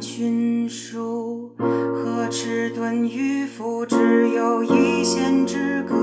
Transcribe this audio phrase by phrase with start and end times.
[0.00, 5.94] 群书，和迟钝渔夫只有一线之隔。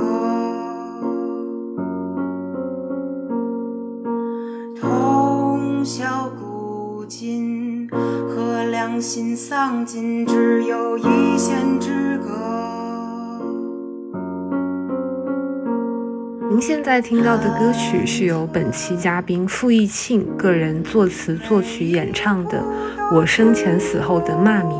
[4.79, 12.66] 通晓古今，和良心丧尽只有一线之隔。
[16.57, 22.57] 您现在听到的歌曲是由本期嘉宾傅艺庆个人作词作曲演唱的
[23.15, 24.75] 《我生前死后的骂名》。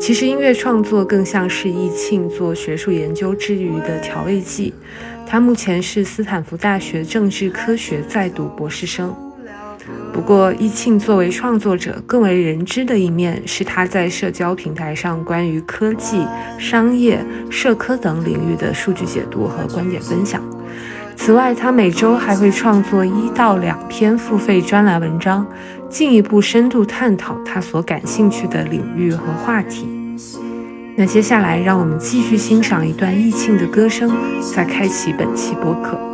[0.00, 4.74] 其实音乐创作更像是艺庆做学术研究之余的调味剂。
[5.24, 9.29] 他目前是斯坦福大学政治科学在读博士生。
[10.12, 16.26] 不过，易庆作为创作者，更为人知的一面是他在社交平台上关于科技、
[16.58, 20.42] 商业、社科等领域的数据解读和观点分享。
[21.16, 25.46] 此外，他每周还会创作一到两篇付费专栏文章，
[25.88, 29.86] 进一步深度探讨他所感兴趣的领域和话题。
[30.96, 34.10] 那接下来，让我们继续欣赏一段易庆的歌声，
[34.54, 36.09] 再开启本期播客。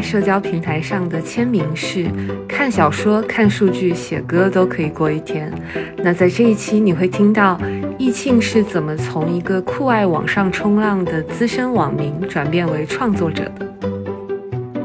[0.00, 2.06] 在社交平台上的签名是：
[2.48, 5.52] 看小说、看数据、写歌都可以过一天。
[5.98, 7.60] 那在这一期，你会听到
[7.98, 13.68] 易庆是怎么从一个酷爱网上冲浪的资深网民转变为创作者的。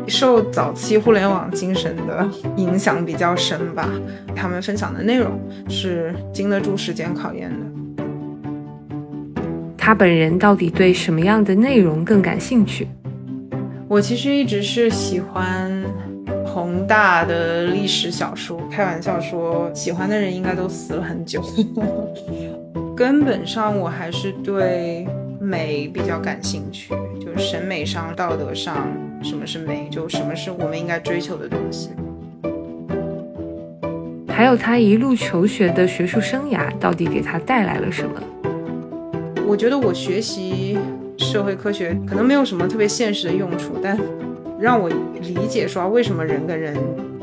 [0.06, 3.90] 受早期互联网精神的影响比较深吧，
[4.36, 5.40] 他们分享的内容
[5.70, 7.56] 是经得住时间考验的。
[9.78, 12.86] 他本人到底对什么样的内容更感兴趣？
[13.88, 15.72] 我其实一直是喜欢
[16.46, 21.40] 宏大的历史小说，开玩笑说，喜欢的人应该都死了很久。
[22.98, 25.08] 根本上，我还是对
[25.40, 28.88] 美比较感兴趣，就是审美上、道德上，
[29.22, 31.92] 什么是美，就什么是我们应该追求的东西。
[34.28, 38.22] 还有他一路求学的学术生涯，到底给他带来了什么？
[39.46, 40.78] 我觉得我学习。
[41.36, 44.00] 社会科学可能没有什么特别现实的用处，但
[44.58, 44.88] 让我
[45.20, 46.74] 理解说为什么人跟人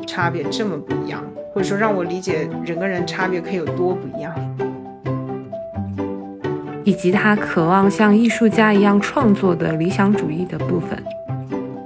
[0.07, 1.25] 差别这么不一样，
[1.55, 4.31] 或者说让我理解人跟人差别可以有多不一样，
[6.85, 11.03] 以及他渴望像艺术家一样创作的理想主义的部分。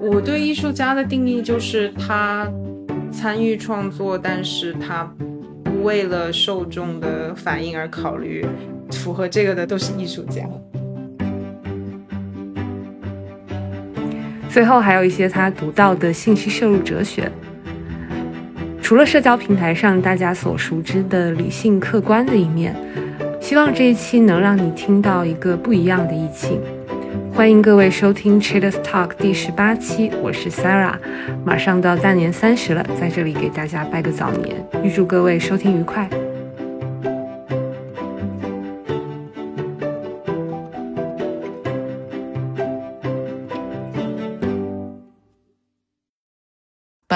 [0.00, 2.50] 我对艺术家的定义就是他
[3.12, 5.08] 参与创作，但是他
[5.62, 8.44] 不为了受众的反应而考虑，
[8.90, 10.42] 符合这个的都是艺术家。
[14.56, 17.30] 最后还有一些他独到的信息摄入哲学。
[18.80, 22.74] 除了社交平台上大家所熟知的理性客观的一面，
[23.38, 26.58] 希望这一期能让你听到一个不一样的意境。
[27.34, 30.94] 欢迎各位收听 Traders Talk 第十八期，我是 Sarah。
[31.44, 36.08] 马上到大年三十了，在这里给大家拜个早年，预祝各位收听愉快。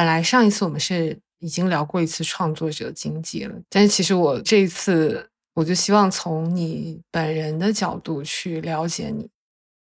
[0.00, 9.28] 本来上一次我们是已经聊过一次创作者经济了，但是其实我这一次我就希望从你本人的角度去了解你。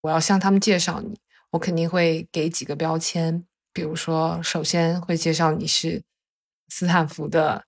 [0.01, 1.17] 我要向他们介绍你，
[1.51, 6.03] 我肯定会给几个标签，比如说，首先会介绍你是
[6.67, 7.63] 斯坦福的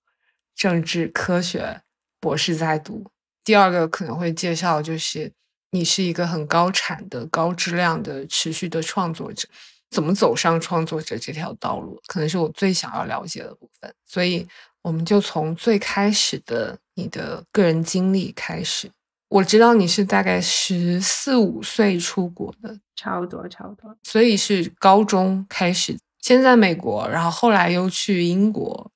[0.54, 1.80] 政治科学
[2.20, 3.06] 博士在读；
[3.42, 5.32] 第二个可能会介绍就是
[5.72, 9.48] 你是一个很高产的、高质量的、持续的创作者。
[9.94, 13.94] 怎么走上创作者这条道路，可能是我最想要了解的部分。
[14.04, 14.48] 所以，
[14.82, 18.90] 我们就从最开始的你的个人经历开始。
[19.30, 23.96] 我知道你是大概十四五岁出国的，差不多，差不多。
[24.04, 28.92] 所以是高中开始，先在美国，然后后来又去英国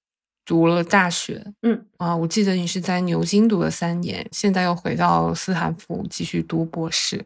[0.46, 1.44] 读了大学。
[1.62, 7.26] 嗯啊，我记得你是在牛津读了三年，现在又回到斯坦福继续读博士。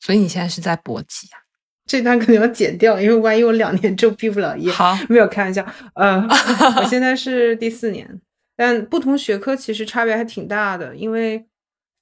[0.00, 1.43] 所以你现在是在博几啊？
[1.86, 4.70] 这段可能要剪掉，因为万一我两年之后毕不了业。
[4.72, 5.64] 好，没有开玩笑。
[5.94, 6.20] 呃，
[6.78, 8.20] 我现在是第四年，
[8.56, 11.44] 但不同学科其实差别还挺大的，因为。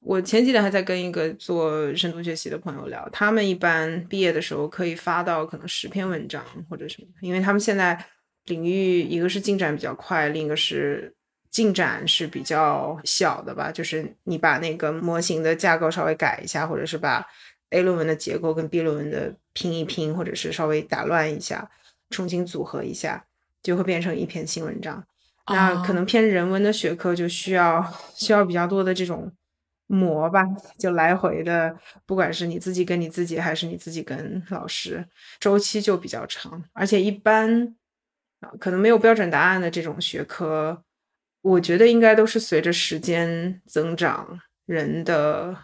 [0.05, 7.97] 我前几天还在跟一个做深度学习的朋友聊，他们一般毕业的时候可以发到可能十篇文章或者什么，因为他们现在
[8.47, 11.15] 领域一个是进展比较快，另一个是
[11.53, 17.25] 进展是比较小的吧，就是你把那个模型的架构稍微改一下，或者是把
[17.73, 21.71] A 论文的结构跟 B 论文的拼一拼，或者是稍微打乱一下，
[22.11, 23.27] 重新组合一下，
[23.63, 25.05] 就会变成一篇新文章。
[25.49, 27.85] 那可能偏人文的学科就需要
[28.15, 29.33] 需要比较多的这种。
[29.89, 30.43] 磨吧，
[30.79, 31.77] 就来回的，
[32.07, 35.07] 不管是你自己跟你自己，还是你自己跟老师，
[35.39, 36.65] 周期就比较长。
[36.73, 37.77] 而且一般
[38.41, 40.83] 啊，可能没有标准答案的这种学科，
[41.43, 45.55] 我觉得应该都是随着时间增长，人的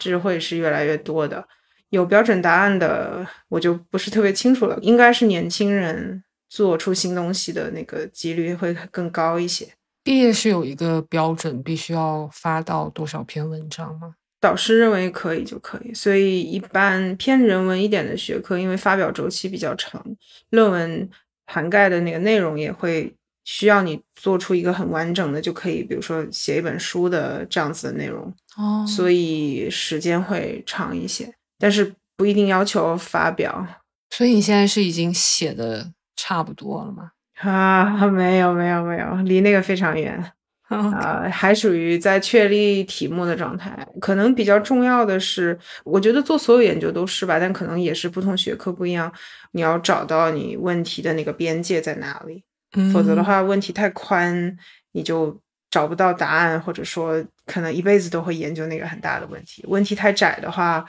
[0.00, 1.46] 智慧是越来越多的。
[1.90, 4.76] 有标准答案的，我就不是特别清楚了。
[4.80, 9.68] 应该是年轻人做出新东西的那个几率会更高一些。
[10.02, 14.14] 毕业是有一个标准，必须要发到多少篇文章吗？
[14.40, 20.02] 导师认为可以就可以，所以一般偏人文一点的学科，因为发表周期比较长，
[20.48, 21.10] 论文
[21.46, 23.14] 涵盖的那个内容也会
[23.44, 33.66] 需要你做出一个很完整的，就可以，比如说写一本书的这样子的内容哦，所以时间会长一些，但是不一定要求发表。
[34.10, 37.10] 所以你现在是已经写的差不多了吗？
[37.40, 40.32] 啊，没有没有没有，离那个非常远
[40.68, 43.86] 啊，还属于在确立题目的状态。
[44.00, 49.10] 可能比较重要的是，我觉得做所有研究都是吧，但可能也是不同学科不一样，
[49.52, 52.44] 你要找到你问题的那个边界在哪里，
[52.92, 54.56] 否则的话，问题太宽，
[54.92, 55.40] 你就
[55.70, 59.64] 找不到答案，或者说可能一辈子都会研究那个很大的问题。
[59.68, 60.84] 问题太窄的话，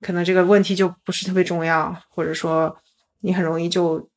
[0.00, 2.76] 可能这个问题就不是特别重要，或者说
[3.20, 4.08] 你很容易就。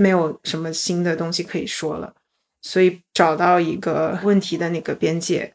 [0.00, 2.14] 没有什么新的东西可以说了，
[2.62, 5.52] 所以找到一个问题的那个边界，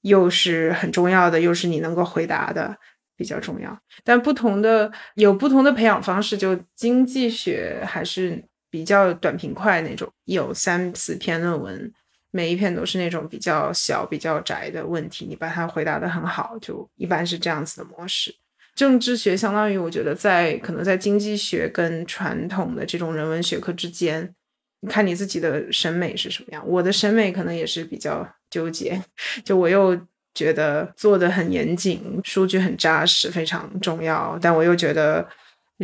[0.00, 2.76] 又是很重要的，又是你能够回答的，
[3.16, 3.78] 比较重要。
[4.02, 8.44] 但不同的有不同的培养方式，就经济学还是
[8.74, 11.92] 比较短平快那种，有三四篇论文，
[12.32, 18.34] 每一篇都是那种比较小、比较窄的问题，你把它回答的很好，就一般是这样子的模式。
[18.74, 24.34] 政治学相当于，我觉得在可能在经济学跟传统的这种人文学科之间，
[24.80, 26.60] 你看你自己的审美是什么样。
[26.66, 29.00] 我的审美可能也是比较纠结，
[29.44, 29.96] 就我又
[30.34, 35.24] 觉得做的很严谨，数据很扎实，非常重要，但我又觉得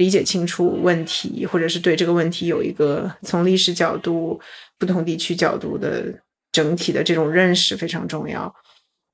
[0.01, 4.41] 理解清楚问题，或者是对这个问题有一个从历史角度、
[4.79, 6.13] 不同地区角度的
[6.51, 8.53] 整体的这种认识非常重要，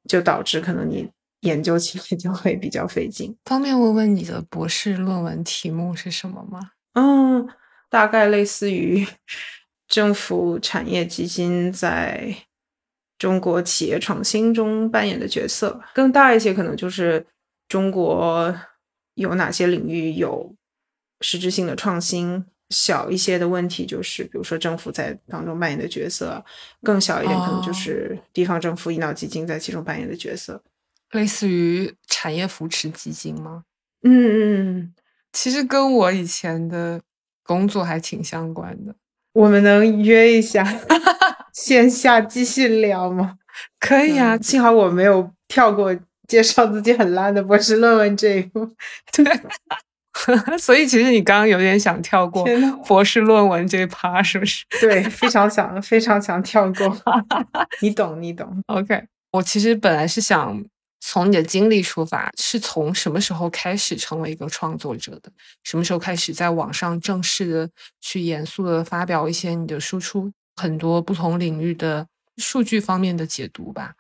[0.09, 1.11] 就导致可能你。
[1.41, 3.37] 研究起来就会比较费劲。
[3.45, 6.59] 方便问问你的博士论文题目是什么吗？
[6.95, 7.47] 嗯，
[7.89, 9.07] 大概类似于
[9.87, 12.35] 政府产业基金在
[13.19, 15.79] 中国企业创新中扮演的角色。
[15.95, 17.25] 更大一些，可能就是
[17.69, 18.53] 中国
[19.15, 20.53] 有哪些领域有
[21.21, 22.45] 实质性的创新。
[22.71, 26.45] 小一些的问题就是，比如说政府在当中扮演的角色。
[26.83, 30.61] 更小一点，可能就是地方政府、引导基金在其中扮演的角色。
[31.13, 33.63] 类似于产业扶持基金吗？
[34.03, 34.95] 嗯嗯，
[35.33, 37.01] 其实跟我以前的
[37.45, 38.97] 工作还挺相关的。
[39.35, 40.67] 我们能约一下
[41.53, 43.39] 线下继续聊吗？
[43.79, 45.97] 可以啊，幸好我没有跳过
[46.27, 48.75] 介绍自己很烂的博士论文这一步。
[49.13, 49.25] 对，
[50.59, 52.45] 所以其实你刚刚有点想跳过
[52.87, 54.65] 博士论文这一趴，是不是？
[54.81, 56.97] 对，非常想，非常想跳过。
[57.83, 58.63] 你懂，你懂。
[58.67, 60.65] OK，我其实本来是想。
[61.09, 65.31] 从你的经历出发，是从什么时候开始成为一个创作者的？
[65.63, 67.71] 什么时候开始在网上正式的
[68.01, 72.05] 去严肃的发表一些你的输出，很多不同领域的
[72.39, 73.93] 数据方面的解读吧？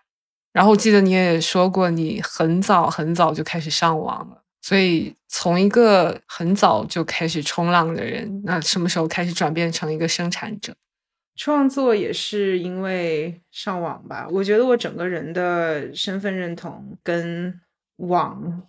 [0.52, 4.42] 然后我记得你也说过，你很早很早就开始上网了。
[4.66, 10.74] 所以从一个很早就开始冲浪的人，那什么时候开始转变成一个生产者？
[11.36, 17.60] 创作也是因为上网吧，我觉得我整个人的身份认同跟
[17.98, 18.60] 网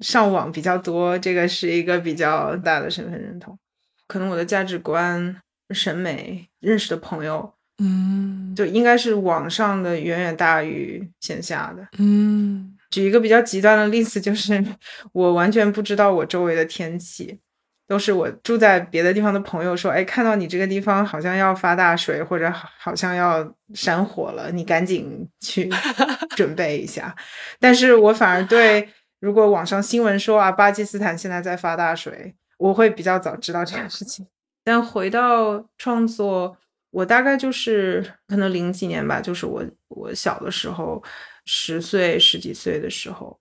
[0.00, 3.58] 上网比较多，这个是一个比较大的身份认同。
[4.06, 5.40] 可能我的价值观、
[5.70, 11.88] 审美、认识的朋友，嗯就应该是网上的远远大于线下的。
[11.96, 14.64] 嗯举一个比较极端的例子，就是
[15.12, 17.40] 我完全不知道我周围的天气，
[17.88, 25.68] 都是我住在别的地方的朋友说，哎，看到你这个地方好像要发大水，或者好好像要山火了，你赶紧去
[26.36, 27.12] 准备一下。
[27.58, 34.24] 但是我反而对，如果网上新闻说啊，巴基斯坦现在在发大水，我会比较早知道这件事情。
[34.62, 36.56] 但回到创作，
[36.90, 41.02] 我大概就是可能零几年吧，就是我我小的时候，
[41.44, 43.38] 十岁十几岁的时候，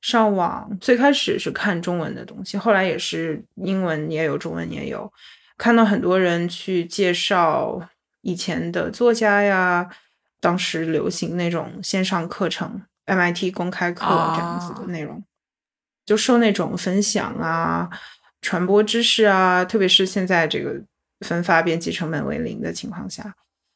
[0.00, 5.12] 上网最开始是看中文的东西，后来也是英文也有，中文也有，
[5.56, 7.80] 看到很多人去介绍
[8.22, 9.88] 以前的作家呀，
[10.40, 15.22] 当时流行那种线上课程，MIT 公开课这样子的内容，
[16.04, 17.88] 就受那种分享啊、
[18.40, 20.82] 传播知识啊，特别是现在这个
[21.20, 23.34] 分发编辑成本为零的情况下，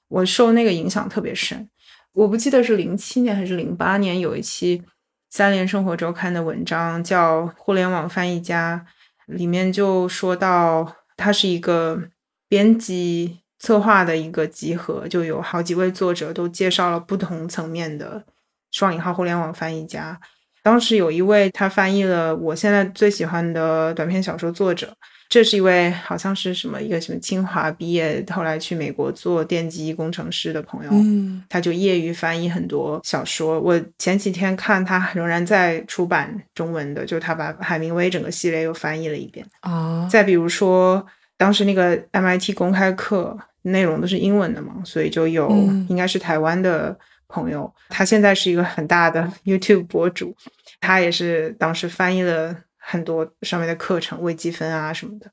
[0.09, 1.69] 我受那个影响特别深。
[2.17, 4.79] 我不记得是零七年还是零八年有一期
[5.29, 8.87] 《三联生活周刊》的文章叫《互联网翻译家》，
[9.35, 12.09] 里面就说到它是一个
[12.49, 18.25] 编辑策划的一个集合，就有好几位作者都介绍了不同层面的
[18.71, 20.19] 双引号互联网翻译家。
[20.63, 24.97] 当时有一位他翻译了我现在最喜欢的短篇小说作者，
[25.29, 33.61] 这是一位好像是什么一个什么清华毕业，后来去美国做电机工程师的朋友，嗯他就业余翻译很多小说。
[33.61, 39.45] 我前几天看他仍然在出版中文的，就他把海明威整个系列又翻译了一遍。
[39.61, 41.05] 啊再比如说，
[41.37, 50.35] 当时那个 MIT 公开课内容都是英文的嘛，所以就有嗯应该是台湾的朋友，他现在是一个很大的 YouTube 博主，
[50.81, 52.57] 他也是当时翻译了
[52.89, 55.29] 很多上面的课程，微积分啊什么的。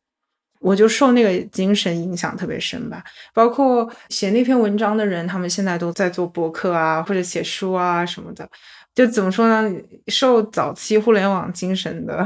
[0.60, 8.50] 我就受那个精神影响特别深吧，包括写那篇文章的人，他们现在都在做博客啊，或者写书啊什么的。
[8.96, 9.78] 就怎么说呢？
[10.08, 12.26] 受早期互联网精神的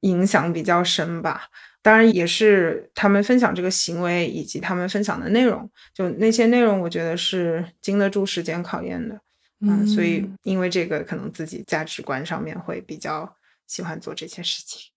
[0.00, 1.48] 影响比较深吧。
[1.80, 9.18] 当然，也是他们分享这个行为以及他们分享的内容，就那些内容，我觉得是经得住时间考验的。
[9.60, 13.32] 嗯，所以因为这个，可能自己价值观上面会比较
[13.68, 14.90] 喜欢做这些事情。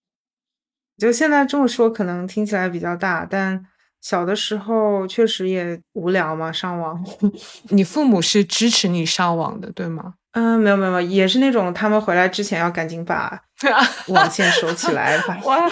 [0.98, 3.64] 就现在这么说，可能听起来比较大，但
[4.00, 7.04] 小的时候确实也无聊嘛，上网。
[7.70, 10.14] 你父母是支持你上网的，对吗？
[10.32, 13.38] 嗯，没有没有，没有也是那种他们回来之前要赶紧把
[14.08, 15.68] 网线收起来，把哇，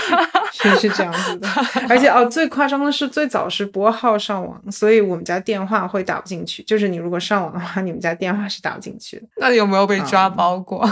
[0.52, 1.48] 是是这样子的。
[1.88, 6.62] 而且哦，最夸张的是最早是拨号上网，所以我们家电话会打不进去。
[6.64, 9.26] 就是你如果上网的话，你们家电话是打不进去的。
[9.36, 10.86] 那你有没有被抓包过？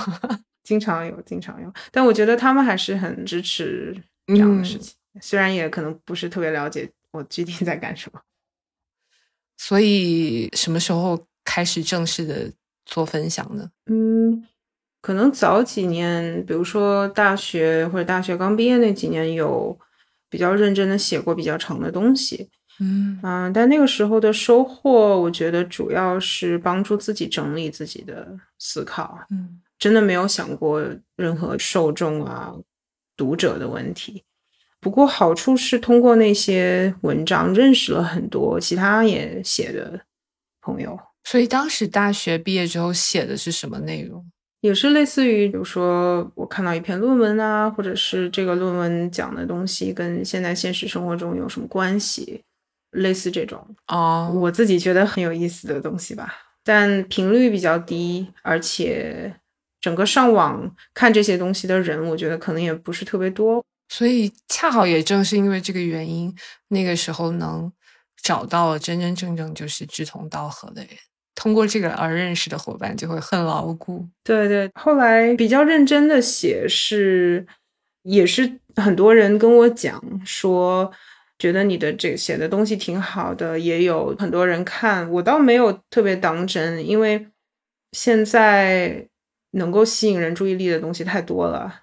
[0.68, 1.72] 经常有，经常有。
[1.90, 3.96] 但我觉得他们还是很支持
[4.26, 8.20] 这样的事情，虽然也可能不是特别了解我具体在干什么。
[9.56, 12.52] 所以什么时候开始正式的
[12.84, 13.70] 做分享呢？
[13.86, 14.46] 嗯，
[15.00, 19.78] 可能早几年，比如说大学或者大学刚毕业那几年，有
[20.28, 22.50] 比较认真的写过比较长的东西。
[22.80, 30.82] 嗯嗯，但那个时候的收获，我觉得主要是帮助自己整理自己的思考，嗯真的没有想过
[31.16, 32.54] 任何受众啊、
[33.16, 34.24] 读者的问题。
[34.80, 40.00] 不过好处是通过那些文章认识了很多其他也写的
[40.60, 44.24] 朋友，所以当时大学毕业之后写的是什么内容？
[44.60, 52.42] 也是类似于，比如说我看到一篇论文啊，或者是这个论文讲的东西跟现在现实生活中有什么关系，
[52.90, 53.64] 类似这种。
[53.86, 59.32] 哦，我自己觉得很有意思的东西吧，但频率比较低，而且
[59.80, 63.64] 整个上网看这些东西的人，我觉得可能也不是特别多。
[63.88, 66.34] 所以恰好也正是因为这个原因，
[66.68, 67.72] 那个时候能
[68.22, 70.90] 找到真真正正就是志同道合的人，
[71.34, 74.06] 通过这个而认识的伙伴就会很牢固。
[74.22, 77.46] 对对，后来比较认真的写是，
[78.02, 80.92] 也是很多人跟我讲说，
[81.38, 87.28] 觉得你的这写的东西挺好的，也有很多人看，我倒没有特别当真，因为
[87.92, 89.08] 现在
[89.52, 91.82] 能够吸引人注意力的东西太多了，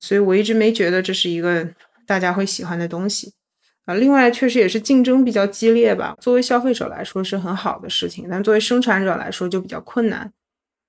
[0.00, 1.68] 所以我一直没觉得这是一个
[2.06, 3.32] 大家会喜欢的东西。
[3.84, 6.14] 啊，另外确实也是竞争比较激烈吧。
[6.20, 10.32] 作为消费者来说是很好的事情，但作为生产者来说就比较困难。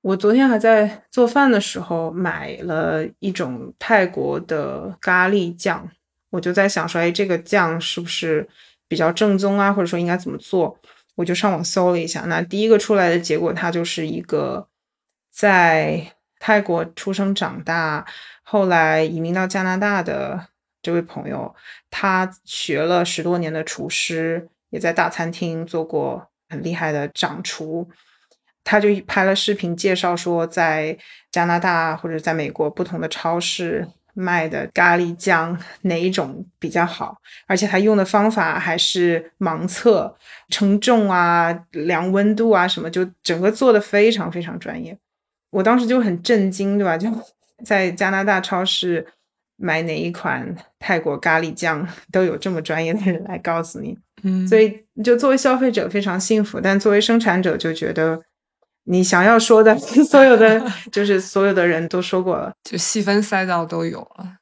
[0.02, 5.90] 我昨天还在做饭的时候买了一种泰国的咖喱酱，
[6.30, 8.48] 我就在想说，哎，这个酱是不是
[8.88, 9.74] 比较正宗啊？
[9.74, 10.78] 或者说应该怎么做？
[11.16, 14.68] 我就上网搜了一下，那第一个出来的结果，它就是一个
[15.34, 18.06] 在泰国出生长大，
[18.44, 20.48] 后来移民到加拿大的
[20.82, 21.56] 这位朋友，
[21.90, 27.90] 他学了十多年的厨师，也在大餐厅做过很厉害的掌厨。
[28.64, 30.98] 他就拍了视频介绍说，在
[31.32, 40.16] 加拿大或者在美国不同的超市卖的咖喱酱哪一种比较好，而且他用的方法还是盲测、
[40.50, 44.98] 称重啊、量温度啊什么，就整个做的非常非常专业。
[45.54, 46.98] 我当时就很震惊，对吧？
[46.98, 47.08] 就
[47.64, 49.06] 在加拿大超市
[49.56, 53.98] 买哪一款泰国咖喱酱，都有这么专业的人来告诉你。
[54.24, 58.22] 嗯，所以就作为消费者非常幸福，但作为生产者就觉得。
[58.86, 64.36] 你想要说的， 所有的就是所有的人都说过了，就细分赛道都有了。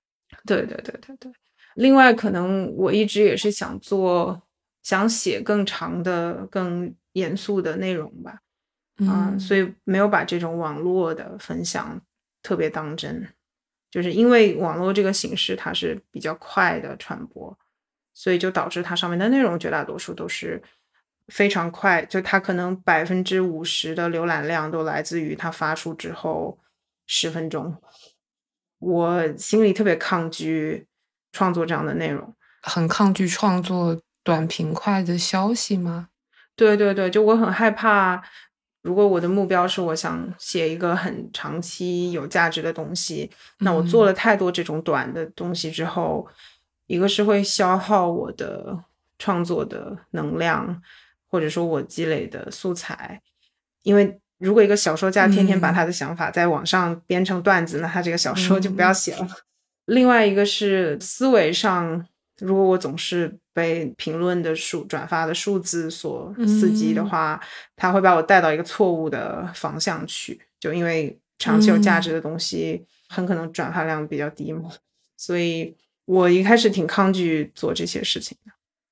[0.48, 1.32] 对对对对对。
[1.75, 4.41] 另外，可能我一直也是想做，
[4.82, 8.39] 想写更长的、更严肃的内容吧。
[9.01, 12.00] 嗯，所以没有把这种网络的分享
[12.41, 13.27] 特别当真，
[13.89, 17.58] 就是因为网络这个形式它是比较快的传播，
[18.13, 20.62] 所以就导致它上面的内容绝大多数都是。
[21.27, 26.60] 非常快，就它可能百分之五十的浏览量都来自于它发出之后
[27.08, 27.81] 十分钟。
[28.79, 30.88] 我心里特别抗拒
[31.31, 36.10] 创作这样的内容，很抗拒创作短平快的消息吗？
[36.53, 38.22] 对对对，就我很害怕，
[38.82, 46.28] 如果我的目标是我想写一个很长期有价值的东西，那我做了太多这种短的东西之后，
[46.88, 48.84] 一个是会消耗我的
[49.18, 50.82] 创作的能量。
[51.34, 53.22] 或者说我积累的素材，
[53.84, 59.26] 因为如果一个小说家天天把他的想法在网上编成段子，那他这个小说就不要写了。
[59.86, 62.06] 另外一个是思维上，
[62.41, 67.39] 如果我总是被评论的数、转发的数字所刺激的话，
[67.75, 70.41] 它会把我带到一个错误的方向去。
[70.60, 74.69] 就因为长期有价值的东西，很可能转发量比较低嘛，
[75.17, 78.51] 所以我一开始挺抗拒做这些事情的。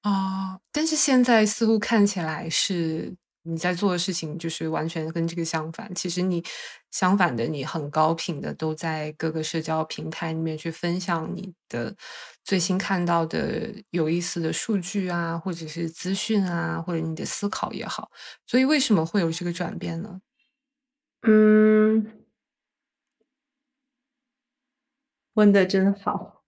[0.10, 5.94] 哦，但是现在似乎看起来是你在做的事情，就是完全跟这个相反。
[5.96, 6.44] 其实你
[6.92, 11.96] 相反的，你很高频的都在各个社交平台里面去分享你的
[12.44, 18.10] 最新看到的有意思的数据啊，或者是资讯啊，或者你的思考也好。
[18.46, 20.20] 所以为什么会有这个转变呢？
[21.24, 22.06] 嗯，
[25.34, 26.44] 问的真好。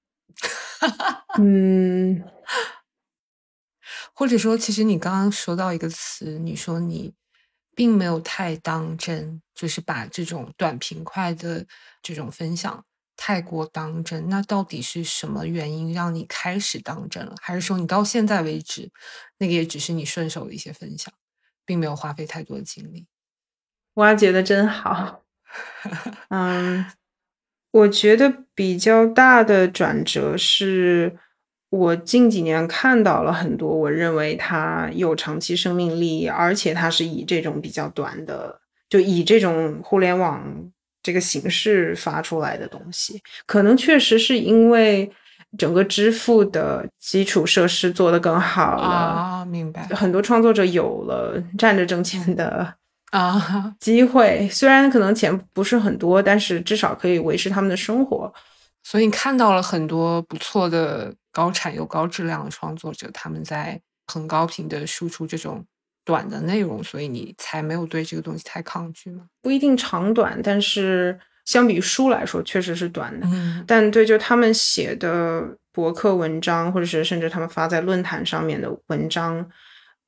[1.40, 2.24] 嗯。
[4.22, 7.12] 或者说，其实你刚刚说到一个词，你说你
[7.76, 11.66] 并没有太当真，就是把这种短平快的
[12.04, 12.86] 这种分享
[13.18, 14.30] 太过当真。
[14.30, 17.34] 那到底是什么原因让你开始当真了？
[17.42, 18.92] 还是说你到现在为止，
[19.40, 21.12] 那个也只是你顺手的一些分享，
[21.66, 23.08] 并没有花费太多的精力？
[23.96, 25.24] 挖掘的真好。
[26.30, 26.86] 嗯，
[27.72, 31.18] 我觉得比较大的转折是。
[31.72, 40.44] 我近几年看到了很多，我认为它有长期生命力，而且它是以这种比较短的，就以这种互联网
[41.02, 45.10] 这个形式发出来的东西，可能确实是因为
[45.58, 49.88] 整个支付的基础设施做得更好了啊，明白。
[49.96, 52.74] 很多创作者有了站着挣钱的
[53.12, 58.34] 啊机会，虽然可能钱不是很多，但是至少可以维持他们的生活。
[58.84, 61.16] 所以你看到了很多不错的。
[61.32, 65.66] 高产又高质量的创作者，他们在很高频的输出这种
[66.04, 69.26] 短的内容，所以你才没有对这个东西太抗拒吗？
[69.42, 73.28] 不一定长短，但是相比于书来说，确实是短的。
[73.32, 79.50] 嗯，但对，就他们写的博客文章，或者是甚至他们发在论坛上面的文章，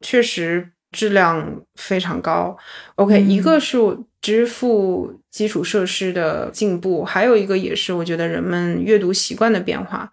[0.02, 2.58] 确实质量非常高。
[2.96, 3.78] OK，一个是
[4.22, 10.12] 支付基础设施的进步，还有一个也是我觉得人们阅读习惯的变化。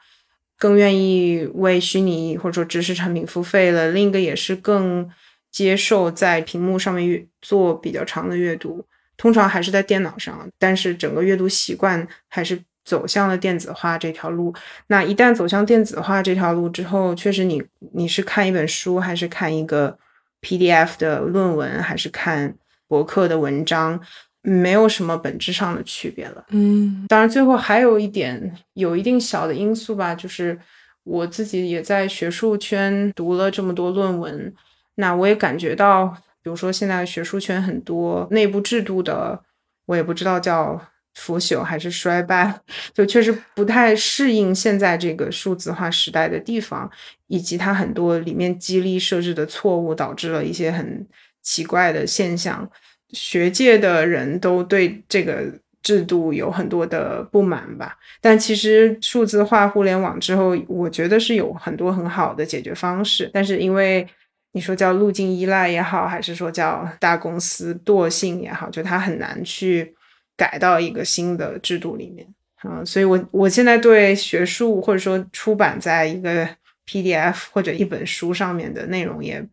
[0.60, 3.90] 更愿意为虚拟或者说知识产品付费了。
[3.92, 5.10] 另一个也是更
[5.50, 8.84] 接受在屏幕上面做比较长的阅读，
[9.16, 14.54] 通常还是在电脑上，但是整个阅读习惯还是走向了电子化这条路。
[14.88, 17.62] 那一旦走向电子化这条路之后，确实你
[17.94, 19.98] 你是看一本书，还是看一个
[20.42, 22.54] PDF 的论文，还是看
[22.86, 23.98] 博客的文章？
[24.42, 26.44] 没有什么本质上的区别了。
[26.50, 30.59] 嗯，当然，最后还有一点有一定小的因素吧，就是
[31.05, 34.55] 我自己也在学术圈读了这么多论文，
[34.94, 36.07] 那我也感觉到，
[36.42, 39.42] 比如说现在学术圈很多内部制度的，
[39.87, 40.81] 我也不知道叫
[41.14, 42.61] 腐朽还是衰败，
[42.94, 46.90] 就确实不太适应现在这个数字化时代的地方，
[47.26, 51.07] 以及它很多里面激励设置的错误，导致了一些很
[51.42, 52.70] 奇怪的现象。
[53.12, 55.44] 学界的人都对这个
[55.82, 57.96] 制度有很多的不满吧。
[58.20, 63.30] 但其实数字化互联网之后，我觉得是有很多很好的解决方式。
[63.32, 64.06] 但是因为
[64.52, 69.94] 你说叫路径依赖也好，还是说叫大公司惰性也好，就它很难去
[70.36, 72.26] 改到一个新的制度里面。
[72.64, 76.46] 嗯，所以我我现在对学术或者说出版在一个
[76.86, 79.44] PDF 或者一本书上面的内容也。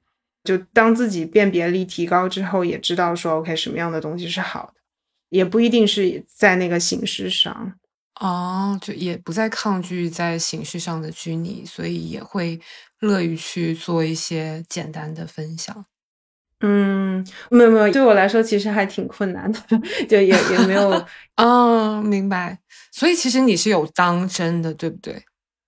[0.48, 4.80] 就当自己辨别力提高之后，也知道说 OK 什么样的东西是好的，
[5.28, 7.74] 也不一定是在那个形式上
[8.22, 12.58] 哦，就也不再抗拒在形式上的拘泥，所以也会
[13.02, 15.86] 乐于去做一些简单的分享。
[16.62, 19.60] 嗯，没有没有，对我来说其实还挺困难的，
[20.10, 21.06] 就也也没有
[21.38, 22.58] 哦，明白。
[22.92, 25.24] 所以其实你是有当真的，对不对？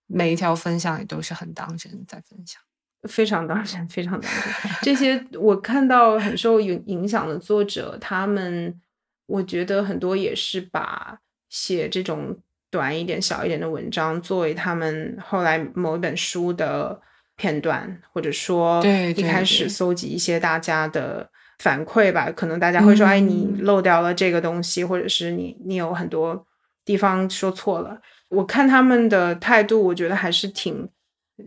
[0.08, 2.60] 每一条分享也都是很当真在分享。
[3.08, 4.74] 非常当然，非常当然。
[4.82, 8.78] 这些我看到很受影影响的作者，他们
[9.26, 12.38] 我觉得很多也是把写这种
[12.70, 17.00] 短一点、小一点的文章作为他们后来某一本书的
[17.38, 18.86] 片段，或者说
[19.16, 22.30] 一开始搜集一些大家的反馈吧。
[22.30, 26.46] 可能大家会说：“哎，你漏掉了这个东西，或者是你你有很多
[26.84, 30.90] 地方说错了。”我看他们的态度，我觉得还是挺。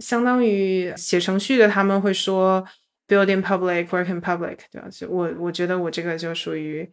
[0.00, 2.64] 相当于写程序的，他们会说
[3.06, 4.88] building public, working public，对吧？
[4.90, 6.90] 所以我我觉得我这个就属于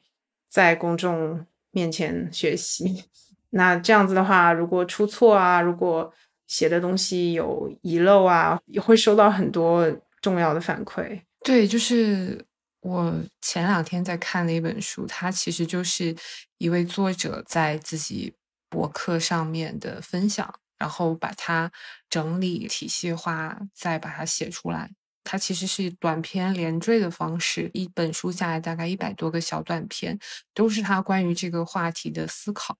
[0.49, 3.05] 在公众面前学习。
[3.51, 6.13] 那这样子的话，如果出错啊，如果
[6.47, 11.19] 写的东西有遗漏啊，也会收到很多重要的反馈。
[11.43, 12.43] 对，就是
[12.81, 16.15] 我前两天在看的一本书，它其实就是
[16.57, 18.33] 一位作者在自己
[18.69, 20.53] 博客上面的分享。
[20.80, 21.72] 然后把它
[22.10, 24.89] 整理体系化，再把它写出来。
[25.24, 30.18] 它其实是短篇连缀的方式，一本书下来大概一百多个小短篇，
[30.56, 32.76] 都是他关于这个话题的思考。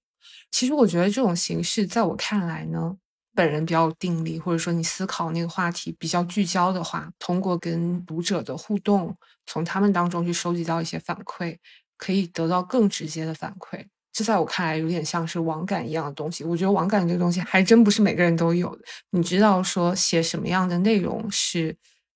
[0.50, 2.96] 其实我觉得这种形式，在我看来呢，
[3.36, 11.58] 本人比较有定力，或者说你思考那个话题比较聚焦的话，通过跟读者的互动，从他们当中去收集到一些反馈，
[11.98, 13.86] 可以得到更直接的反馈。
[14.20, 16.44] 这在我看来有点像是网感一样的东西。
[16.44, 18.84] 我觉得网感这个东西还真不是每个人都有的。
[19.12, 21.74] 你知道说写什么样的内容是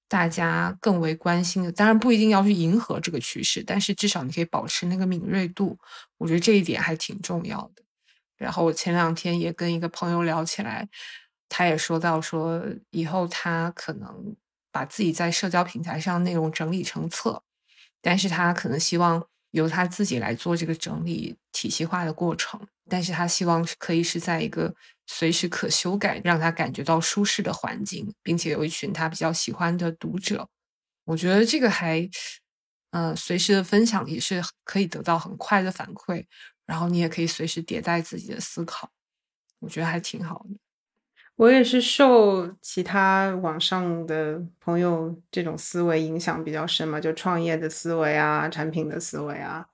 [0.10, 5.78] 大家更为关心的，当然不一定要去迎合这个趋势，但是至少你可以保持那个敏锐度。
[6.18, 7.82] 我觉得这一点还挺重要的。
[8.36, 10.90] 然后我前两天也跟一个朋友聊起来，
[11.48, 14.36] 他也说到说以后他可能
[14.74, 17.44] 把自己在社交平台上内容整理成册，
[18.02, 19.24] 但是他可能希望。
[19.54, 24.74] 由他自己来做这个整理体系化的过程，但是他希望可以是在一个
[25.08, 30.50] 随时可修改、让他感觉到舒适的环境，并且有一群他比较喜欢的读者。
[31.06, 32.10] 我觉得这个还，
[32.92, 36.26] 呃，随时的分享也是可以得到很快的反馈，
[36.66, 38.90] 然后你也可以随时迭代自己的思考，
[39.60, 40.63] 我觉得还挺好的。
[41.36, 49.66] 我也是受其他网上的朋友这种思维影响比较深嘛，就创业的思维啊，产品的思维啊，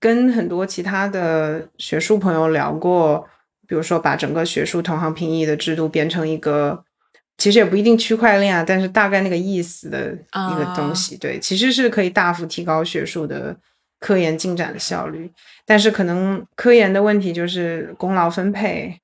[0.00, 3.28] 跟很多其他的学术朋友聊过，
[3.68, 6.82] 比如说把整个学术同行评议的制度变成一个，
[7.36, 13.54] 其实也不一定区块链啊，但是大概那个意思的一个东西，对，其实是可以大幅提高学术的
[14.00, 15.30] 科研进展的效率，
[15.66, 18.98] 但是可能科研的问题就是功劳分配。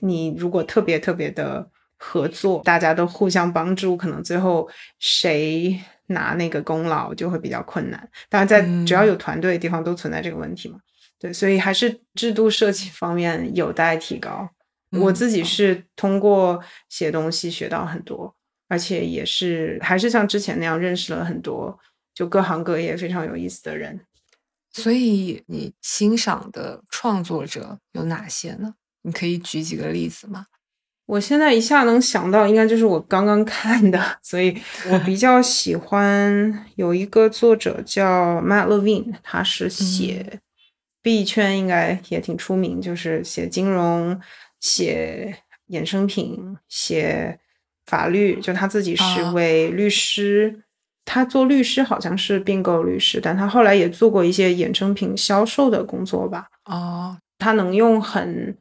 [0.00, 8.08] 你如果特别特别的合作，大家都互相帮助，可能最后谁拿那个功劳就会比较困难。
[8.28, 10.78] 当然，在只要有团队的地方都存在这个问题嘛。
[11.18, 14.48] 对，所以还是制度设计方面有待提高。
[14.92, 16.58] 我自己是通过
[16.88, 18.34] 写东西学到很多，
[18.68, 21.78] 而且也是还是像之前那样认识了很多
[22.14, 24.00] 就各行各业非常有意思的人。
[24.72, 28.74] 所以你欣赏的创作者有哪些呢？
[29.02, 30.46] 你可以举几个例子吗？
[31.06, 34.56] 我现在一下能想到，应该就是我刚刚看的， 所以
[34.88, 40.38] 我比较喜欢有一个作者叫 Matt Levine，他是写
[41.02, 44.20] 币圈，应该也挺出名，就是写金融、
[44.60, 45.36] 写
[45.70, 47.40] 衍生品、写
[47.86, 50.62] 法律，就他自己是位律师，
[51.04, 56.46] 他做律师好像是并购律师，但他后来也做过一些衍生品销售的工作吧。
[56.66, 58.56] 哦，他能用很。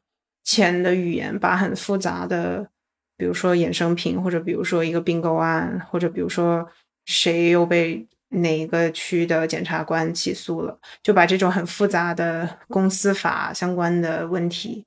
[0.50, 2.68] 浅的语言把很复杂的，
[3.16, 6.68] 比如说衍生品，或者比如说一个并购案，或者比如说
[7.06, 14.84] 谁又被哪一个区的检察官起诉了，就把这种很复杂的公司法相关的问题、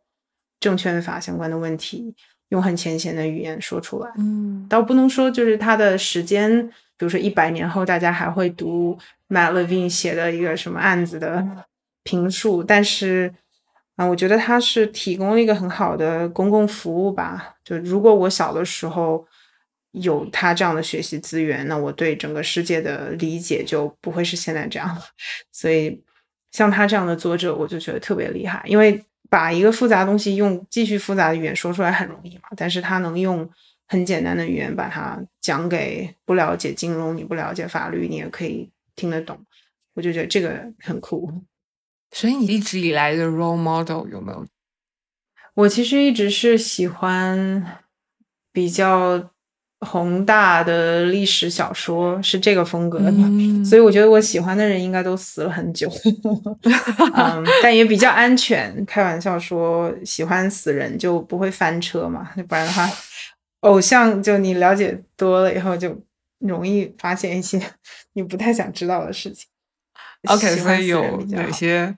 [0.59, 2.13] 证券法相关的问题，
[2.49, 4.11] 用很浅显的语言说出来。
[4.19, 6.67] 嗯，倒不能说就是他的时间，
[6.99, 8.99] 比如说一百年后大家还会读
[9.29, 11.47] Matt Levine 写的一个什么案子的
[12.03, 13.33] 评述，但是。
[13.97, 17.55] 啊，我觉得它是提供了一个很好的公共服务吧。
[17.63, 19.27] 就如果我小的时候
[19.93, 25.03] 有他这样的学习资源，那我对整个世界的理解就不会是现在这样了。
[25.53, 26.03] 所以
[26.51, 33.49] 像他这样的作者，我就觉得特别厉害，因为把一个复杂东西用继续复杂的语言说出来很容易嘛，但是他能用
[33.89, 39.39] 很简单的语言把它讲给不了解金融、你不了解法律，你也可以听得懂。
[39.95, 41.31] 我就觉得这个很酷。
[42.13, 44.47] 所以你一直以来的 role model 有没有？
[45.55, 47.79] 我其实一直是喜欢
[48.53, 49.31] 比较
[49.81, 53.11] 宏大的历史小说，是这个风格的。
[53.65, 55.91] 所以我觉得我喜欢的人应该都死了很久，
[57.17, 58.85] 嗯，但也比较安全。
[58.87, 62.89] 开玩笑说，喜欢死人就不会翻车嘛，不然的话，
[63.61, 66.01] 偶像就你了解多了以后，就
[66.39, 67.61] 容易发现一些
[68.15, 69.47] 你不太想知道的事情。
[70.29, 71.95] OK，所以有哪些？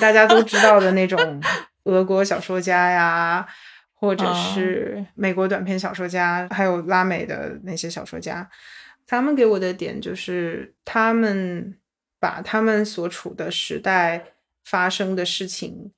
[0.00, 1.40] 大家都知道的那种
[1.84, 3.46] 俄国小说家呀，
[3.94, 8.48] 或者是美国短篇小说家，还有拉美的那些小说家，
[9.06, 11.76] 他们给我的点就是，他们
[12.18, 14.24] 把他们所处的时代
[14.64, 15.92] 发生的事情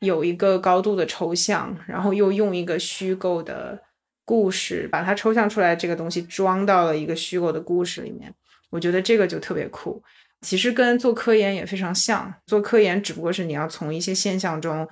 [0.00, 3.82] 有一个高度的抽象，然后又用一个虚构的
[4.24, 8.34] 故事把它抽象出来，这个东西装到了一个虚构的故事里面，
[8.70, 10.02] 我觉得这个就特别酷。
[10.40, 14.88] 其实跟做科研也非常像，做科研只不过是你要从一些现象中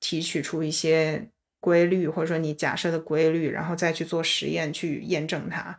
[0.00, 1.28] 提取出一些
[1.60, 5.76] 规律，或者说你假设的规律，然后再去做实验去验证它。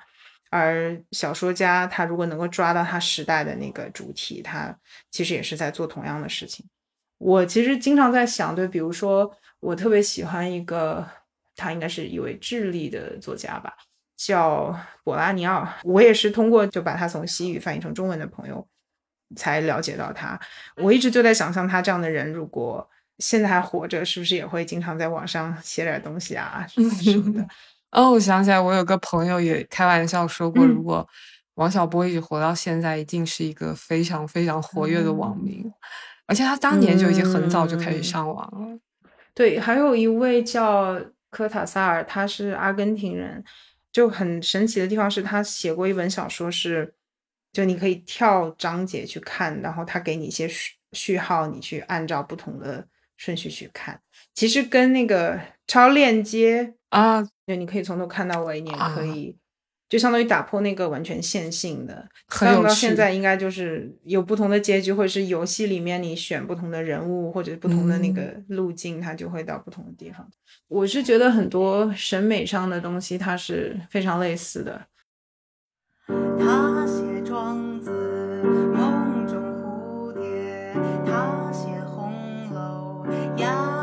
[0.49, 4.77] 而小说家他如果能够抓到他时代的那个主题，他
[5.11, 6.65] 其实也是在做同样的事情。
[7.17, 11.05] 我其实经常在想，对，比如说我特别喜欢一个，
[11.55, 13.73] 他应该是一位智利的作家吧，
[14.15, 15.67] 叫博拉尼奥。
[15.83, 18.65] 我也是通过就把他从西语翻译成中文的朋友。
[19.35, 20.39] 才了解到他，
[20.77, 26.81] 我一直就在想象他这样的人，如果现在还活着，是不是也会经常在网上写点东西啊什
[27.17, 27.47] 么的？
[27.91, 31.07] 哦，我想起来，我有个朋友也开玩笑说过，如果
[31.55, 35.63] 王小波一直活到现在，一定是一个非常非常活跃的网民，
[36.27, 38.77] 而且他当年就已经很早就开始上网了。
[39.33, 43.43] 对，还有一位叫科塔萨尔，他是阿根廷人，
[43.91, 46.93] 就很神奇的地方是他写过一本小说是。
[47.55, 53.97] 就你可以跳章节去看，然后他给你一些序序号，你去按照不同的顺序去看。
[54.33, 59.37] 其实跟那个超链接啊，就你可以从头看到尾，你也可以，
[59.87, 62.05] 就相当于打破那个完全线性的。
[62.27, 70.29] 很到现在应该就是有不同的结局，或者是游戏里面你选不同的人物或者不同的那个路径，它就会到不同的地方。
[70.67, 74.87] 我是觉得很多审美上的东西，它是非常类似的。
[76.37, 76.85] 他
[83.37, 83.74] Yeah.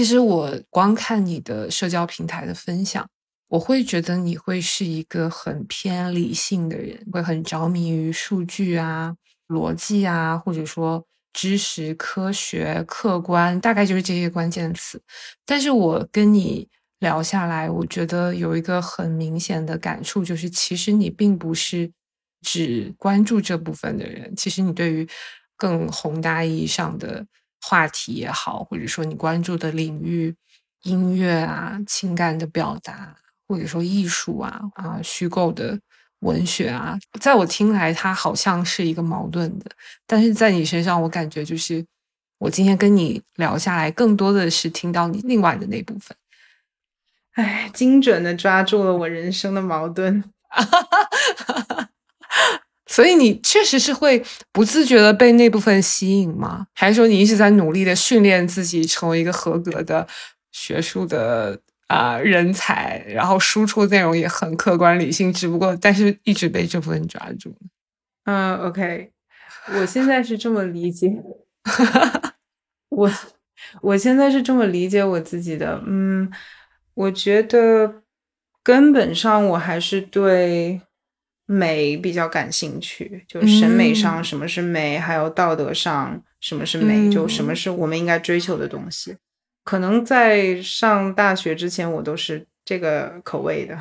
[0.00, 3.06] 其实我光看你的社交平台的分享，
[3.48, 9.14] 我会觉得你会是一个很偏理性的人，会很着迷于数据啊、
[9.48, 14.98] 逻辑啊，或者说知识、科学、客观，大概就是这些关键词。
[15.44, 16.66] 但是我跟你
[17.00, 21.92] 聊下来，我觉得有一个很明显的感触，就是其实你并不是
[22.40, 25.06] 只关注这部分的人，其实你对于
[25.58, 27.26] 更宏大意义上的
[27.60, 30.34] 话题也好，或者说你关注的领域，
[30.82, 35.78] 音乐啊、情感的表达，或者说艺术啊啊、虚构的
[36.20, 39.70] 文学啊，在我听来，它好像是一个矛盾的，
[40.06, 41.84] 但是在你身上，我感觉就是
[42.38, 46.16] 我今天跟你聊下来，更多的是听到你另外的那部分。
[47.32, 50.22] 哎，精准的抓住了我人生的矛盾。
[50.48, 51.88] 哈哈哈
[52.90, 54.20] 所以你确实是会
[54.52, 56.66] 不自觉的被那部分吸引吗？
[56.74, 60.04] 还是说你一直在努力的训练自己成为一个合格的
[60.50, 67.54] 学术的啊、人才，然后输出内容也很客观理性，只不过但是一直被这部分抓住？
[68.24, 69.12] 嗯，OK，
[69.74, 71.12] 我现在是这么理解，
[72.90, 73.10] 我
[73.82, 75.80] 我现在是这么理解我自己的。
[75.86, 76.28] 嗯，
[76.94, 78.02] 我觉得
[78.64, 80.80] 根本上我还是对
[81.52, 89.16] 美比较感兴趣，就审美上嗯什么是美，还有道德上什么是美，就什么嗯是我们应该追求的东西。
[89.64, 93.76] 可能在上大学之前，我都是这个口味的。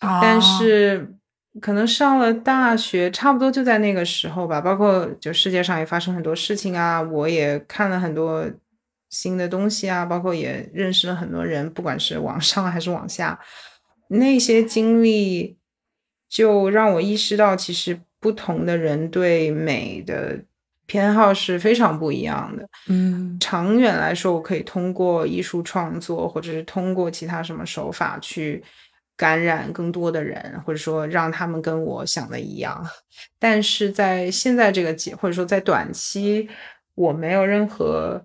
[0.00, 1.14] 但哦是
[1.62, 8.44] 可能上了大学，差不多就在那个时候吧，包括就世界上也发生很多事情啊，我也看了很多
[9.08, 13.40] 新的东西啊，包括也认识了很多人，不管是往上还是往下，
[14.08, 15.56] 那些经历
[16.32, 20.42] 就让我意识到，其实不同的人对美的
[20.86, 22.66] 偏好是非常不一样的。
[22.88, 28.64] 嗯长远来说，我可以通过艺术创作，或者是通过其他什么手法去
[29.14, 32.82] 感染更多的人，或者说让他们跟我想的一样。
[33.38, 36.48] 但是在现在这个节，或者说在短期，
[36.94, 38.24] 我没有任何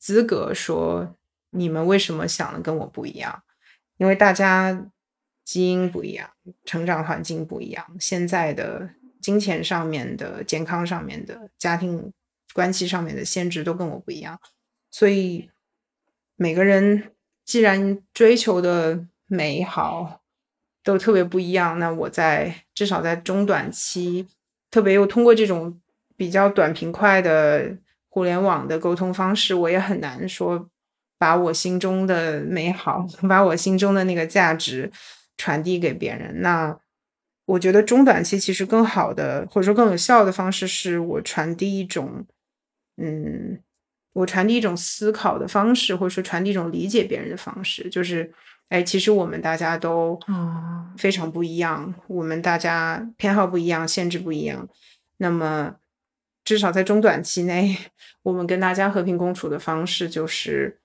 [0.00, 1.14] 资格说
[1.50, 3.40] 你们为什么想的跟我不一样，
[3.98, 4.84] 因为大家
[5.46, 6.28] 基因不一样，
[6.64, 8.90] 成长环境不一样，现在的
[9.22, 12.12] 金钱上面的、健康上面的、家庭
[12.52, 14.38] 关系上面的限制都跟我不一样，
[14.90, 15.48] 所以
[16.34, 17.12] 每个人
[17.44, 20.20] 既然追求的美好
[20.82, 24.26] 都特别不一样，那我在至少在中短期，
[24.68, 25.80] 特别又通过这种
[26.16, 27.78] 比较短平快的
[28.08, 30.68] 互联网的沟通方式，我也很难说
[31.18, 34.90] 把我心中的美好， 把我心中的那个价值
[35.36, 36.40] 传递给别人。
[36.40, 36.78] 那
[37.46, 42.24] 我觉得中短期其实更好的，或者说更有效的方式，是我传递一种，
[42.96, 43.60] 嗯，
[44.12, 48.32] 我传递一种思考的方式，或者说传递一种理解别人的方式，就是，
[48.68, 50.92] 哎，其实我们大家都哦。
[50.98, 54.66] 非常不一样，我们大家偏好不一样，限制不一样，
[55.18, 55.76] 那么
[56.42, 57.76] 至少在中短期内，
[58.24, 60.80] 我们跟大家和平共处的方式就是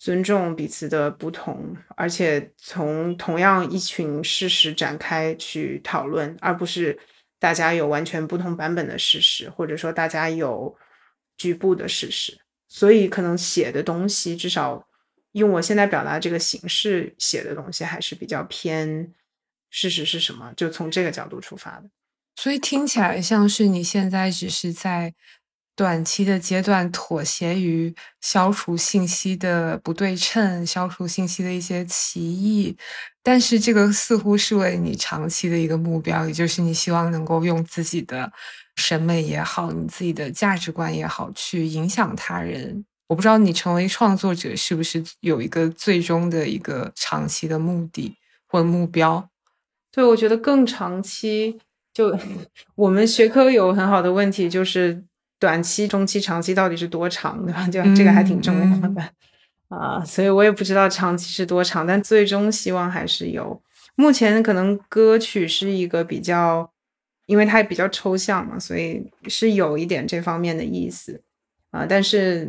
[0.00, 6.98] 尊重彼此的不同，而且从同样一群事实展开去讨论，而不是
[7.38, 10.74] 大家有完全不同版本的事实，或者说大家有
[11.36, 12.40] 局部的事实。
[12.66, 14.88] 所以可能写的东西，至少
[15.32, 19.12] 用我现在表达这个形式写的东西，还是比较偏
[19.68, 21.90] 事实是什么，就从这个角度出发的。
[22.36, 25.12] 所以听起来像是你现在只是在
[25.80, 32.76] 短期的阶段妥协于消除信息的不对称，消除信息的一些歧义，
[33.22, 38.30] 但是这个似乎是为你长期的一个目标，也就是你希望能够用自己的
[38.76, 42.84] 审美也好，你自己的价值观也好，去影响他人。
[43.08, 48.14] 我不知道你成为创作者是不是有一个最终的一个长期的目的
[48.46, 49.30] 或目标？
[49.90, 51.58] 对，我觉得更长期，
[51.94, 52.14] 就
[52.76, 55.02] 我们学科有很好的问题，就是
[55.40, 57.66] 短期、中期、长期到底是多长，对吧？
[57.72, 59.02] 就这个还挺重要的
[59.68, 63.60] 啊、所以我也不知道长期是多长，但最终希望还是有。
[63.96, 66.70] 目前可能歌曲是一个比较，
[67.26, 71.20] 因为它也比较抽象嘛，所以是有一点这方面的意思
[71.70, 72.48] 啊、但是。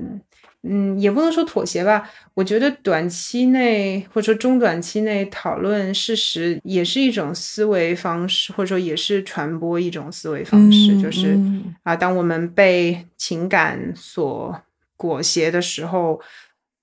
[0.63, 2.08] 嗯，也不能说妥协吧。
[2.36, 11.01] 我觉得短期内或者说中短期内讨论事实，也是一种思维方式，或者说也是传播一种思维方式。
[11.01, 14.62] 就是嗯啊，当我们被情感所
[14.95, 16.22] 裹挟的时候，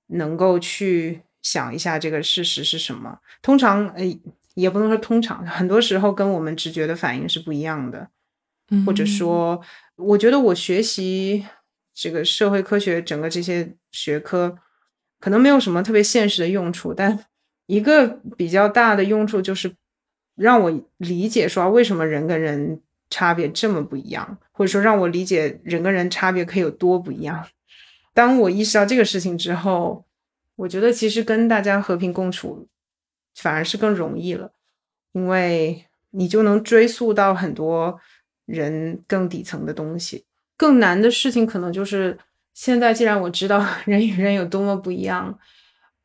[0.08, 3.18] 能够去想一下这个事实是什么。
[3.40, 4.02] 通常，呃，
[4.54, 8.08] 也不能说通常，很多时候跟我们直觉的反应是不一样的。
[8.84, 9.60] 或者嗯说，
[9.96, 11.46] 我觉得我学习
[12.00, 14.56] 这个社会科学整个这些学科，
[15.18, 17.26] 可能没有什么特别现实的用处，但
[17.66, 19.74] 一个比较大的用处就是
[20.36, 22.80] 让我理解说为什么人跟人
[23.10, 27.48] 差别这么不一样，或者说让我理解人跟人差别可以有多不一样。
[28.14, 30.06] 当我意识到这个事情之后，
[30.54, 32.68] 我觉得其实跟大家和平共处
[33.34, 34.52] 反而是更容易了，
[35.10, 38.00] 因为你就能追溯到很多
[38.46, 40.26] 人更底层的东西。
[40.58, 42.18] 更难的事情可能就是
[42.52, 45.38] 现在，既然我知道 人与人有多么不一样，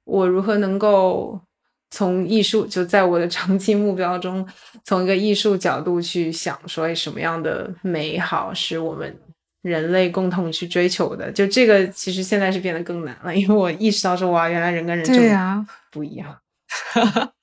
[0.06, 1.42] 我如何能够
[1.90, 4.48] 从艺术就在我的长期目标中，
[4.86, 9.20] 从一个艺术角度去想说，哎，什么样的美好是我们
[9.64, 11.32] 人类共同去追求的？
[11.32, 16.38] 就这个，其实现在是变得更难了，因为我意识到说，哇，原来人跟人对呀不一样。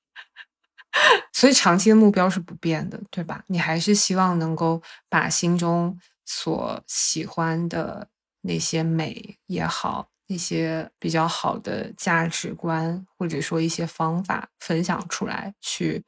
[1.33, 3.43] 所以长期的目标是不变的，对吧？
[3.47, 5.97] 你还是希望能够把心中
[6.31, 8.07] 所喜欢的
[8.43, 15.53] 那些美也好，那些比较好的价值观，或者说一些方法分享出来。
[15.61, 16.05] 去，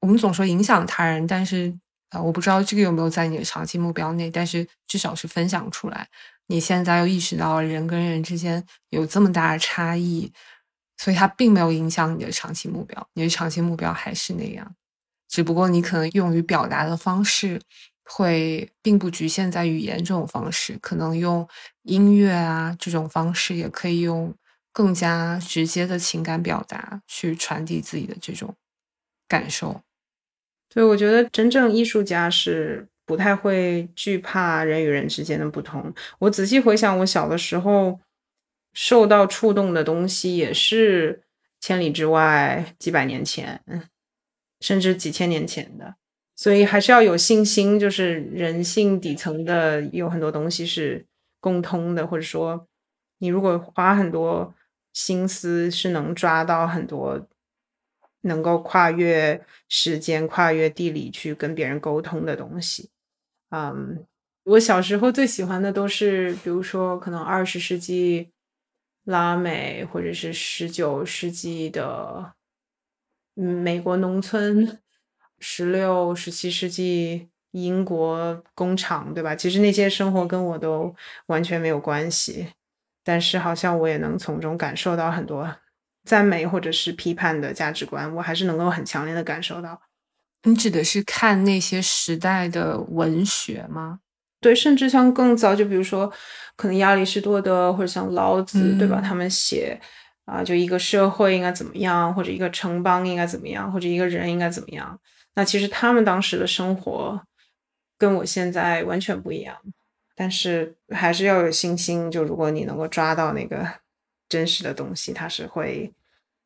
[0.00, 1.72] 我们总说影响他人，但是
[2.08, 6.08] 啊，我不知道这个有没有在你的长期目标内，但是至少是分享出来。
[6.48, 10.32] 你现在又意识到人跟人之间有这么大的差异。
[11.02, 14.74] 所以它并没有影响你的长期目标，你的长期目标还是那样，
[15.30, 17.58] 只不过你可能用于表达的方式
[18.04, 21.48] 会并不局限在语言这种方式，可能用
[21.82, 24.34] 音乐啊这种方式也可以用
[24.72, 28.54] 更加直接的情感表达去传递自己的这种
[29.28, 29.82] 感受。
[30.68, 35.92] 对，我觉得真正艺术家是不太会惧怕人与人之间的不同。
[36.18, 38.00] 我仔细回想，我小的时候。
[38.72, 41.24] 受到触动的东西也是
[41.60, 43.60] 千里之外、几百年前，
[44.60, 45.96] 甚至几千年前的，
[46.40, 47.78] 所以还是要有信心。
[47.78, 51.04] 就是人性底层的有很多东西是
[51.38, 52.66] 共通的，或者说，
[53.18, 54.54] 你如果花很多
[54.94, 57.28] 心思，是能抓到很多
[58.22, 62.88] 能够跨越时间、跨越地理去跟别人沟通的东西。
[63.50, 64.06] 嗯，
[64.44, 68.30] 我小时候最喜欢的都是，比如说可能二十世纪。
[69.04, 72.34] 拉美或者是十九世纪的
[73.34, 74.78] 美国农村，
[75.40, 79.34] 十六、十七世纪英国工厂，对吧？
[79.34, 80.94] 其实那些生活跟我都
[81.26, 82.46] 完全没有关系，
[83.02, 85.56] 但是好像我也能从中感受到很多
[86.04, 89.80] 赞美或者是批判的价值观，我还是能够很强烈的感受到。
[90.44, 94.00] 你指的是看那些时代的文学吗？
[94.40, 96.10] 对，甚至像更早，就比如说，
[96.56, 99.02] 可能亚里士多德或者像老子，对吧？
[99.02, 99.78] 他们写
[100.24, 104.98] 啊，就一个社会应该怎么样，或者一个城邦应该怎么样，或者一个人应该怎么样。
[105.34, 107.22] 那其实他们当时的生活
[107.96, 109.56] 跟我现在完全不一样，
[110.14, 112.10] 但是还是要有信心。
[112.10, 113.80] 就如果你能够抓到那个
[114.28, 115.92] 真实的东西，它是会，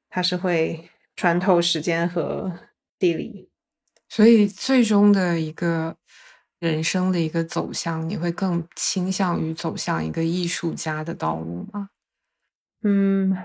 [0.08, 2.52] 它是会穿透时间和
[2.98, 3.48] 地理。
[4.08, 5.96] 所以最终的一个。
[6.60, 11.90] 人生的一个走向，你会更倾向于走向一个艺术家的道路吗？
[12.82, 13.36] 嗯，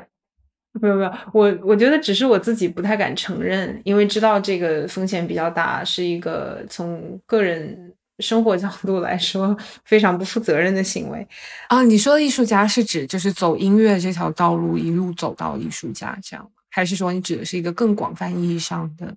[0.80, 9.55] 不不不，我我觉得只是我自己不太敢承认，因为知道这个风险比较大，是一个从个人生活角度来说
[9.86, 11.27] 非常不负责任的行为
[11.67, 11.84] 啊。
[11.84, 19.15] 你说的艺术家是指就是走音乐这条道路一路走到艺术家这样，还是说你指的是一个更广泛意义上的，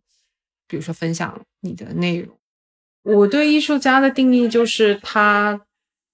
[0.68, 2.36] 比如说分享你的内容？
[3.02, 5.60] 我对艺术家的定义就是他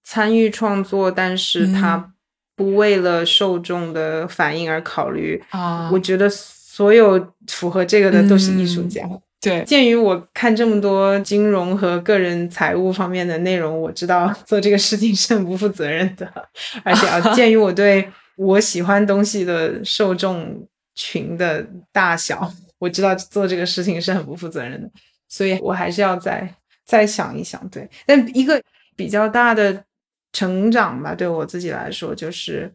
[0.03, 2.13] 参与创作，但是他
[2.59, 5.41] 不为了受众的反应而考虑。
[5.51, 9.01] 啊，我觉得所有符合这个的都是艺术家。
[9.39, 16.29] 对，鉴于我看这么多金融和个人财务方面的内容，我知道做这个事情是很不负责任的。
[16.83, 18.05] 而且啊，鉴于我对
[18.35, 24.89] 我喜欢东西的受众群的大小，我知道做这个事情是很不负责任的，
[25.29, 26.53] 所以我还是要再。
[26.85, 28.59] 再想一想，对，但一个
[28.95, 29.83] 比较大的
[30.31, 32.71] 成长吧，对我自己来说，就是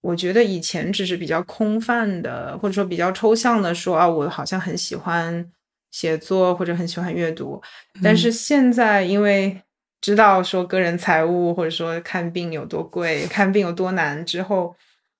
[0.00, 5.50] 我觉得以前只是比较空泛的，或者说比较抽象的说啊，我好像很喜欢
[5.92, 7.62] 写作或者很喜欢阅读，
[8.02, 9.62] 但是现在因为
[10.00, 14.74] 知道说个人财务或者说看病有多贵，看病有多难之后，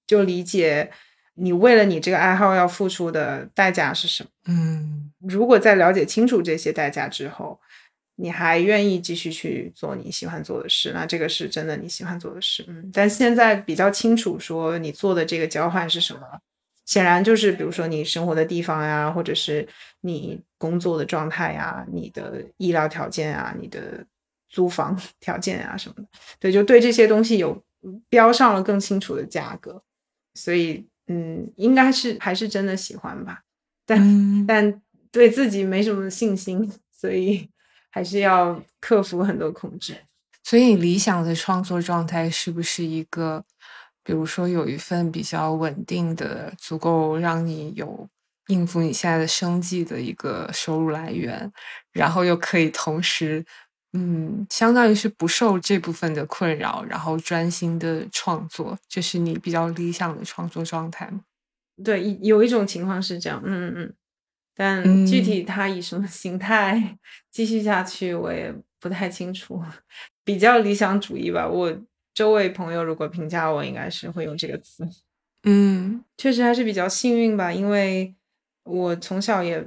[0.06, 0.90] 就理解
[1.34, 4.30] 你为了你这个爱好要付出的代价是什么。
[4.48, 7.60] 嗯，如果在了解清楚这些代价之后。
[8.18, 10.92] 你还愿意继续去做你喜欢做的事？
[10.94, 12.90] 那这个是真的你喜欢做的事，嗯。
[12.92, 16.20] 但现在比较清楚说你做的这个交换是什么，
[16.86, 19.68] 显然就是比如说你生活的地方呀，或者是
[20.00, 24.06] 你工作的状态呀，你的医疗条件啊，你的
[24.48, 26.08] 租房 条件啊什么的，
[26.40, 27.62] 对，就对这些东西有
[28.08, 29.82] 标上了更清楚的价格，
[30.32, 33.42] 所以嗯，应该是还是真的喜欢吧，
[33.84, 34.80] 但但
[35.12, 37.50] 对自己没什么信心，所以。
[37.96, 39.96] 还是要克服很多恐惧，
[40.44, 43.42] 所以理想的创作状态是不是一个，
[44.04, 48.06] 比如说有一份比较稳定的、足够让你有
[48.48, 51.50] 应付你现在的生计的一个收入来源，
[51.90, 53.42] 然后又可以同时，
[53.94, 61.22] 嗯，相当于是不受这部分的困扰，然后专心的创作，这是你比较理想的创作状态吗？
[61.82, 63.94] 对，有一种情况是这样，嗯嗯嗯，
[64.56, 66.96] 但嗯具体他以什么形态
[67.30, 69.62] 继续下去，我也不太清楚。
[70.24, 71.72] 比较理想主义吧，我
[72.14, 74.88] 周围朋友如果评价我，应该是会用这个词。
[75.44, 78.12] 嗯确实还是比较幸运吧，因为
[78.64, 79.64] 我从小也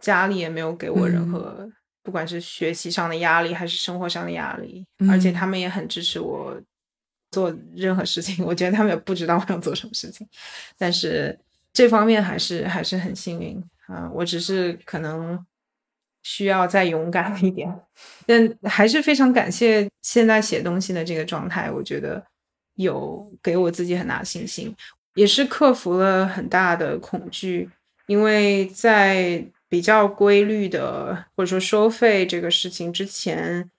[0.00, 1.70] 家里也没有给我任嗯何，
[2.02, 6.60] 不管是学习上的压力还是生活上的压力，而且嗯他们也很支持我
[7.30, 8.44] 做任何事情。
[8.44, 10.28] 我觉得他们也不知道我要做什么事情，
[10.76, 11.38] 但是
[11.72, 13.62] 这方面还是还是很幸运
[13.92, 15.38] 啊、我只是可能
[16.22, 17.68] 需要再勇敢一点，
[18.26, 22.24] 但还是非常感谢现在写东西的这个状态，我觉得
[22.74, 24.74] 有给我自己很大信心。
[25.14, 27.68] 也是克服了很大的恐惧，
[28.06, 33.70] 因为在比较规律的或者说收费这个事情之前，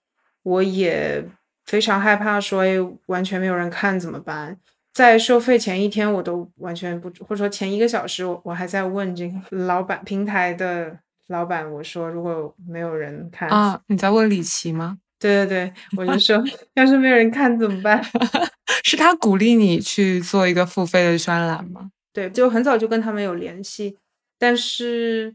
[0.44, 1.26] 我也
[1.66, 2.76] 非常害怕说，哎，
[3.08, 4.60] 完全没有人看怎么办？
[4.94, 9.36] 在收费前一天，我都完全不，或者说前一个小时，我我还在问这个
[9.66, 10.96] 老板平台的
[11.28, 15.00] 老板，我说如果没有人看，啊，你在问李琦吗？
[15.20, 16.44] 对对对，我就说
[16.76, 18.04] 要是没有人看怎么办？
[18.84, 21.90] 是他鼓励你去做一个付费的专栏吗？
[22.12, 23.98] 对，就很早就跟他们有联系，
[24.38, 25.34] 但是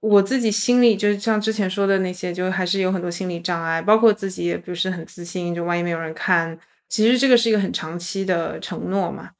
[0.00, 9.30] 我自己心里就像之前说的那些，就还是有很多心理障碍，包括自己也不是很自信，就万一没有人看，其实这个是一个很长期的承诺嘛，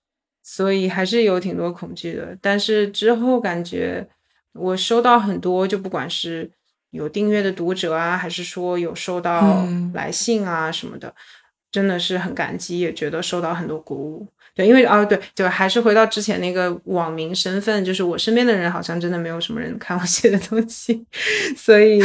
[0.42, 2.36] 所以还是有挺多恐惧的。
[2.40, 4.07] 但是之后感觉
[4.53, 6.51] 我收到很多，就不管是
[6.90, 11.14] 有订阅的读者啊，还是说有收到嗯来信啊什么的，
[11.70, 14.26] 真的是很感激，也觉得受到很多鼓舞。
[14.55, 21.07] 对，因为啊，对，就还是回到之前那个网民身份，就是我身边的人好像真的没有什么人看我写的东西，
[21.57, 22.01] 所以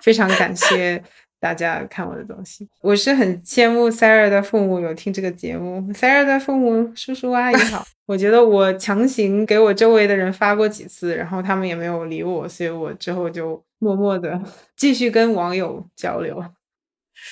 [0.00, 1.02] 非常感谢
[1.44, 2.66] 大家看我的东西。
[2.80, 7.86] 我是很羡慕 Sarah 的父母有听这个节目，Sarah 的父母叔叔阿姨好。
[8.08, 14.40] 我觉得我强行给我周围的人发过几次，然后他们也没有理我，所以我之后就默默的
[14.74, 16.42] 继续跟网友交流。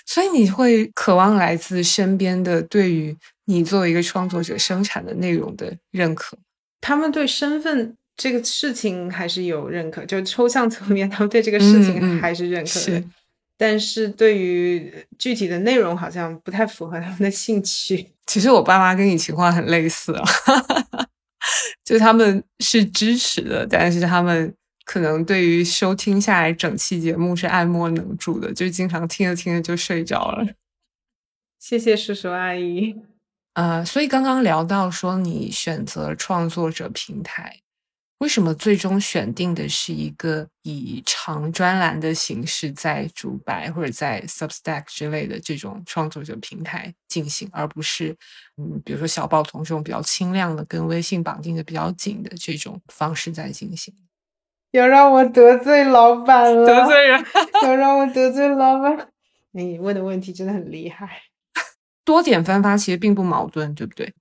[0.05, 6.37] 所以你会渴望来自身边的对于你作为一个创作者生产的内容的认可。
[6.83, 12.81] 他们对身份这个事情还是有认可，就抽象层面，他们对这个事情还是认可的。
[12.81, 13.05] 是
[13.63, 18.09] 但是对于具体的内容，好像不太符合他们的兴趣。
[18.27, 20.25] 其实我爸妈跟你情况很类似啊，
[21.85, 24.53] 就他们是支持的，但是他们
[24.85, 30.45] 可能对于收听下来整期节目是爱莫能助的，就经常听着听着就睡着了。
[31.61, 32.97] 谢谢叔叔阿姨。
[33.53, 37.61] 呃，所以刚刚聊到说你选择创作者平台，
[38.23, 48.17] 为什么最终选定的是一个以长专栏的形式在主白或者在 Substack 之类的这种创作者平台进行，而不是
[48.57, 53.93] 嗯，比如说小报童这种比较轻量的、跟微信绑定的比较紧的这种方式在进行？
[54.71, 57.25] 要让我得罪老板了，得罪人，
[57.65, 59.09] 要让我得罪老板。
[59.51, 61.23] 你问的问题真的很厉害。
[62.05, 64.15] 多点分发其实并不矛盾，对不对？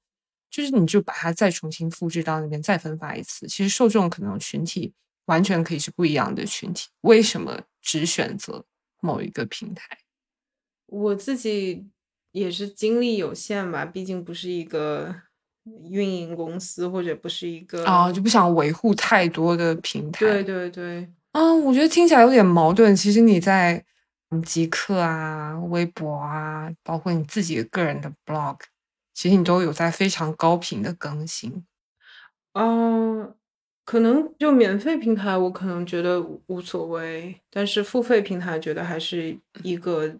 [0.52, 4.93] 就是你就把它再重新复制到那边，再分发一次，其实受众可能群体
[5.26, 6.89] 完全可以是不一样的群体。
[7.02, 8.66] 为什么只选择
[8.99, 9.97] 某一个平台？
[10.88, 11.88] 我自己
[12.34, 15.16] 也是精力有限吧，毕竟不是一个
[15.89, 20.20] 运营公司，或者不是一个啊，就不想维护太多的平台。
[20.20, 22.93] 对对对，嗯，我觉得听起来有点矛盾。
[22.93, 23.84] 其实你在
[24.32, 28.58] 嗯极客啊、微博啊，包括你自己个人的 blog，
[29.14, 31.66] 其实你都有在非常高频的更新。
[32.53, 33.34] 嗯，
[33.86, 40.16] 可能就免费平台，我可能觉得无无所谓，但是付费平台觉得还是一个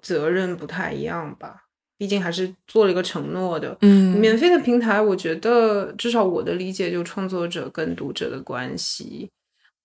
[0.00, 1.64] 责任不太一样吧，
[1.96, 3.76] 毕竟还是做了一个承诺的。
[3.80, 9.30] 嗯免费的平台，我觉得至少我的理解，就创作者跟读者的关系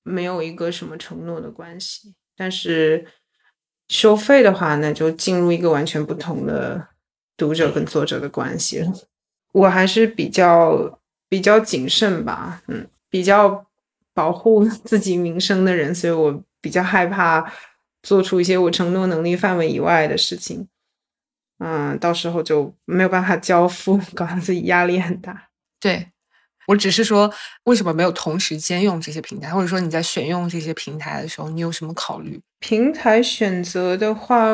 [0.04, 2.14] 没有一个什么承诺的关系。
[2.36, 3.06] 但是
[3.88, 6.88] 收费的话，那就进入一个完全不同的
[7.40, 8.84] 读者跟作者的关系。
[9.54, 13.66] 我还是比较比较谨慎吧，嗯，比较
[14.14, 17.52] 保护 自己名声的人，所以我比较害怕
[18.04, 20.68] 做出一些我承诺能力范围以外的事情。
[21.58, 25.50] 嗯，到时候就没有办法交付， 搞得自己压力很大。
[25.80, 26.12] 对，
[26.68, 27.34] 我只是说，
[27.64, 32.40] 为什么没有同时兼用这些平台，或者说你在选用这些平台的时候，你有什么考虑？
[32.60, 34.54] 平台选择的话，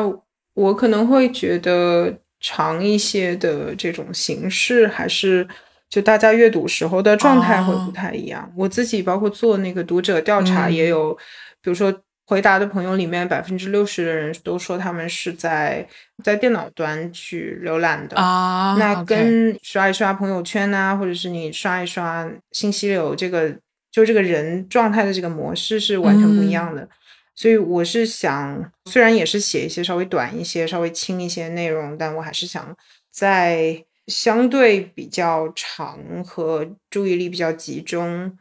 [0.54, 2.18] 我可能会觉得
[2.48, 5.44] 长一些的这种形式还是
[5.90, 8.48] 就大家阅读时候的状态会哦不太一样。
[8.56, 11.12] 我自己包括做那个读者调查，嗯也有，
[11.60, 11.92] 比如说
[12.24, 15.84] 回答的朋友里面，百分之六十的人都说他们是在
[16.22, 18.16] 在电脑端去浏览的。
[18.16, 23.52] 啊，那跟刷一刷朋友圈呐、或者是你刷一刷信息流，这个
[23.90, 26.88] 就这个人状态的这个模式是完全不一样的。
[27.36, 32.74] 所以我是想，虽然也是写一些稍微短一些、稍微轻一些内容，但我还是想
[33.12, 38.38] 在相对比较长和注意力比较集中，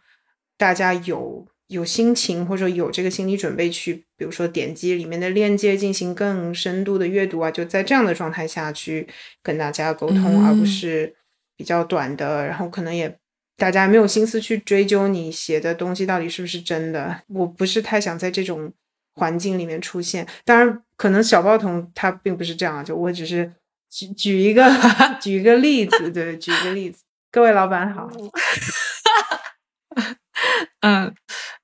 [0.58, 9.06] 大家有有心情或者说有这个心理准备去，比如说点击里面的链接进行更深度的阅读啊，就在这样的状态下去
[9.44, 11.16] 跟大家沟通，而不嗯是
[11.58, 13.18] 比较短的，然后可能也
[13.58, 17.22] 大家没有心思去追究你写的东西到底是不是真的。
[17.28, 18.72] 我不是太想在这种
[19.16, 23.52] 环境里面出现，当然可能小报童他并不是这样啊，就我只是
[23.90, 24.64] 举举一个
[25.22, 27.02] 举一个例子，对，举一个例子。
[27.32, 28.10] 各位老板好，
[30.82, 31.14] 嗯，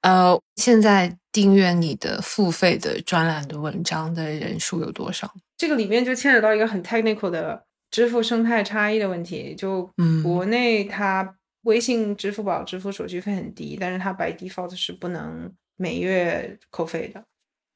[0.02, 5.34] 呃，现在订阅你的付费的专栏的文章的人数有多少？
[5.58, 9.56] 这个里面就牵扯到一个很 technical 的支付生态差异的问题。
[9.56, 17.24] 就嗯国内它微信、支付宝支付手续费很低，但是它 by default 是不能每月扣费的，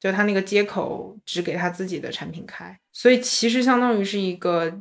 [0.05, 4.71] 就他那个接口只给他自己的产品开，所以其实相当于是一个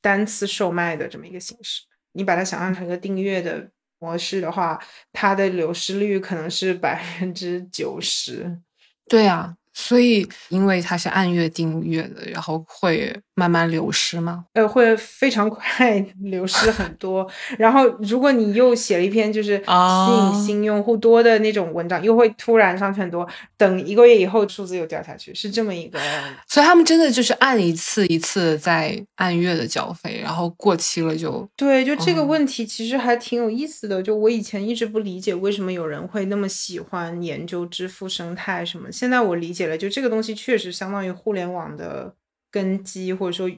[0.00, 1.82] 单次售卖的这么一个形式。
[2.12, 8.58] 你把它想象成一个订阅的模式的话，它的流失率可能是百分之九十。
[9.06, 14.44] 对啊，所以因为它是按月订阅的，然后会慢慢流失吗？
[14.52, 17.26] 呃，会非常快流失很多。
[17.58, 23.26] 然后，如果你又写了一篇就是吸哦引新用户多的那种文章，又会突然上去很多。
[23.56, 25.98] 等一个月以后，数字又掉下去，是这么一个。
[26.46, 34.02] 所以他们真的就是按一次一次在按月的缴费，然后过期了就对，就这个哦问题其实还挺有意思的。
[34.02, 42.14] 就我以前一直不理解为什么有人会那么喜欢研究支付生态什么，现在我理解了，就这个东西确实相当于互联网的
[42.50, 43.50] 根基，或者说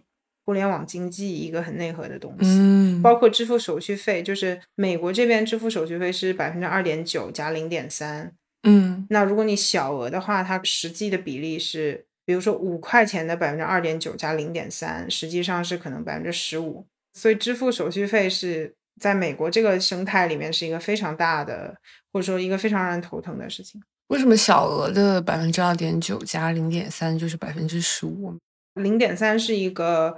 [0.45, 2.47] 互联网经济一个很内核的东西。
[2.47, 8.33] 嗯包括支付手续费，就是美国这边支付手续费是百分之二点九加零点三。
[8.63, 16.87] 嗯那如果你小额的话，它实际的比例是，比如说五块钱的百分之二点九加零点三，实际上是可能百分之十五。
[17.15, 21.77] 所以支付手续费是在美国这个生态里面是一个非常大的，
[22.13, 23.83] 或者说一个非常让人头疼的事情。
[24.13, 28.37] 为什么小额的百分之二点九加零点三就是百分之十五？
[28.75, 30.15] 零点三是一个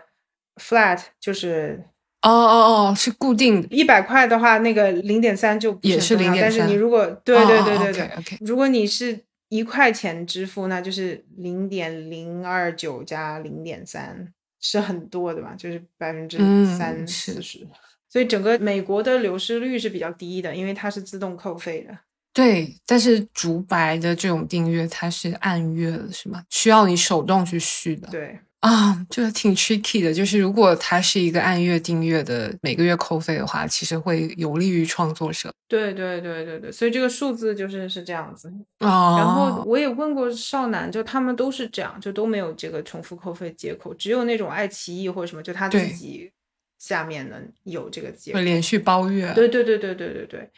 [0.61, 1.85] flat，就是
[2.23, 17.65] 哦哦哦，是固定的，一百块的话，那个零点三就不也是零点三但是你如果对对对对对，o k 如果你是一块钱支付，那就是零点零二九加零点三，是很多的嘛，就是百分之嗯三是四十。
[18.09, 21.97] 所以整个美国的流失率是比较低的，因为它是自动扣费的。
[22.35, 26.45] 对，但是竹白的这种订阅它是按月的，是吗？
[26.51, 28.09] 需要你手动去续的。
[28.09, 30.13] 对，啊，这个挺 tricky 的。
[30.13, 35.55] 就是如果它是一个按月订阅的，每个月扣费的话，其实会有利于创作者。
[35.69, 38.53] 对对对对对，所以这个数字就是是这样子。
[38.81, 46.33] 哦，然后我也问过少男，就他们都是这样，就都没有这个重复扣费接口，只有那种爱奇艺或者什么，就他自己
[46.81, 48.45] 下面能有这个接口会。
[48.45, 49.33] 连续包月。
[49.35, 50.51] 对对对对对对对，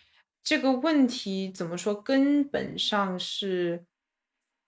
[0.46, 1.92] 这个问题怎么说？
[1.92, 3.84] 根本上是，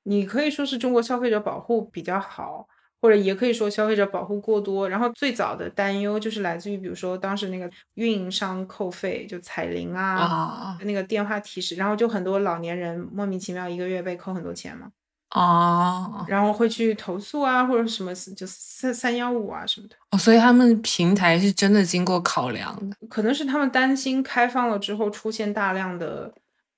[0.02, 2.66] 你可以说是中国消费者保护比较好，
[3.00, 4.88] 或者也可以说消费者保护过多。
[4.88, 14.90] 然后最早的担忧就是来自于，比如说当时那个运营商扣费，就彩铃啊，啊那个电话提示，然后就很多老年人莫名其妙一个月被扣很多钱嘛，
[15.30, 19.96] 啊然后会去投诉啊，或者什么就三三幺五啊什么的。
[20.10, 22.96] 哦，所以他们平台是真的经过考量的。
[23.08, 26.32] 可能是他们担心开放了之后出现大量的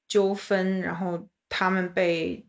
[0.09, 2.45] 纠纷，然后他们被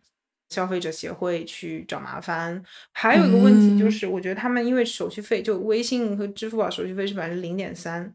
[0.50, 2.64] 消费者协会去找麻烦。
[2.92, 8.14] 还有一个问题就嗯是，我觉得他们因为手续费，就微信和支付宝手续费是百分之零点三，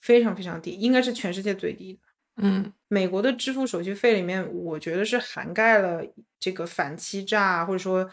[0.00, 2.00] 非常非常低，应该是全世界最低的。
[2.36, 6.04] 嗯美国的支付手续费里面，我觉得是涵盖了
[6.38, 8.10] 这个反欺诈或者说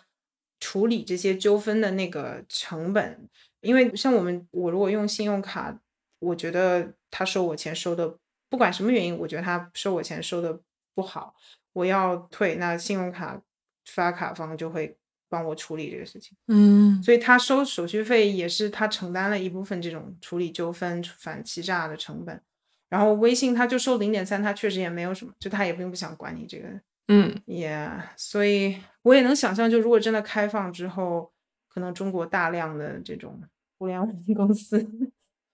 [0.60, 3.30] 处理这些纠纷的那个成本。
[3.62, 5.78] 因为像我们，我如果用信用卡，
[6.20, 8.18] 我觉得他收我钱收的，
[8.50, 10.60] 不管什么原因，我觉得他收我钱收的
[10.96, 11.36] 不好，
[11.74, 13.42] 我要退，那信用卡
[13.86, 14.96] 发卡方就会
[15.28, 16.38] 帮我处理这个事情。
[16.48, 22.42] 嗯所以他收手续费也是他承担了一部分这种处理纠纷、反欺诈的成本。
[22.90, 26.68] 然后微信它就收零点三，它确实也没有什么，就它也并不想管你这个，
[27.08, 31.32] 嗯也、所以我也能想象，就如果真的开放之后，
[31.68, 33.40] 可能中国大量的这种
[33.78, 34.86] 互联网公司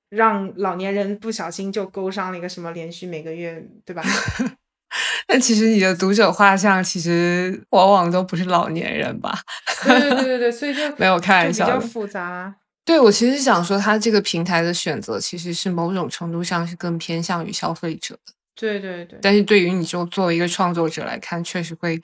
[0.09, 4.01] 让老年人不小心就勾上了一个什么连续每个月，对吧？
[5.27, 9.37] 但其实你的读者画像其实往往都不是老年人吧？
[9.83, 12.55] 对对对对对，所以就 没有开玩笑比较复杂。
[12.85, 21.99] 对我其实想说，它这个平台的选择其实是某种程度上是更偏向于消费者的，对对对，但是对于你就作为一个创作者来看，确实会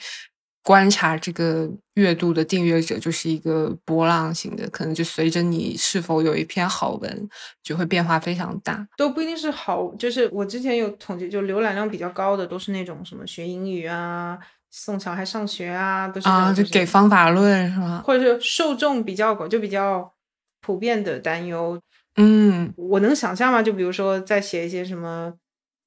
[0.63, 7.29] 观察这个月度的订阅者就是一个波浪型的，可能就随着你是否有一篇好文，
[7.63, 8.87] 就会变化非常大。
[8.97, 14.37] 都不一定是好，就是我之前有统计，就浏览量比较高的都是那种什么学英语啊、
[14.69, 18.03] 送小孩上学啊，都是那啊，就给方法论是吗？
[18.05, 20.13] 或者是受众比较广，就比较
[20.61, 21.81] 普遍的担忧。
[22.15, 23.61] 嗯我能想象吗？
[23.61, 25.33] 就比如说在写一些什么，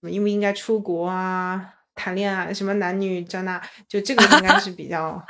[0.03, 5.23] 应不应该出国啊、谈恋爱，什么男女这那，就这个应该是比较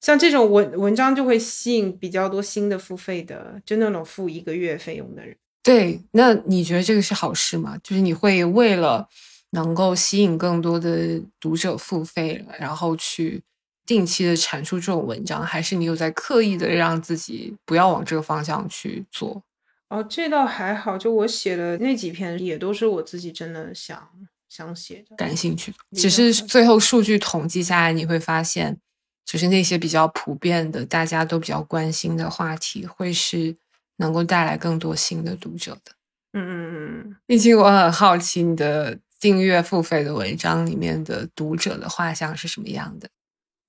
[0.00, 5.36] 像这种文文章就会吸引比较多新的付费的，就那种付一个月费用的人。
[5.62, 7.78] 对，那你觉得这个是好事吗？
[7.84, 9.08] 就是你会为了
[9.50, 13.40] 能够吸引更多的读者付费，然后去
[13.84, 19.42] 定期的产出这种文章，还是你有在刻意的让自己不要往这个方向去做？
[19.88, 24.08] 哦，这倒还好，就我写的那几篇也都是我自己真的想
[24.48, 25.16] 想写的。
[25.16, 28.78] 感兴趣的，只是最后数据统计下来，你会发现，
[29.26, 33.54] 就是那些比较普遍的、大家都比较关心的话题，会是
[33.96, 35.92] 能够带来更多新的读者的。
[36.32, 43.10] 嗯嗯嗯，毕竟我很好奇你的订阅付费的文章里面的读者的画像是什么样的。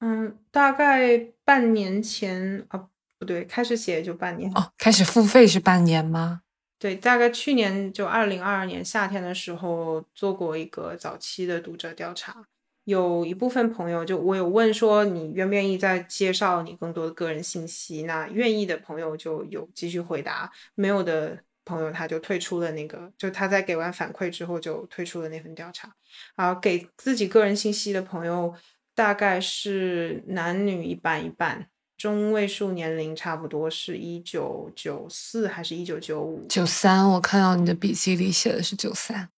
[0.06, 4.51] 嗯，大概半年前啊，不对，开始写也就半年。
[4.54, 6.41] 哦，开始付费是半年吗？
[6.78, 12.45] 对，大概去年就二零二二年夏天的时候做过一个早期的读者调查，
[12.84, 25.95] 有一部分朋友就我有问说你愿不愿意再介绍你更多的个人信息，那愿意的朋友就有继续回答，没有的朋友他就退出了那个，就他在给完反馈之后就退出了那份调查，
[26.36, 28.54] 啊，给自己个人信息的朋友
[28.96, 31.68] 大概是男女一半一半。
[31.96, 36.46] 中位数年龄差不多是一九九四还是一九九五？
[36.50, 39.30] 九三，我看到你的笔记里写的是九三，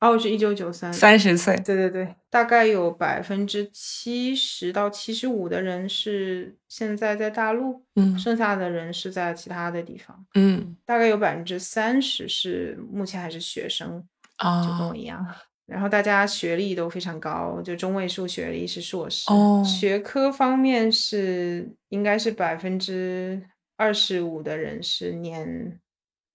[0.00, 1.56] 哦，是一九九三，三十岁。
[1.64, 14.04] 对对对，大概有百分之七十到七十五的人是现在在大陆，嗯剩下的人是在其他的地方，嗯大概有百分之三十是目前还是学生，
[14.36, 15.26] 就跟我啊一样。
[15.66, 19.62] 然后大家学历都非常高，就中位数学历是硕士，哦。
[19.64, 23.42] 学科方面是应该是百分之
[23.76, 25.80] 二十五的人是念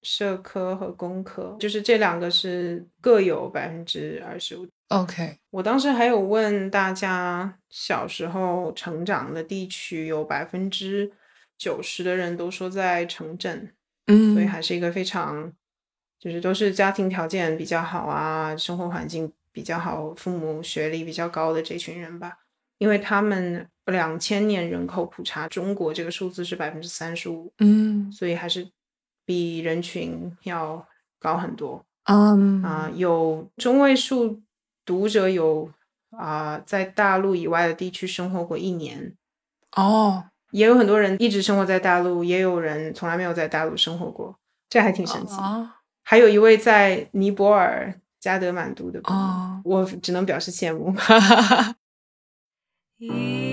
[0.02, 4.68] 社科和工科，就是这两个是各有百分之二十五。
[4.88, 11.12] ，OK，我当时还有问大家，小时候成长的地区有百分之
[11.58, 13.72] 九十的人都说在城镇，
[14.08, 15.54] 嗯，所以还是一个非常，
[16.20, 22.38] 就是都是家庭条件比较好啊，生活环境比较好，父母学历比较高的这群人吧，
[22.78, 28.70] 因为他们两千年人口普查中国这个数字是百分之三十五，嗯所以还是
[29.26, 30.86] 比人群要
[31.18, 31.86] 高很多。
[32.04, 34.42] 嗯啊、有中位数
[34.84, 35.72] 读者有
[36.12, 39.16] 啊、在大陆以外的地区生活过一年，
[39.76, 45.36] 哦也有很多人一直生活在大陆，也有人从来没有在大陆生活过，这还挺神奇。
[45.36, 45.70] 哦
[46.10, 49.62] 还有一位在尼泊尔加德满都的朋友，哦。
[49.64, 50.92] 我只能表示羡慕。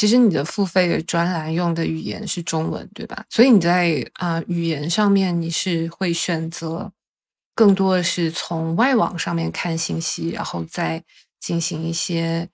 [0.00, 3.22] 其实你的付费的专栏用的语言是中文，对吧？
[3.28, 6.90] 所以你在啊、语言上面你是会选择
[7.54, 11.04] 更多的是从外网上面看信息，然后再
[11.38, 12.48] 进行一些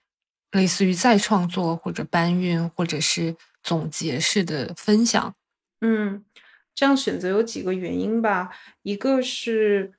[0.51, 5.33] 类似于再创作或者搬运或者是总结式的分享。
[5.83, 6.25] 嗯，
[6.75, 8.51] 这样选择有几个原因吧。
[8.83, 9.93] 一个是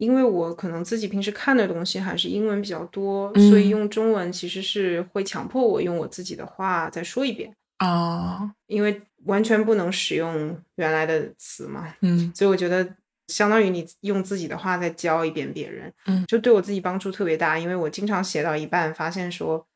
[0.00, 11.94] 因为我可能自己平时看的东西还是英文比较多，所以嗯用中文其实是会强迫我用我自己的话再说一遍，哦，因为完全不能使用原来的词嘛。
[12.00, 12.96] 嗯所以我觉得
[13.28, 17.58] 相当于你用自己的话再教一遍别人，嗯就对我自己帮助特别大。
[17.58, 19.66] 因为我经常写到一半，发现说，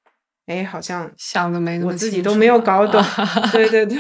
[0.47, 3.99] 哎，好像想的没我自己都没有搞懂啊， 对对对，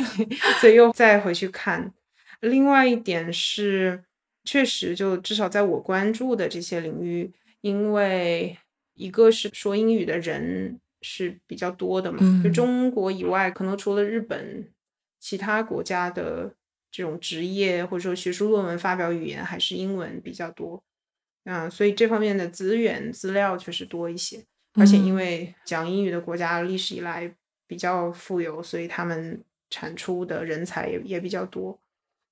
[0.60, 1.92] 所以又再回去看。
[2.40, 4.02] 另外一点是，
[4.44, 8.56] 确实就至少在我关注的这些领域，因为
[8.94, 14.70] 一个是说英语的人是比较多的嘛，就嗯中国以外，可能除了日本，
[15.18, 16.54] 其他国家的
[16.90, 20.82] 这种职业或者说学术论文发表语言还是英文比较多。
[21.44, 24.44] 嗯，所以这方面的资源资料确实多一些。
[24.76, 27.32] 而且因嗯为讲英语的国家历史以来
[27.66, 29.40] 比较富有，所以他们
[29.70, 31.78] 产出的人才也也比较多，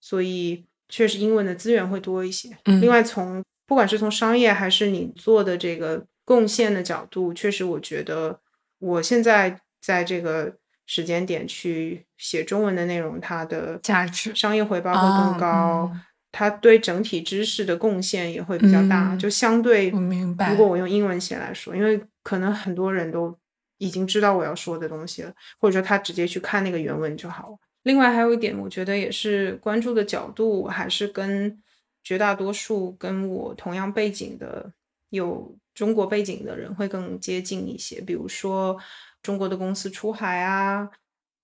[0.00, 2.50] 所以确实英文的资源会多一些。
[2.66, 8.38] 嗯另外从不管是从商业还是你做的这个贡献的角度，确实我觉得
[8.78, 10.54] 我现在在这个
[10.86, 15.90] 时间点去写中文的内容，它的价值商业回报会哦更高。
[15.94, 16.00] 嗯
[16.34, 23.36] 它对整体知识的贡献也会比较大，嗯就相对我明白如果我用英文写来说，因为可能很多人都
[23.76, 27.56] 已经知道我要说的东西了，或者说他直接去看那个原文就好了。
[27.84, 31.62] 另外还有一点，我觉得也是关注的角度，还是跟
[32.04, 34.72] 绝大多数跟我同样背景的
[35.10, 38.00] 有中国背景的人会更接近一些。
[38.00, 38.76] 比如说
[39.22, 40.88] 中国的公司出海啊，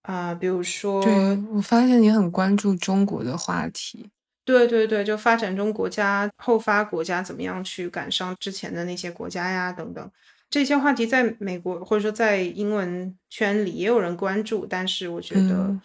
[0.02, 1.12] 啊、比如说对
[1.52, 4.10] 我发现你很关注中国的话题。
[4.44, 10.10] 对对对，就发展中国家、后发国家怎么样去赶上之前的那些国家呀，等等
[10.48, 15.80] 这些话题，在美国或者说在英文圈里也有人关注，但是我觉得嗯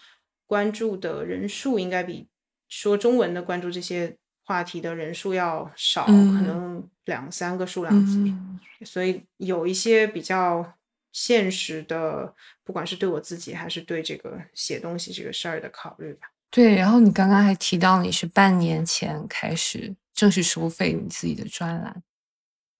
[0.53, 2.27] 关注的人数应该比
[2.69, 8.17] 说中文的关注这些话题的人数要少，可嗯能两三个数量级。
[8.17, 10.75] 嗯所以有一些比较
[11.11, 16.27] 现实的，不管是对我自己还是对这个写东西这个事儿的考虑吧。
[16.51, 22.03] 对，然后你刚刚还提到你是半年前开始正式收费你自己的专栏，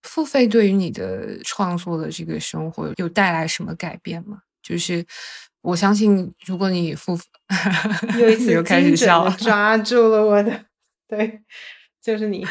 [0.03, 4.43] 付费对于你的创作的这个生活有带来什么改变吗？
[4.61, 5.05] 就是
[5.64, 7.18] 我相信，如果你付，
[8.20, 10.66] 又一 次又开始笑了，的抓住了我的，
[11.07, 11.41] 对，
[12.01, 12.45] 就是你。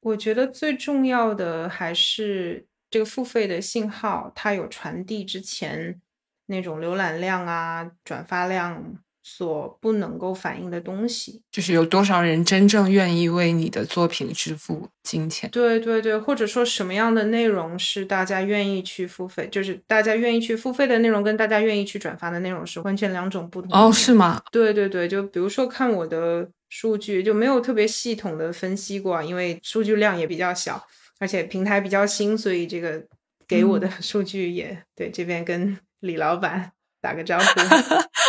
[0.00, 6.00] 我觉得最重要的还是这个付费的信号，它有传递之前
[6.46, 8.96] 那种浏览量啊、转发量
[9.30, 11.42] 所不能够反映的东西。
[11.52, 15.50] 就是有多少人真正愿意为你的作品支付金钱？
[15.50, 24.40] 对对对，或者说什么样的内容是大家愿意去付费，就是大家愿意去付费的内容，跟大家愿意去转发的内容是完全两种不同哦，是吗？
[24.50, 30.82] 对对对，就比如说看我的数据，就没有特别系统的分析过啊，因为数据量也比较小，
[31.20, 33.04] 而且平台比较新，所以这个
[33.46, 37.44] 给我的数据也、对这边跟李老板打个招呼，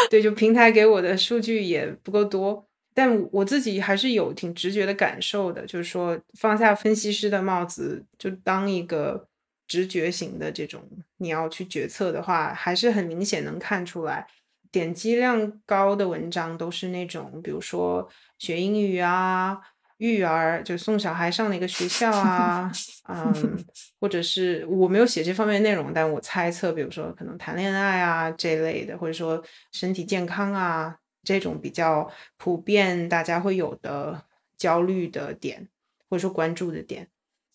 [0.10, 2.66] 对，就平台给我的数据也不够多。
[2.94, 9.28] 但我自己还是有挺直觉的感受的，就是说放下分析师的帽子，就当一个
[9.68, 10.84] 直觉型的这种，
[11.18, 14.28] 你要去决策的话，还是很明显能看出来，
[14.72, 19.60] 点击量高的文章都是那种，比如说学英语啊、
[20.00, 22.72] 育儿，就送小孩上哪个学校啊，
[23.08, 23.66] 嗯，
[24.00, 34.24] 或者是我没有写这方面内容，但我猜测，比如说可能谈恋爱啊这类的，或者说身体健康啊这种比较普遍大家会有的
[34.58, 35.68] 焦虑的点，
[36.10, 37.10] 或者说关注的点，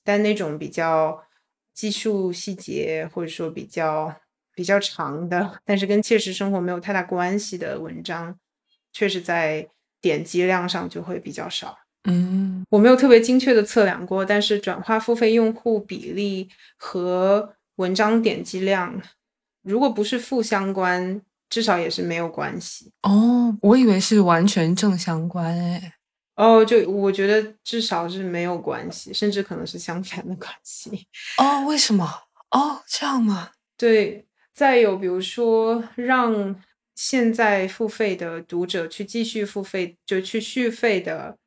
[0.05, 1.25] 但那种比较
[1.73, 4.15] 技术细节，或者说比较
[4.55, 8.39] 比较长的，但是跟切实生活没有太大关系的文章，
[8.93, 9.69] 确实在
[10.03, 11.79] 点击量上就会比较少。
[12.05, 19.01] 嗯我没有特别精确的测量过，但是转化付费用户比例和文章点击量，
[19.63, 22.91] 如果不是负相关，至少也是没有关系。
[23.03, 25.95] 哦，我以为是完全正相关哎。
[26.37, 31.07] 哦，就我觉得至少是没有关系，甚至可能是相反的关系。
[31.39, 32.05] 哦，为什么？
[32.51, 33.51] 哦，这样吗？
[33.77, 36.57] 对，再有比如说让
[36.97, 41.39] 现在付费的读者去继续付费，就去续费的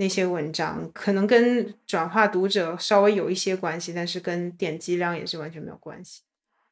[0.00, 6.22] 那些文章，可能跟转化读者稍微有一些关系，但是跟点击量也是完全没有关系。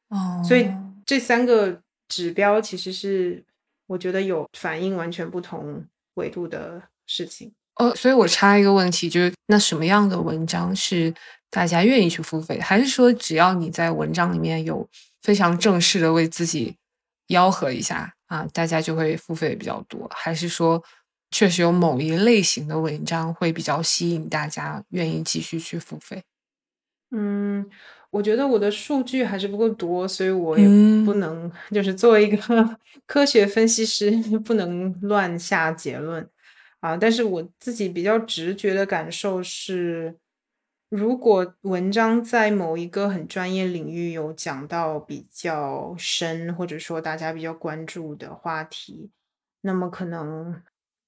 [0.07, 0.69] 哦，所以
[1.05, 3.43] 这三个指标其实是
[3.87, 7.53] 我觉得有反映完全不同维度的事情。
[7.75, 11.13] 哦，所以我插一个问题，就是那什么样的文章是
[11.49, 12.59] 大家愿意去付费？
[12.61, 14.87] 还是说只要你在文章里面有
[15.21, 16.77] 非常正式的为自己
[17.27, 20.09] 吆喝一下啊，大家就会付费比较多？
[20.15, 20.81] 还是说
[21.31, 26.23] 确实有某一类型的文章会比较吸引大家愿意继续去付费？
[27.11, 27.69] 嗯，
[28.09, 34.11] 我觉得我的数据还是不够多，所以我也嗯不能、就是作为一个 科学分析师，
[34.43, 36.29] 不能乱下结论
[36.81, 36.97] 啊。
[36.97, 40.17] 但是我自己比较直觉的感受是，
[40.89, 49.11] 如果文章在某一个很专业领域有讲到比较深，或者说大家比较关注的话题，
[49.61, 50.61] 那么可能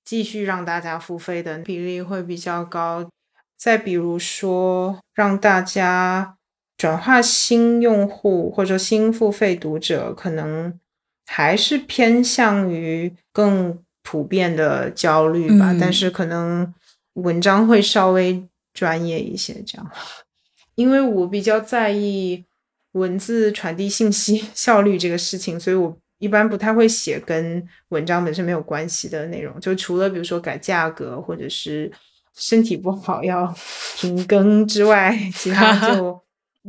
[0.10, 3.08] 继续让大家付费的比例会比较高。
[3.56, 6.36] 再比如说，让大家
[6.76, 10.80] 转化新用户或者新付费读者，可能
[11.28, 16.74] 还是偏向于更普遍的焦虑吧，嗯但是可能
[17.14, 18.44] 文章会稍微
[18.74, 19.92] 专业一些，这样。
[20.74, 22.46] 因为我比较在意
[22.94, 31.92] 文字传递信息效率这个事情，所以我一般不太会写跟文章本身没有关系的内容，就除了比如说改价格或者是
[32.36, 33.54] 身体不好要
[33.98, 36.22] 停更之外，其他 就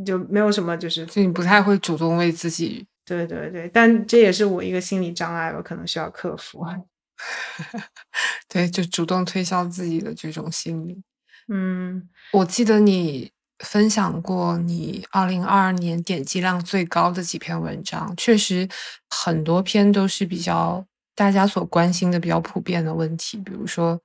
[0.07, 6.65] 就没有什么就是就你不太会主动为自己对对对，但这也是我一个心理障碍吧，可能需要克服。
[8.49, 11.03] 对，就主动推销自己的这种心理。
[11.53, 13.33] 嗯我记得你
[13.65, 18.69] 分享过你二零二二年点击量最高的几篇文章，确实
[19.11, 20.85] 很多篇都是比较
[21.15, 24.01] 大家所关心的比较普遍的问题，比如说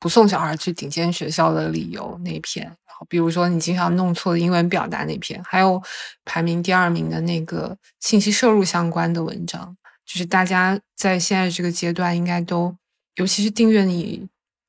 [0.00, 5.80] 不送小孩去顶尖学校的理由那篇，然后比如说你经常弄错的英文表达那篇，还有
[6.24, 12.76] 排名第二名的那个信息摄入相关的文章，就是大家在现在这个阶段应该都，
[13.14, 14.26] 尤其是订阅你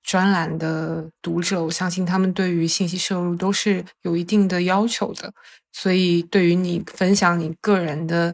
[0.07, 5.33] 专栏的读者，我相信他们对于信息摄入都是有一定的要求的，
[5.73, 8.33] 所以对于你分享你个人的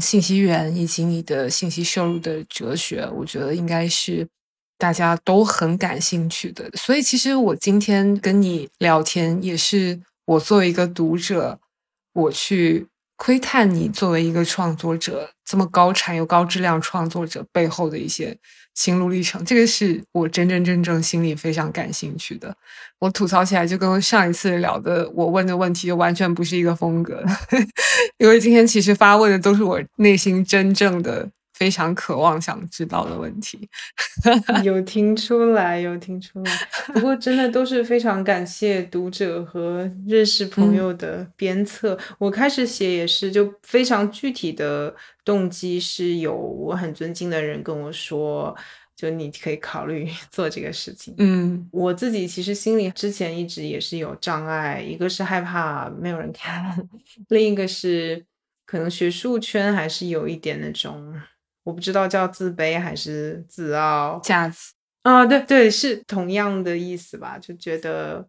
[0.00, 4.26] 信息源以及你的信息摄入的哲学，我觉得应该是
[4.76, 6.68] 大家都很感兴趣的。
[6.74, 11.60] 所以其实我今天跟你聊天，也是我作为一个读者，
[12.14, 18.36] 我去窥探你作为一个创作者这么高产又高质量创作者背后的一些
[18.74, 22.54] 心路历程，这个是我真真正正心里非常感兴趣的。
[22.98, 27.22] 我吐槽起来就跟上一次聊的我问的问题就完全不是一个风格，
[28.18, 33.68] 因为今天其实发问的都是我内心真正的非常渴望想知道的问题。
[34.64, 36.52] 有听出来，有听出来。
[36.92, 41.98] 不过真的都是非常感谢读者和认识朋友的鞭策。
[42.18, 44.94] 我开始写也是就非常具体的
[45.24, 48.54] 动机，是有我很尊敬的人跟我说，
[48.96, 51.14] 就你可以考虑 做这个事情。
[51.18, 56.76] 嗯我自己其实心里之前一直也是有障碍，一个是害怕没有人看，
[57.28, 58.24] 另一个是
[58.66, 61.14] 可能学术圈还是有一点那种，
[61.64, 64.20] 我不知道叫自卑还是自傲。
[64.22, 67.38] 架子，啊，对对，是同样的意思吧？
[67.38, 68.28] 就觉得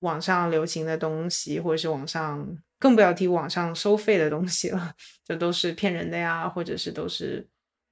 [0.00, 4.92] 网上流行的东西，或者是网上，更不要提网上收费的东西了，
[5.24, 7.46] 就都是骗人的呀，或者是都是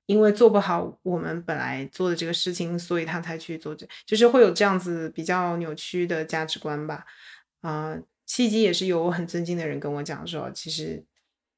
[0.07, 7.05] 因为做不好我们本来做的这个事情，所以他才去做这，就是会有这样子比较扭曲的价值观吧。
[7.63, 11.03] 啊、契机也是有我很尊敬的人跟我讲说，其实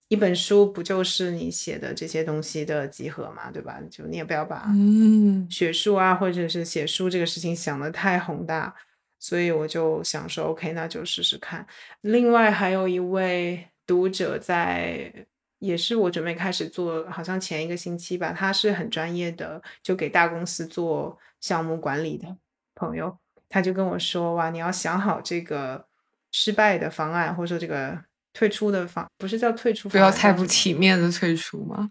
[0.09, 3.81] 一本书不就是你写的这些东西的集合嘛，对吧？
[3.91, 8.75] 就你也不要把嗯学术啊，或者是写书这个事情想的太宏大，
[9.19, 11.67] 所以我就想说，OK，那就试试看。
[12.03, 15.27] 另外还有一位读者在，
[15.59, 22.37] 也是我准备开始做，好像前一个星期吧，他是很专业的，就给大公司做项目管理的
[22.75, 23.17] 朋友，
[23.49, 25.87] 他就跟我说，哇，你要想好这个
[26.31, 28.05] 失败的方案，或者说这个
[28.35, 31.89] 退出的方，不是叫退出不，要太不体面的退出嘛。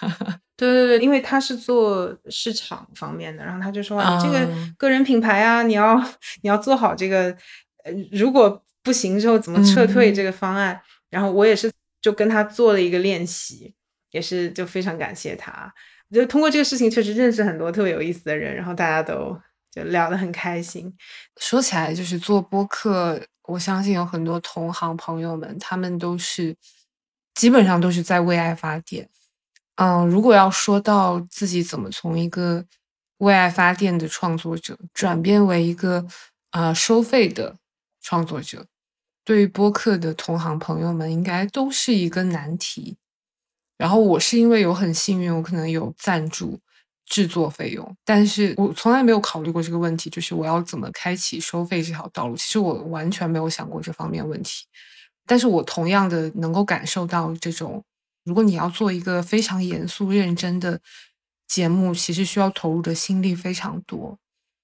[0.56, 5.96] 对对对，因为他是做市场方面的，然后他就说：“啊，你这个嗯个人品牌啊，你要
[6.42, 7.36] 你要做好这个，
[7.82, 10.80] 呃，如果不行之后怎么撤退嗯这个方案。
[11.10, 11.70] 然后我也是
[12.00, 13.74] 就跟他做了一个练习，
[14.12, 15.70] 也是就非常感谢他。
[16.10, 19.38] 就通过这个事情，确实认识很多特别有意思的人，然后大家都
[19.72, 20.94] 就聊得很开心。
[21.38, 26.54] 说起来，就是做播客，我相信有很多同行朋友们，他们都是
[27.34, 29.08] 基本上都是在为爱发电。
[29.76, 32.64] 嗯，如果要说到自己怎么从一个
[33.18, 36.06] 为爱发电的创作者转变为一个
[36.50, 37.56] 呃收费的
[38.02, 38.66] 创作者，
[39.24, 42.98] 对于播客的同行朋友们，应该都是一个难题。
[43.78, 46.60] 然后我是因为有很幸运，我可能有赞助
[47.12, 52.34] 制作费用，但是我从来没有考虑过这个问题，就是我要怎么开启收费这条道路。
[52.34, 54.64] 其实我完全没有想过这方面问题，
[55.26, 57.84] 但是我同样的能够感受到这种，
[58.24, 60.80] 如果你要做一个非常严肃认真的
[61.46, 64.18] 节目，其实需要投入的心力非常多，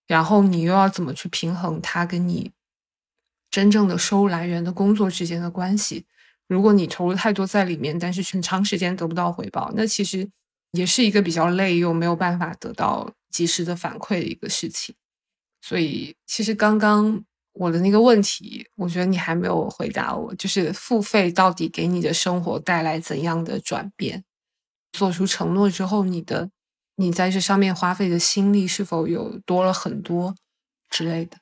[0.06, 2.50] 然后你又要怎么去平衡它跟你
[3.50, 6.06] 真正的收入来源的工作之间的关系？
[6.46, 10.26] 如果你投入太多在里面，但是很长时间得不到回报，那其实
[10.72, 14.94] 也是一个比较累又没有办法得到及时的反馈的一个事情。
[15.60, 24.24] 所以，其实刚刚我的那个问题，我觉得你还没有回答我，就是付费到底给你的生活带来怎样的转变？
[24.92, 26.50] 做出承诺之后，你的
[26.96, 30.34] 你在这上面花费的心力是否有多了很多
[30.88, 31.38] 之类的？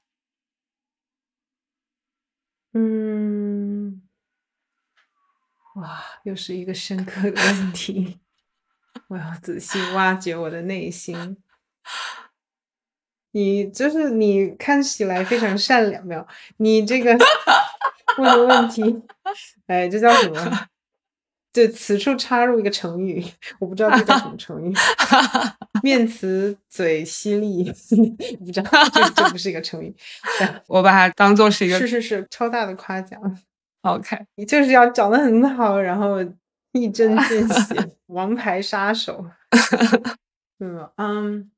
[2.72, 4.03] 嗯。
[5.77, 8.18] 哇，又是一个深刻的问题，
[9.09, 11.37] 我要仔细挖掘我的内心。
[13.33, 16.27] 你就是你看起来非常善良，没有？
[16.57, 17.17] 你这个
[18.19, 19.03] 问的问题，
[19.67, 20.69] 哎，这叫什么？
[21.53, 23.25] 这此处插入一个成语，
[23.59, 24.75] 我不知道这叫什么成语。
[25.83, 27.65] 面慈嘴犀利，
[28.45, 29.95] 不知道这这不是一个成语。
[30.67, 33.21] 我把它当做是一个，是是是，超大的夸奖。
[33.83, 36.17] OK，你就是要长得很好，然后
[36.73, 39.27] 一针见血，王牌杀手。
[40.59, 41.51] 嗯嗯，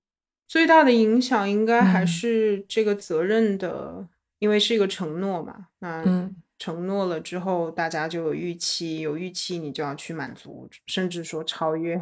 [0.46, 5.68] 最大的影响应该还是这个责任的，因为是一个承诺嘛。
[5.78, 12.00] 那承诺了之后，大家就有预期，有预期你就要去满足，甚至说超越。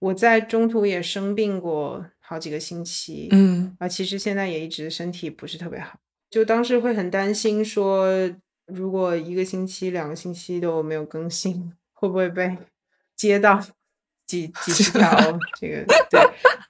[0.00, 5.98] 我在中途也生病过好几个星期，嗯啊，其实现在也一直身体不是特别好，
[6.28, 8.08] 就当时会很担心说。
[8.66, 12.58] 如果一个星期、两个星期都没有更新，会不会被
[13.16, 13.60] 接到
[14.26, 15.10] 几几十 条？
[15.58, 16.20] 这个对，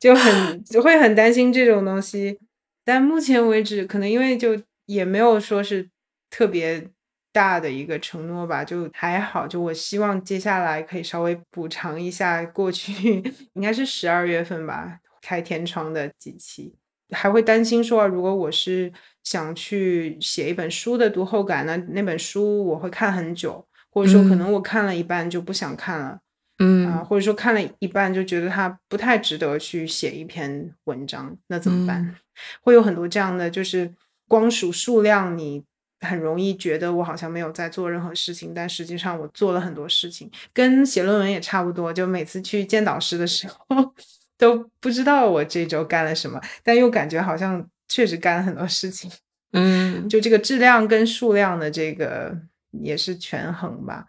[0.00, 2.38] 就很就会很担心这种东西。
[2.84, 5.88] 但目前为止，可能因为就也没有说是
[6.30, 6.88] 特别
[7.32, 9.46] 大的一个承诺吧，就还好。
[9.46, 13.22] 就我希望接下来可以稍微补偿一下过去，
[13.54, 16.74] 应该是十二月份吧，开天窗的几期，
[17.10, 18.92] 还会担心说，如果我是。
[19.26, 26.20] 想去写一本书的读后感，那那本书我会看很久，或者说可能我看了一半就不想看了，嗯
[26.58, 32.16] 啊，或者说看了一半就觉得它不太值得去写一篇文章，那怎么办？
[32.60, 33.92] 会有很多这样的，就是
[34.28, 35.62] 光数数量，你
[36.00, 41.92] 很容易觉得我好像没有在做任何事情，但实际上我做了很多事情，跟写论文也差不多。
[41.92, 43.94] 就每次去见导师的时候，
[44.38, 47.66] 都不知道我这周干了什么，但又感觉好像。
[47.88, 49.08] 确实干了很多事情，
[49.54, 52.36] 嗯，就这个质量跟数量的这个
[52.82, 54.08] 也是权衡吧，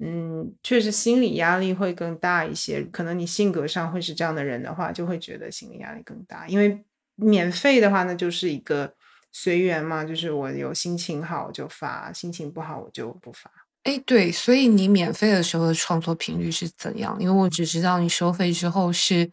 [0.00, 2.82] 嗯，确实心理压力会更大一些。
[2.84, 6.48] 可能你性格上会是这样的人的话，就会觉得心理压力更大。
[6.48, 6.82] 因为
[7.16, 8.94] 免费的话呢，就是一个
[9.30, 13.50] 随缘嘛，就是我有心情好就发，心情不好我就不发。
[13.84, 17.16] 哎，对，所以你免费的时候的创作频率是怎样？
[17.20, 19.30] 因为我只知道你收费之后是。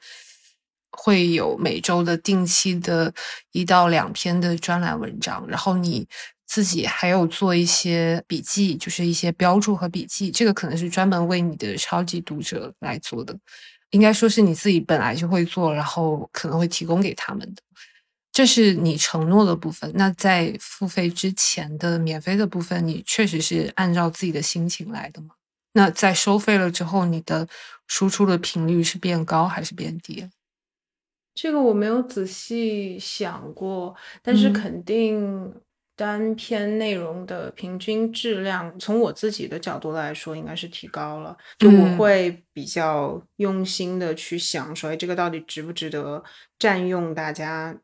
[1.00, 3.14] 会有每周的定期的
[3.52, 6.08] 一到两篇的专栏文章，然后你
[6.48, 10.32] 自己还有做一些笔记，就是一些标注和笔记。
[10.32, 13.38] 这个可能是专门为你的超级读者来做的，
[13.92, 17.62] 应该说是你自己本来就会做，然后可能会提供给他们的。
[18.32, 19.92] 这是你承诺的部分。
[19.96, 25.30] 那在付费之前的免费的部分，你确实是按照自己的心情来的吗？
[25.74, 27.48] 那在收费了之后，你的
[27.88, 30.30] 输出的频率是变高还是变低？
[31.34, 35.54] 这个我没有仔细想过，但是肯定
[35.98, 41.36] 单篇内容的平均质量，从我自己的角度来说，应该是提高了。
[41.58, 46.24] 就我会比较用心的去想，说，哎，这个到底值不值得
[46.60, 47.76] 占用大家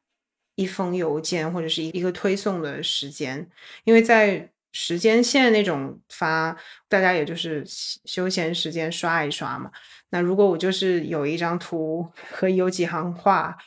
[0.54, 3.50] 一封邮件或者是一个推送的时间？
[3.84, 6.56] 因为在时间线那种发，
[6.88, 7.64] 大家也就是
[8.06, 9.72] 休闲时间刷一刷嘛。
[10.12, 13.58] 那如果我就是有一张图和有几行话，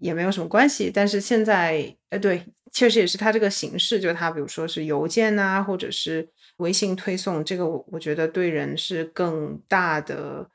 [0.00, 0.90] 也没有什么关系。
[0.92, 2.44] 但是现在，呃，对，
[2.74, 6.28] 确实也是它这个形式，就它比如说是邮件呐，或者是
[6.58, 10.46] 微信推送，这个我我觉得对人是更大的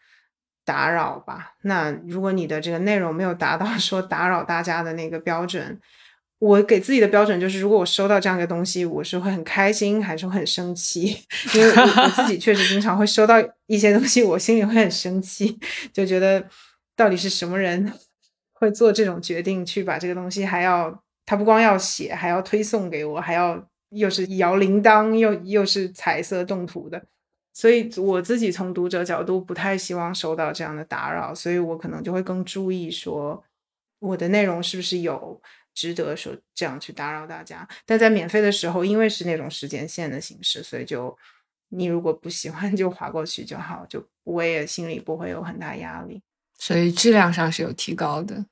[0.63, 1.53] 打扰吧。
[1.63, 5.79] 那如果你的这个内容没有达到 说打扰大家的那个标准。
[6.41, 11.07] 我给自己的标准就是，如果我收到这样一个东西，我是会很开心，还是会很生气？
[11.53, 13.35] 因为我自己确实经常会收到
[13.67, 15.59] 一些东西，我心里会很生气，
[15.91, 16.47] 就觉得
[16.95, 17.91] 到底是什么人
[18.53, 27.05] 会做这种决定，去把这个东西还要他不光要写，还要推送给我，还要又是摇铃铛，又又是彩色动图的。
[27.53, 33.43] 所以我自己从读者角度不太希望受到这样的打扰，所以我可能就会更注意说
[33.99, 35.39] 我的内容是不是有
[35.75, 37.67] 值得说这样去打扰大家。
[37.85, 41.15] 但在免费的时候，因为是那种时间线的形式，所以就
[41.67, 46.23] 你如果不喜欢 就划过去就好，就我也心里不会有很大压力。
[46.57, 48.43] 所以质量上是有提高的，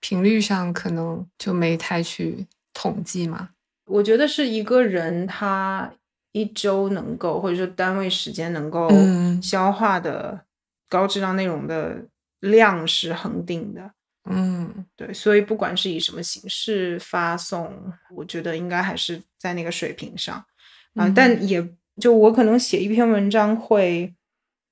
[0.00, 3.50] 频率上可能就没太去统计嘛。
[3.86, 5.92] 我觉得是一个人他
[6.32, 10.44] 一周能够或者说单位时间能够嗯消化的
[10.88, 12.04] 高质量内容的
[12.40, 13.92] 量是恒定的。
[14.30, 20.36] 嗯对，所以不管是以什么形式发送，我觉得应该还是在那个水平上
[20.94, 21.66] 啊、嗯但也
[22.00, 24.14] 就我可能写一篇文章会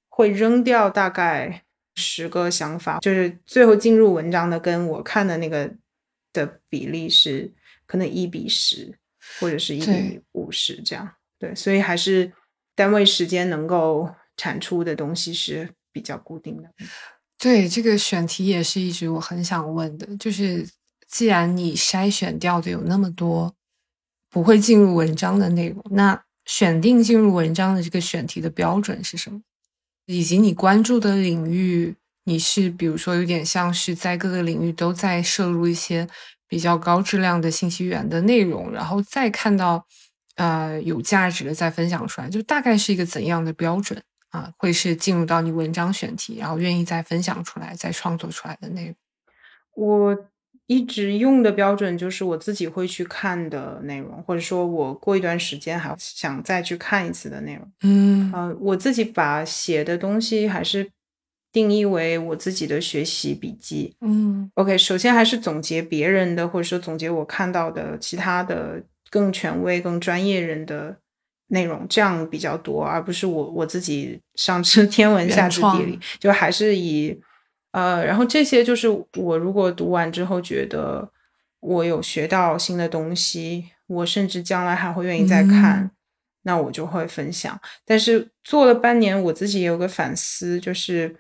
[0.09, 1.65] 会扔掉大概
[1.99, 5.71] 十个想法，就是最后进入文章的跟我看的那个
[6.33, 7.53] 的比例是
[7.87, 8.97] 可能一比十
[9.41, 11.17] 或者是一比对五十这样。
[11.39, 12.33] 对，所以还是
[12.75, 16.71] 单位时间能够产出的东西是比较固定的。
[17.39, 20.67] 对，这个选题也是一直我很想问的，就是
[21.07, 23.55] 既然你筛选掉的有那么多
[24.31, 29.41] 不会进入文章的内容，那选定进入文章的这个选题的标准是什么？
[30.09, 31.95] 以及你关注的领域，
[32.25, 36.09] 你是比如说有点像是在各个领域都在摄入一些
[36.49, 39.87] 比较高质量的信息源的内容，然后再看到
[40.37, 44.03] 呃有价值的再分享出来，就大概是一个怎样的标准？
[44.31, 48.95] 啊，会是进入到你文章选题，然后愿意再分享出来、再创作出来的内容。
[49.75, 50.17] 我
[50.69, 57.73] 一直用的标准就是我自己会去看的内容，或者说我过一段时间还想再去看一次的内容。
[57.83, 60.89] 嗯呃，我自己把写的东西还是
[61.51, 63.97] 定义为我自己的学习笔记。
[64.03, 70.95] 嗯 OK，首先还是总结别人的，或者说总结我看到的其他的更权威、更专业人的
[71.47, 77.19] 内容，这样比较多，而不是我我自己上知天文下知地理，就还是以
[77.73, 81.11] 呃，然后这些就是我如果读完之后觉得
[81.61, 85.81] 我有学到新的东西，我甚至将来还会愿意再看。
[85.83, 85.91] 嗯
[86.43, 91.15] 那我就会分享，但是做了半年，我自己也有个反思，就是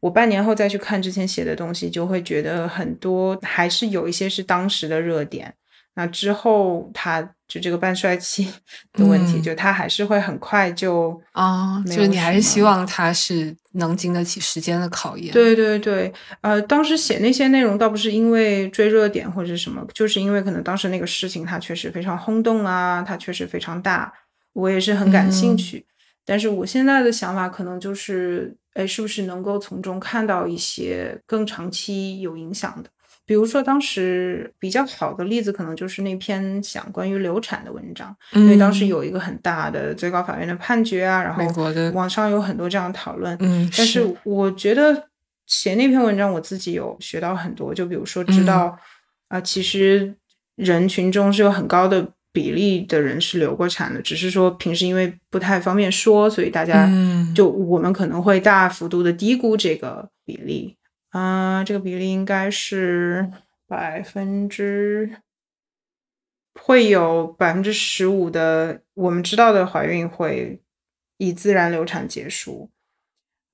[0.00, 5.54] 我半年后再去看之前写的东西，就会觉得很多还是有一些是当时的热点。
[5.94, 8.48] 那之后，他就这个半衰期
[8.94, 24.12] 的问题，嗯就他还是会很快就啊，没有就你还是希望他是能经得起时间的考验。，对对对，呃，当时写那些内容倒不是因为追热点或者什么，就是因为可能当时那个事情它确实非常轰动啊，它确实非常大，
[24.52, 25.86] 我也是很感兴嗯趣。
[26.26, 32.90] 但是我现在的想法可能就是，哎，是不是能够从中看到一些更长期有影响的？
[33.26, 41.42] 比如说当时比较好的例子，可能就是那篇讲关于流产的文章，因为当时有一个很大的最高法院的判决啊，然后
[41.92, 45.08] 网上有很多这样的讨论，嗯，但是我觉得
[45.46, 47.74] 写那篇文章，我自己有学到很多。
[47.74, 48.78] 就比如说，知道
[49.28, 50.14] 啊、其实
[50.56, 60.76] 人群中是有很高的比例的人是流过产的，只是说平时因为不太方便说，所以大家嗯就我们可能会大幅度的低估这个比例。
[61.20, 63.30] 啊、这个比例应该是
[63.66, 65.16] 百分之。
[66.60, 70.62] 会有百分之十五的我们知道的怀孕会
[71.16, 72.70] 以自然流产结束，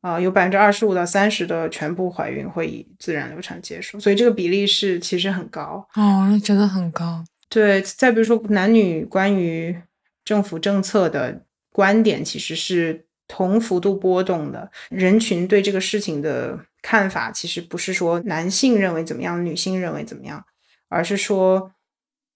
[0.03, 5.89] 啊、有百分之二十五到三十的全部怀孕会以自然流产结束，所以这个比例是其实很高。
[5.95, 7.25] 哦，那真的很高。
[7.49, 9.75] 对，再比如说男女关于
[10.23, 14.71] 政府政策的观点，其实是同幅度波动的。
[14.91, 20.45] 人群对这个事情的看法，其实不是说男性认为怎么样，女性认为怎么样，
[20.89, 21.73] 而是说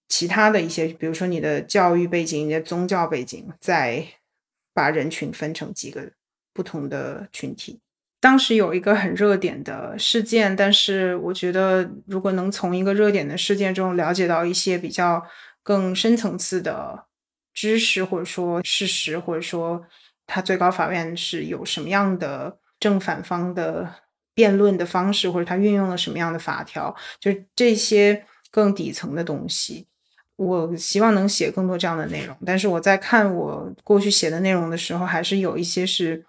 [0.07, 4.05] 其他的一些，比如说你的教育背景、你的宗教背景，再
[4.73, 6.11] 把人群分成几个
[6.53, 7.79] 不同的群体。
[8.19, 15.23] 当时有一个很热点的事件，但是我觉得如果能从一个热点的事件中了解到一些比较
[15.61, 17.05] 更深层次的
[17.53, 19.85] 知识，或者说事实，或者说
[20.25, 23.93] 他最高法院是有什么样的正反方的
[24.35, 29.87] 辩论的方式，或者他运用了什么样的法条，就是这些更底层的东西。
[30.35, 36.25] 我希望能写更多这样的内容，但是我在看我过去写的内容的时候，还是有一些是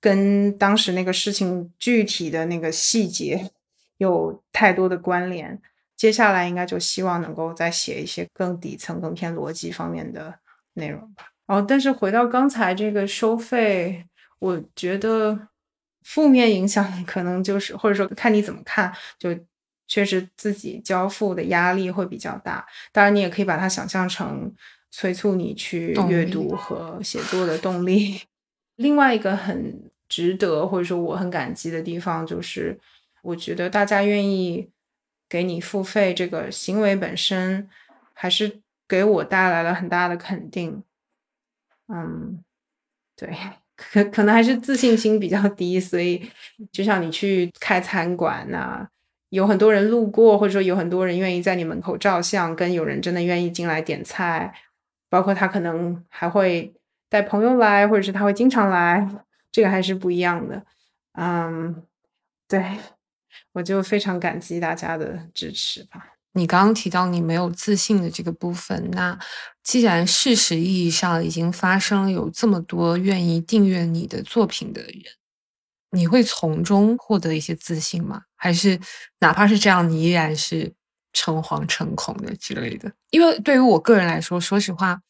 [0.00, 3.50] 跟当时那个事情具体的那个细节
[3.96, 5.60] 有太多的关联。
[5.96, 10.32] 接下来应该就希望能够再写一些更底层、更偏逻辑方面的
[10.74, 11.24] 内容吧。
[11.46, 14.06] 哦，但是回到刚才这个收费，
[14.38, 15.48] 我觉得
[16.08, 19.28] 负面影响可能就是，或者说看你怎么看，就
[19.86, 22.66] 确实自己交付的压力会比较大。
[22.90, 24.50] 当然，你也可以把它想象成
[24.90, 28.22] 催促你去阅读和写作的动力。
[28.76, 32.80] 另外一个很值得或者说我很感激的地方，就是
[33.20, 34.70] 我觉得大家愿意
[35.28, 37.68] 给你付费这个行为本身，
[38.14, 40.82] 还是给我带来了很大的肯定。
[41.88, 42.42] 嗯，
[43.14, 43.36] 对，
[43.78, 46.28] 可可能还是自信心比较低，所以
[46.72, 48.86] 就像你去开餐馆呐、
[49.30, 54.52] 有很多人路过，或者说有很多人愿意在你门口照相，跟有人真的愿意进来点菜，
[55.08, 56.74] 包括他可能还会
[57.08, 59.08] 带朋友来，或者是他会经常来，
[59.52, 60.62] 这个还是不一样的。
[61.12, 61.84] 嗯，
[62.48, 62.64] 对，
[63.52, 66.14] 我就非常感激大家的支持吧。
[66.32, 69.18] 你刚刚提到你没有自信的这个部分，那
[69.68, 74.94] 既然事实意义上已经发生了有这么多愿意订阅你的作品的人，
[75.90, 78.22] 你会从中获得一些自信吗？
[78.34, 78.80] 还是
[79.20, 80.72] 哪怕是这样，你依然是
[81.12, 82.90] 诚惶诚恐的之类的？
[83.10, 85.02] 因为对于我个人来说，说实话，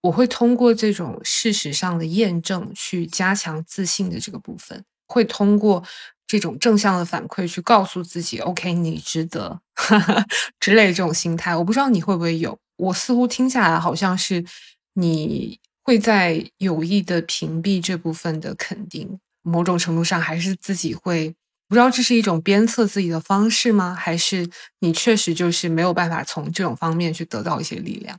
[0.00, 5.84] 我会通过这种事实上的验证去加强自信的这个部分，会通过
[6.26, 10.24] 这种正向的反馈去告诉自己，OK，你值得哈哈
[10.58, 11.54] 之类这种心态。
[11.54, 14.44] 我不知道你会不会有，我似乎听下来好像是
[14.94, 21.34] 你会在有意的屏蔽这部分的肯定，某种程度上还是自己会
[21.68, 23.94] 不知道这是一种鞭策自己的方式吗？
[23.94, 24.48] 还是
[24.80, 28.18] 你确实就是没有办法从这种方面去得到一些力量？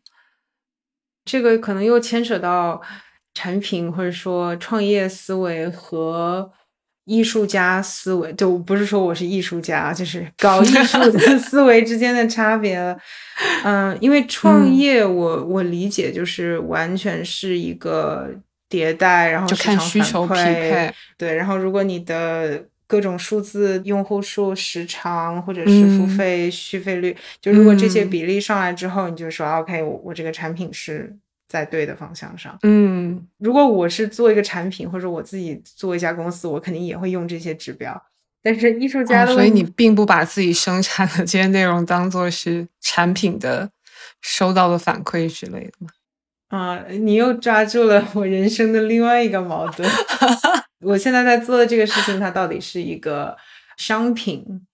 [1.25, 2.81] 这个可能又牵扯到
[3.33, 6.51] 产品或者说创业思维和
[7.05, 12.97] 艺术家思维，就不是说我是艺术家，就是搞艺术的 思维之间的差别了。
[13.63, 18.29] 嗯，因为创嗯业我，我理解就是完全是一个
[18.69, 20.93] 迭代，然后就看市场反需求匹馈配。
[21.17, 31.15] 对，然后如果你的各种数字、用户数、时长或者是付嗯费续费率，就如果这些嗯比例上来之后，你就说啊 OK，我我这个产品是
[31.51, 32.57] 在对的方向上。
[32.63, 38.01] 嗯如果我是做一个产品，或者我自己做一家公司，我肯定也会用这些指标。
[38.41, 43.69] 但是艺术家所以你并不把自己生产的这些内容当做是产品的
[44.21, 45.89] 收到的反馈之类的吗？
[46.47, 49.87] 啊、你又抓住了我人生的另外一个矛盾。
[50.81, 53.35] 我现在在做的这个事情，它到底是一个
[53.77, 54.65] 商品，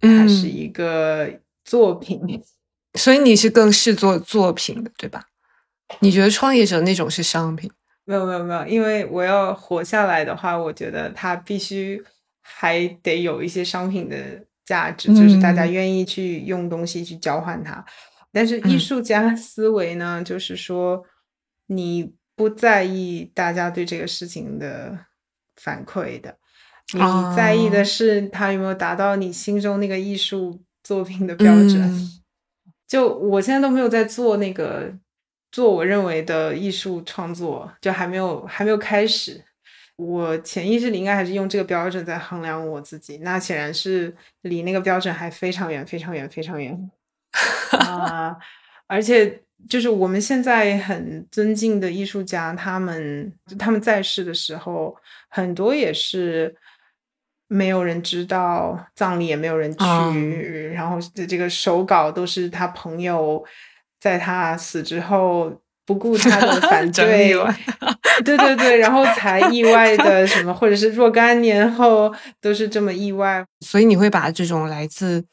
[0.00, 1.28] 还是嗯一个
[1.64, 2.42] 作品？
[2.94, 5.24] 所以你是更视作作品的，对吧？
[6.00, 7.70] 你觉得创业者那种是商品？
[8.04, 12.02] 没有没有没有，因为我要活下来的话，我觉得它必须
[12.40, 14.16] 还得有一些商品的
[14.64, 17.84] 价值，就是大家嗯愿意去用东西去交换它。
[18.32, 21.04] 但是艺嗯术家思维呢，就是说
[21.66, 24.98] 你不在意大家对这个事情的
[25.56, 26.36] 反馈的，
[26.94, 27.00] 你
[27.36, 31.80] 在意哦的是他有没有达到你心中那个艺术作品的标准。
[31.80, 32.08] 嗯
[32.88, 34.92] 就我现在都没有在做那个
[35.52, 39.44] 做我认为的艺术创作，就还没有还没有开始。
[39.96, 46.90] 我潜意识里应该还是用这个标准在衡量我自己，那显然是离那个标准还非常远，非常远，非常远
[47.78, 48.36] 啊！
[48.88, 54.96] 而且就是我们现在很尊敬的艺术家，他们他们在世的时候，
[55.28, 56.56] 很多也是
[57.46, 63.44] 没有人知道，葬礼也没有人去，嗯然后这这个手稿都是他朋友
[64.02, 65.52] 在他死之后
[65.86, 67.32] 不顾他的 反整对，
[68.24, 73.44] 对对对，然后才意外的什么，或者是若干年后都是这么意外。
[73.60, 75.24] 所以你会把这种来自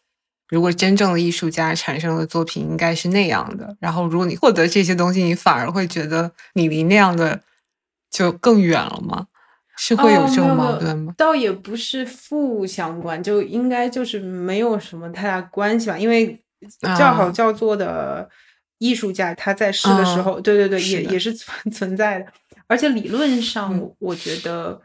[0.49, 7.41] 如果真正的艺术家产生的作品应该是那样的，然后如果你获得这些东西，你反而会觉得你离那样的
[8.11, 9.25] 就更远了吗？
[9.81, 11.13] 是会有哦这种矛盾吗？
[11.17, 16.39] 倒也不是负相关，就应该就是没有什么太大关系吧，因为
[16.81, 18.29] 叫好啊叫座的
[18.79, 22.25] 艺术家他在世的时候，对对对，也也是存 存在的，
[22.67, 23.95] 而且理论上，嗯。
[23.99, 24.81] 我觉得。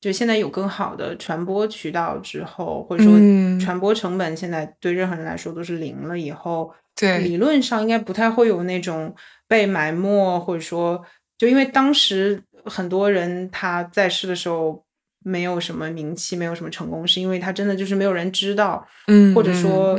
[0.00, 3.56] 就现在有更好的传播渠道之后，或者说嗯。
[3.60, 7.18] 传播成本现在对任何人来说都是零了以后，对。
[7.20, 9.14] 理论上应该不太会有那种
[9.46, 11.00] 被埋没，或者说，
[11.38, 14.84] 就因为当时很多人他在世的时候
[15.24, 19.96] 没有什么名气，没有什么成功，是因为他真的就是没有人知道，嗯或者说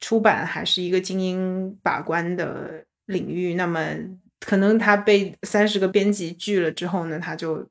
[0.00, 3.80] 出版还是一个精英把关的领域，那么
[4.40, 7.68] 可能他被三十个编辑拒了之后呢，他就。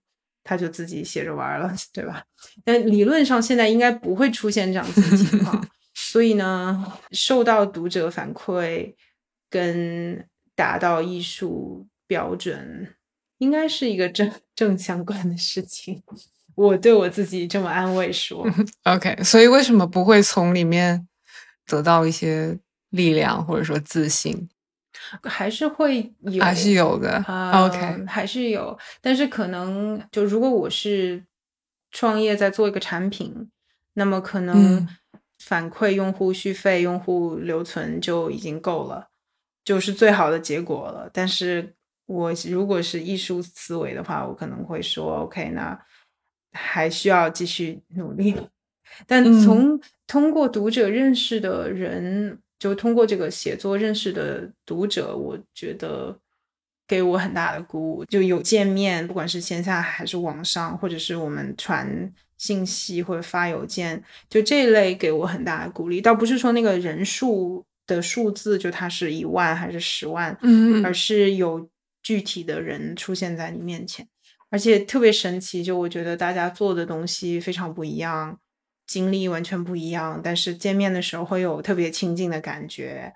[0.47, 2.23] 他就自己写着玩了， 对吧？
[2.63, 8.93] 但理论上现在应该不会出现这样子的情况， 所以呢，受到读者反馈
[9.49, 12.93] 跟达到艺术标准，
[13.39, 16.03] 应该是一个正正相关的事情。
[16.53, 18.47] 我对我自己这么安慰说，
[18.85, 21.07] OK，所以为什么不会从里面
[21.65, 22.55] 得到一些
[22.91, 24.47] 力量或者说自信？
[25.23, 27.11] 还是会有，还是有的。
[27.27, 31.23] 啊 OK，还是有，但是可能就如果我是
[31.91, 33.49] 创业在做一个产品，
[33.93, 34.87] 那么可能嗯
[35.39, 39.09] 反馈用户续费、用户留存就已经够了，
[39.63, 41.09] 就是最好的结果了。
[41.13, 41.73] 但是
[42.07, 45.79] 我如果是艺术思维的话，我可能会说，OK，那
[46.51, 48.35] 还需要继续努力。
[49.07, 56.17] 但嗯从通过读者认识的人，就通过这个写作认识的读者，我觉得
[56.87, 58.03] 给我很大的鼓舞。
[58.05, 66.01] 就有见面，不管是线下还是网上，或者是我们传信息或者发邮件，就这一类给我很大的鼓励。
[66.01, 71.69] 倒不是说那个人数的数字，就它是一万还是十万，嗯而是有
[72.01, 74.07] 具体的人出现在你面前，
[74.49, 75.63] 而且特别神奇。
[75.63, 78.39] 就我觉得大家做的东西非常不一样，
[78.87, 83.13] 经历完全不一样，但是见面的时候会有特别亲近的感觉。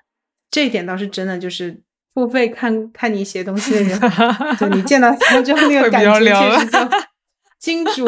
[0.50, 1.82] 这一点倒是真的，就是
[2.14, 4.00] 付费看看你写东西的人，
[4.60, 6.80] 就你见到他之后那个感觉确实 就
[7.60, 8.06] 金主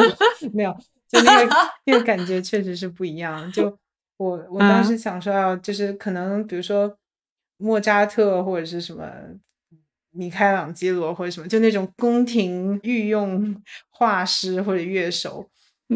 [0.52, 0.76] 没有，
[1.08, 1.56] 就那个
[1.86, 3.50] 那个感觉确实是不一样。
[3.52, 3.78] 就
[4.16, 6.96] 我我当嗯时想说要就是可能比如说
[7.58, 9.08] 莫扎特或者是什么
[10.10, 13.54] 米开朗基罗或者什么，就那种宫廷御用
[13.90, 15.48] 画师或者乐手。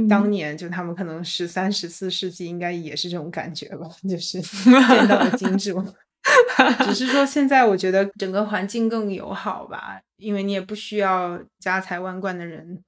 [0.09, 5.82] 当嗯年就他们可能十三、十四世纪应该也是这种感觉吧，就是 见到了金主。
[6.85, 12.82] 只是说现在我觉得整个环境更友好吧，因为你也不需要家财万贯的人，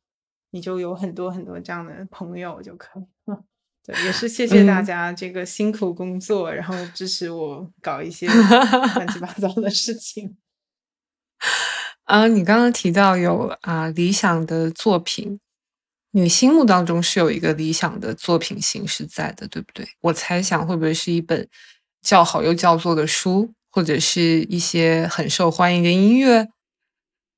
[0.50, 3.44] 你就有很多很多这样的朋友就可以了。
[3.86, 8.26] 对，也是谢谢大嗯家这个辛苦工作，然后支持我搞一些
[8.96, 10.36] 乱七八糟的事情。
[12.04, 15.38] 啊，你刚刚提到有啊理想的作品，
[16.12, 19.86] 你心目当中是有一个理想的作品形式在的，对不对？
[20.00, 21.46] 我猜想会不会是一本
[22.00, 26.48] 叫好又叫座的书，或者是一些很受欢迎的音乐？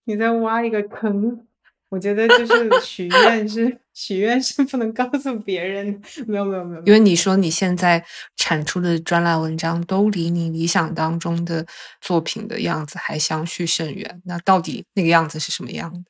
[0.05, 1.47] 你在挖一个坑，
[1.89, 8.05] 我觉得就是许愿是 许愿是不能告诉别人的，没有没有没有，因为你说你现在
[8.37, 11.67] 产出的专栏文章都离你理想当中的
[12.01, 16.05] 作品的样子还相去甚远，那到底那个样子是什么样的？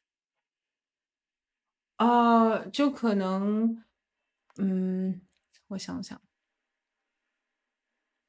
[2.00, 3.84] 啊、就可能，
[4.56, 5.20] 嗯，
[5.68, 6.18] 我想想，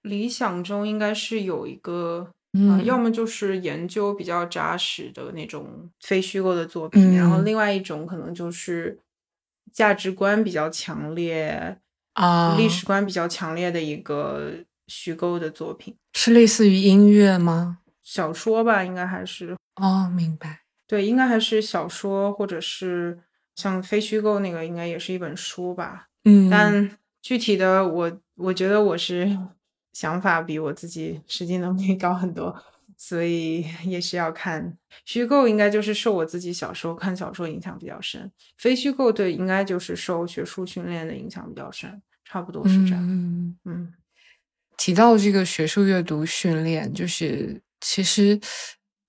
[0.02, 9.00] 理想中应该是有一个，啊、嗯要么就是研究比较扎实的那种非虚构的作品，然后嗯另外一种可能就是
[9.72, 11.78] 价值观比较强烈、
[12.16, 14.52] 啊，历史观比较强烈的一个
[14.88, 17.80] 虚构的作品，是类似于音乐吗？
[18.04, 20.64] 小说吧，应该还是哦，明白。
[20.86, 23.18] 对，应该还是小说，或者是
[23.56, 26.08] 像非虚构那个，应该也是一本书吧。
[26.26, 29.38] 嗯，但具体的我，我觉得我是
[29.94, 32.64] 想法比我自己实际能力 高很多，
[32.98, 43.04] 所以 也是要看虚构，应该就是受我自己小时候看小说影响比较深，非虚构对，应该就是受学术训练的影响比较深，差不多是这样。
[43.08, 43.94] 嗯，嗯
[44.78, 48.40] 提到这个学术阅读训练，就是其实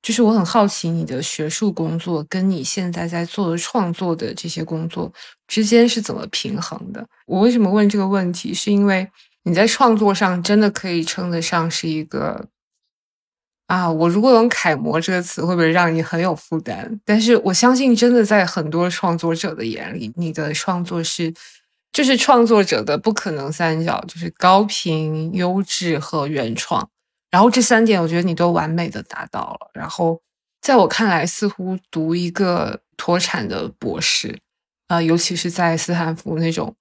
[0.03, 5.12] 就是我很好奇你的学术工作跟你现在在做的创作的这些工作
[5.47, 7.07] 之间是怎么平衡的？
[7.27, 8.53] 我为什么问这个问题？
[8.53, 9.09] 是因为
[9.45, 12.49] 你在创作上真的可以称得上是一个。
[13.69, 17.01] 啊，我如果用“楷模”这个词，会不会让你很有负担？
[17.07, 21.33] 但是我相信，真的在很多创作者的眼里，你的创作是，
[21.91, 26.87] 就是创作者的不可能三角，就是高频、优质和原创。
[27.33, 29.71] 然后这三点，我觉得你都完美的达到了。
[29.73, 30.21] 然后
[30.61, 34.39] 在我看来，似乎读一个脱产的博士，
[34.87, 36.73] 啊、尤其是在斯坦福那种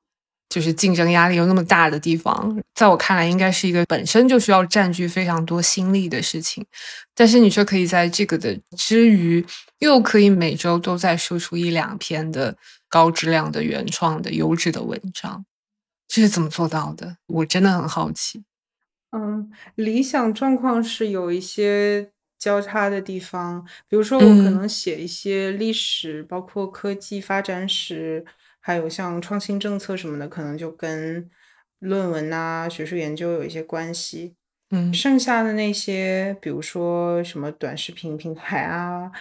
[0.49, 6.65] 就是竞争压力又那么大的地方，在我看来，应该是一个本身就需要占据非常多心力的事情。
[7.15, 9.45] 但是你却可以在这个的之余，
[9.80, 12.57] 又可以每周都在输出一两篇的
[12.90, 15.45] 高质量的原创的优质的文章，
[16.10, 17.15] 这是怎么做到的？
[17.28, 18.44] 我真的很好奇。
[19.13, 24.51] 嗯，理想状况是有一些交叉的地方，比如说我可嗯。
[24.51, 28.23] 能写一些历史，包括科技发展史，
[28.61, 31.29] 还有像创新政策什么的，可能就跟
[31.79, 34.35] 论文啊、学术研究有一些关系。
[34.71, 35.03] 嗯。
[35.03, 39.11] 剩下的那些，比如说什么短视频平台啊、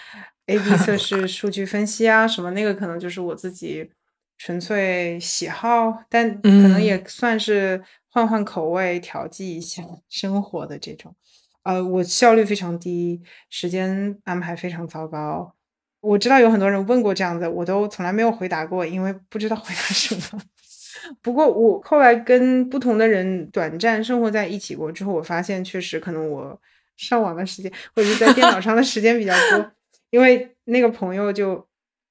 [0.46, 3.90] A/B 测试、数据分析啊，什么那个可能就是我自己
[4.38, 6.82] 纯粹喜好，但可能嗯。
[6.82, 11.14] 也算是换换口味、调剂一下生活的这种。
[11.62, 15.54] 呃，我效率非常低，时间安排非常糟糕。
[16.00, 20.42] 我知道有很多人问过这样的，我都从来没有回答过，因为不知道回答什么。
[21.22, 26.58] 不过我后来跟不同的人短暂生活在一起过之后，我发现确实可能我
[26.96, 29.72] 上网的时间，或者是在电脑上的时间比较多。
[30.10, 31.68] 因为那个朋友就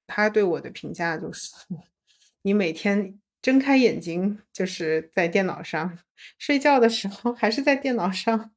[0.07, 1.51] 他对我的评价就是，
[2.43, 5.97] 你每天睁开眼睛就是在电脑上，
[6.37, 8.51] 睡觉的时候还是在电脑上，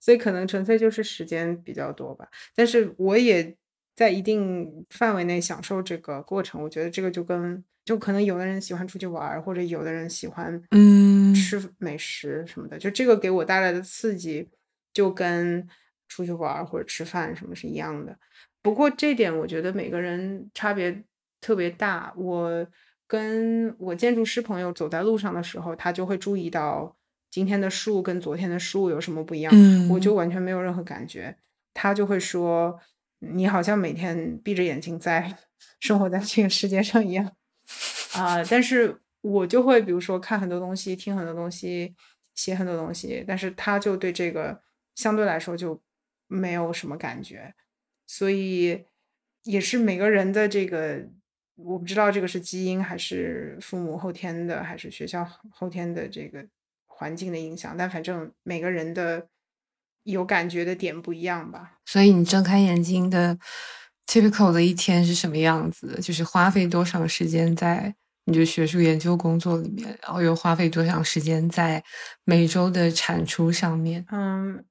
[0.00, 2.28] 所以可能纯粹就是时间比较多吧。
[2.54, 3.56] 但是我也
[3.94, 6.62] 在一定范围内享受这个过程。
[6.62, 14.48] 我觉得这个就跟就可能有的人喜欢出去玩，或者有的人喜欢嗯吃美食什么的，就这个给我带来的刺激
[14.92, 15.68] 就跟
[16.08, 18.18] 出去玩或者吃饭什么是一样的。
[18.62, 21.04] 不过这点我觉得每个人差别
[21.42, 22.12] 特别大。
[22.16, 22.66] 我
[23.14, 26.96] 跟我建筑师朋友走在路上的时候，他就会注意到
[27.30, 29.52] 今天的树跟昨天的树有什么不一样，
[29.88, 31.36] 我就完全没有任何感觉。
[31.72, 32.76] 他就会说
[33.20, 35.36] ：“你好像每天闭着眼睛在
[35.78, 37.30] 生活在这个世界上一样。”
[38.18, 41.94] 啊，但是我就会比如说看很多东西，听很多东西，
[42.34, 44.60] 写很多东西，但是他就对这个
[44.96, 45.80] 相对来说就
[46.26, 47.54] 没有什么感觉。
[48.06, 48.84] 所以
[49.44, 51.08] 也是每个人的这个，
[51.56, 56.44] 我不知道这个是基因还是父母后天的，还是学校后天的这个
[56.86, 57.76] 环境的影响。
[57.76, 59.28] 但反正每个人的
[60.02, 61.78] 有感觉的点不一样吧。
[61.84, 63.38] 所以你睁开眼睛的
[64.06, 66.00] typical 的一天是什么样子的？
[66.00, 67.94] 就是花费多长时间在
[68.24, 71.82] 你的学术研究工作里面，然后又花费多长时间在
[72.24, 74.04] 每周的产出上面？
[74.10, 74.64] 嗯。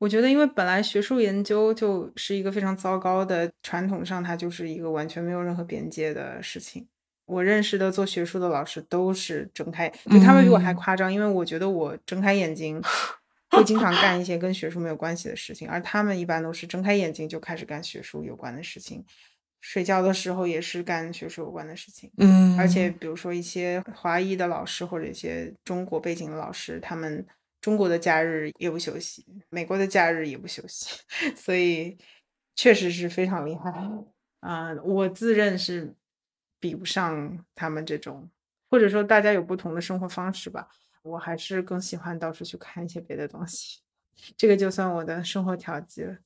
[0.00, 6.88] 我觉得，因为本来学术研究就是一个非常糟糕的传统上，它就是一个完全没有任何边界的事情。
[7.26, 11.12] 我认识的做学术的老师都是睁开，就他们比我还夸张。
[11.12, 12.82] 因为我觉得我睁开眼睛
[13.50, 19.04] 会经常干一些跟学术没有关系的事情，而他们一般都是睁开眼睛就开始干学术有关的事情，
[19.60, 22.10] 睡觉的时候也是干学术有关的事情。
[22.16, 27.26] 嗯，而且比如说一些华裔的老师或者一些中国背景的老师，他们。
[27.60, 30.98] 中国的假日也不休息，美国的假日也不休息，
[31.36, 31.98] 所以
[32.56, 33.70] 确实是非常厉害
[34.40, 34.72] 啊！
[34.82, 35.94] 我自认是
[36.58, 38.30] 比不上他们这种，
[38.70, 40.68] 或者说大家有不同的生活方式吧。
[41.02, 43.80] 我还是更喜欢到处去看一些别的东西，
[44.36, 46.16] 这个就算我的生活调剂了。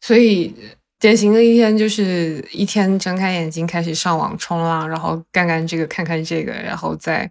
[0.00, 0.54] 所以
[0.98, 7.30] 典型的一天就是一天睁开眼睛开始上网冲浪，然后干干这个看看这个，然后再。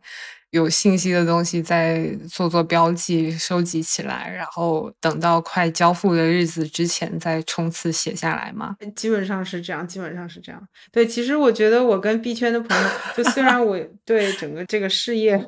[0.55, 8.77] 有信息的东西再做做标记，收集起来，然后等到快交付的日子之前再冲刺写下来吗？
[8.95, 10.67] 基本上是这样，基本上是这样。
[10.93, 15.45] 对，其实我觉得我跟币圈的朋友，就虽然我 对整个这个事业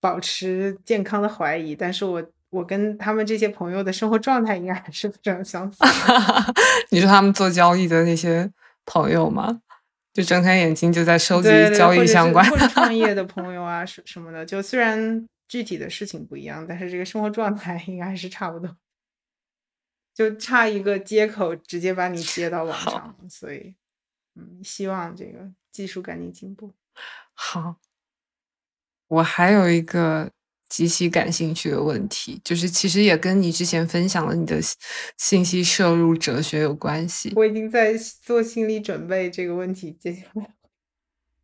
[0.00, 5.76] 保持健康的怀疑，但是我我跟他们这些朋友的生活状态应该还是非常相似。
[6.88, 8.50] 你说他们做交易的那些
[8.86, 9.60] 朋友吗？
[10.12, 14.44] 就睁开眼睛就在收集交易相关，或者创业的朋友啊什什么的。
[14.44, 18.76] 就虽然具体的事情不一样，但是这个生活状态应该是差不多。
[20.12, 23.16] 就差一个接口，直接把你接到网上。
[23.28, 23.74] 所以，
[24.34, 26.72] 嗯，希望这个技术赶紧进步。
[27.32, 27.76] 好，
[29.06, 30.32] 我还有一个。
[30.70, 34.60] 极其感兴趣的问题，就是其实也跟你之前分享了你的
[35.18, 37.32] 信息摄入哲学有关系。
[37.34, 37.92] 我已经在
[38.22, 40.48] 做心理准备，这个问题接下来，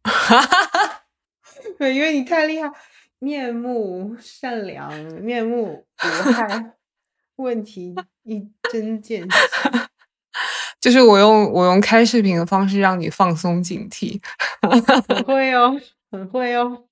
[1.77, 2.71] 对，因为你太厉害，
[3.19, 4.91] 面目善良，
[5.21, 6.75] 面目无害，
[7.35, 9.29] 问题一针见血。
[10.79, 14.21] 就是我用我用开视频的方式让你放松警惕，
[14.63, 15.77] 很会哦，
[16.13, 16.85] 很会哦，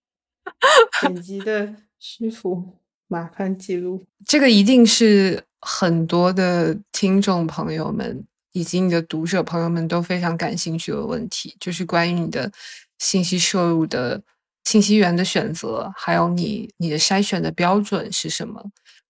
[1.01, 1.77] 剪辑的。
[2.07, 2.63] 师傅，
[3.09, 4.05] 麻烦记录。
[4.27, 8.23] 这个一定是很多的听众朋友们
[8.53, 12.53] 以及你的读者朋友们都非常感兴趣的问题，就是关于你的
[12.99, 14.23] 信息摄入的
[14.65, 18.63] 信息源的选择，还有你你的筛选的标准是什么？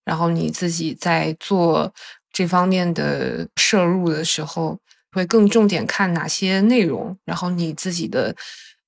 [0.05, 1.93] 然后你自己在做
[2.33, 4.79] 这方面的摄入的时候，
[5.11, 7.19] 会更重点看哪些内容？
[7.25, 8.37] 然后你自己的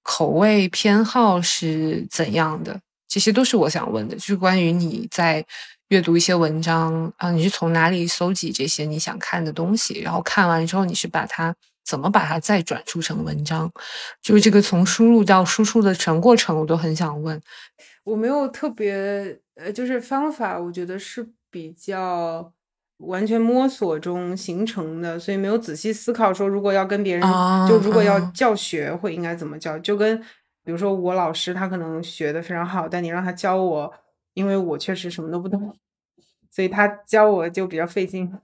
[0.05, 2.79] 口味偏好是怎样的？
[3.09, 5.45] 这些都是我想问的，就是关于你在
[5.89, 10.01] 阅读一些文章啊，你是从哪里搜集这些你想看的东西？
[10.01, 11.55] 然后看完之后，你是把它
[11.85, 13.71] 怎么把它再转出成文章？
[14.21, 17.41] 就是这个从输入到输出的全过程，我都很想问。
[18.03, 22.53] 我没有特别呃，就是方法，我觉得是比较
[22.99, 27.23] 完全摸索中形成的，所以没有仔细思考说，如果要跟别人，
[27.69, 30.21] 就如果要教学会应该怎么教，就跟。
[30.67, 33.95] 比如说，我老师他可能学的非常好，但你让他教我，
[34.35, 35.77] 因为我确实什么都不懂，
[36.51, 38.37] 所以他教我就比较费劲。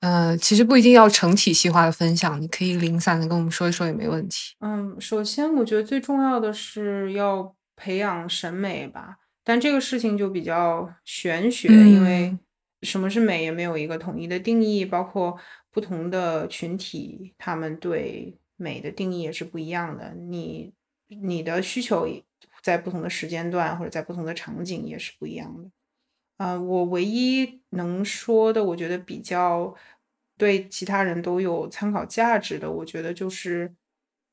[0.00, 4.56] 呃，其实不一定要成体系化的分享，你可以零散的跟我们说一说也没问题。
[4.58, 12.36] 嗯，首先我觉得最重要的是要培养审美吧，但这个事情就比较玄学，因为
[12.82, 15.38] 什么是美也没有一个统一的定义，包括
[15.70, 20.12] 不同的群体，他们对美的定义也是不一样的。
[20.14, 20.72] 你
[21.20, 22.08] 你的需求
[22.62, 25.70] 在不同的时间段或者在不同的场景也是不一样的。
[26.38, 29.74] 啊，我唯一能说的，我觉得比较
[30.36, 33.72] 对其他人都有参考价值的，我觉得就是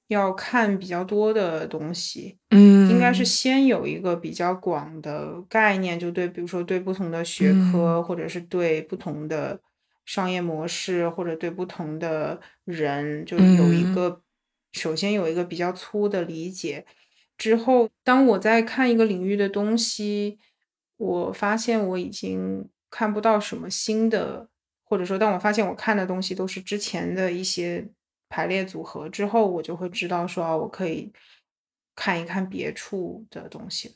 [0.08, 2.38] 要看比较多的东西。
[2.50, 9.60] 嗯，应该是先有一个比较广的概念，就对，比如说对不同的学科，或者是对不同的
[10.06, 14.24] 商业模式，或者对不同的人，就有一个
[14.74, 16.86] 首先有一个比较粗的理解。
[17.38, 20.40] 之后，当我在看一个领域的东西。
[21.00, 24.50] 我发现我已经看不到什么新的，
[24.84, 27.88] 或者说，当我发现我看的东西都是之前的一些
[28.28, 31.14] 排列组合之后，我就会知道说啊，我可以
[31.96, 33.94] 看一看别处的东西了。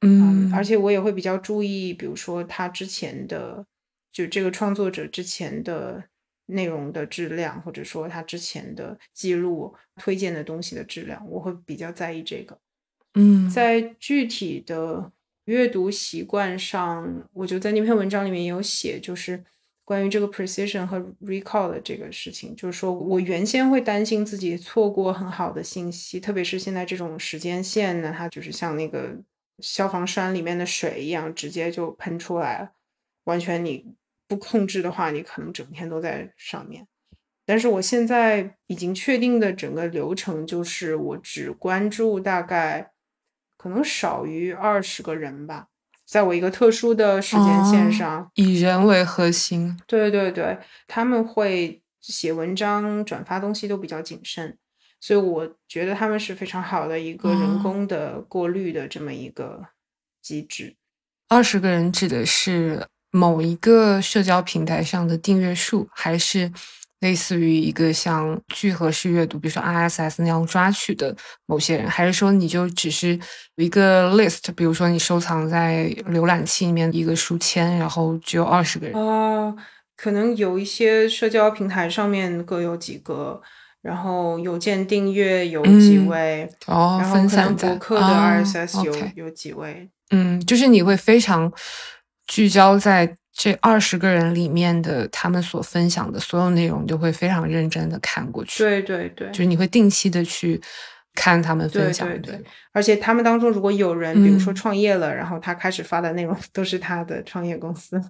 [0.00, 3.64] 嗯，而且我也会比较注意，比如说他之前的，
[4.10, 6.02] 就这个创作者之前的
[6.46, 12.58] 内容的质量，或者说他之前的记录推荐的东西的质量，我会比较在意这个。
[13.14, 15.12] 嗯，在具体的。
[15.46, 19.44] 阅读习惯上，我就在那篇文章里面有写，就是
[19.84, 22.56] 关于这个 precision 和 recall 的这个事情。
[22.56, 29.14] 就是说我原先会担心自己错过很好的信息，特别是现在这种时间线呢，它就是像那个
[29.58, 32.70] 消防栓里面的水一样，直接就喷出来了。
[33.24, 33.94] 完全你
[34.26, 36.86] 不控制的话，你可能整天都在上面。
[37.44, 42.90] 但是我现在已经确定的整个流程就是，我只关注大概。
[43.56, 45.68] 可能少于二十个人吧，
[46.04, 49.80] 在我一个特殊的时间线上，以人为核心。
[49.86, 54.58] 对对对，他们会写文章、转发东西都比较谨慎，
[55.00, 59.68] 所以我觉得他们是非常好的一个人工的过滤的这么一个
[60.20, 60.76] 机制。
[61.28, 66.50] 二十个人指的是某一个社交平台上的订阅数，还是？
[67.00, 71.14] 类似于一个像聚合式阅读，比如说 RSS 那样抓取的
[71.44, 73.18] 某些人，还是说你就只是
[73.56, 78.98] 一个 list，比如说你收藏在浏览器里面一个书签，然后只有二十个人？
[78.98, 79.54] 哦，
[79.98, 83.38] 可能有一些社交平台上面各有几个，
[83.82, 91.52] 然后邮件订阅有几位，哦，然后可能博客的 RSS 有有几位，嗯，就是你会非常
[92.26, 93.16] 聚焦在。
[93.36, 98.62] 这二十个人里面的他们所分享的所有内容，就会非常认真的看过去。
[98.62, 100.60] 对对对，就是你会定期的去
[101.14, 102.08] 看他们分享。
[102.08, 108.00] 对对对，而且他们当中如果有人，比如说创业了，然后他开始发的内容都是他的创业公司，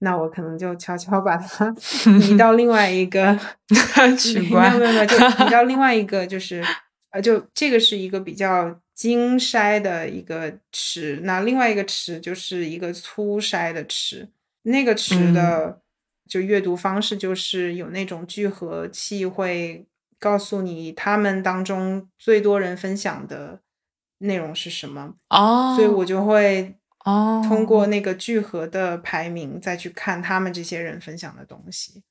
[0.00, 1.74] 那我可能就悄悄把他
[2.20, 3.34] 移到另外一个
[4.18, 6.62] 取关，没有没有，就移到另外一个，就是
[7.10, 14.28] 呃，就这个是一个比较精筛的一个池，那另外一个池就是一个粗筛的池。
[14.62, 15.82] 那个池的
[16.26, 19.84] 就阅读方式，就是有那种聚合器会
[20.18, 23.60] 告诉你他们当中最多人分享的
[24.18, 32.02] 内容是什么哦，所以我就会哦通过那个聚合的排名再去看他们这些人分享的东西。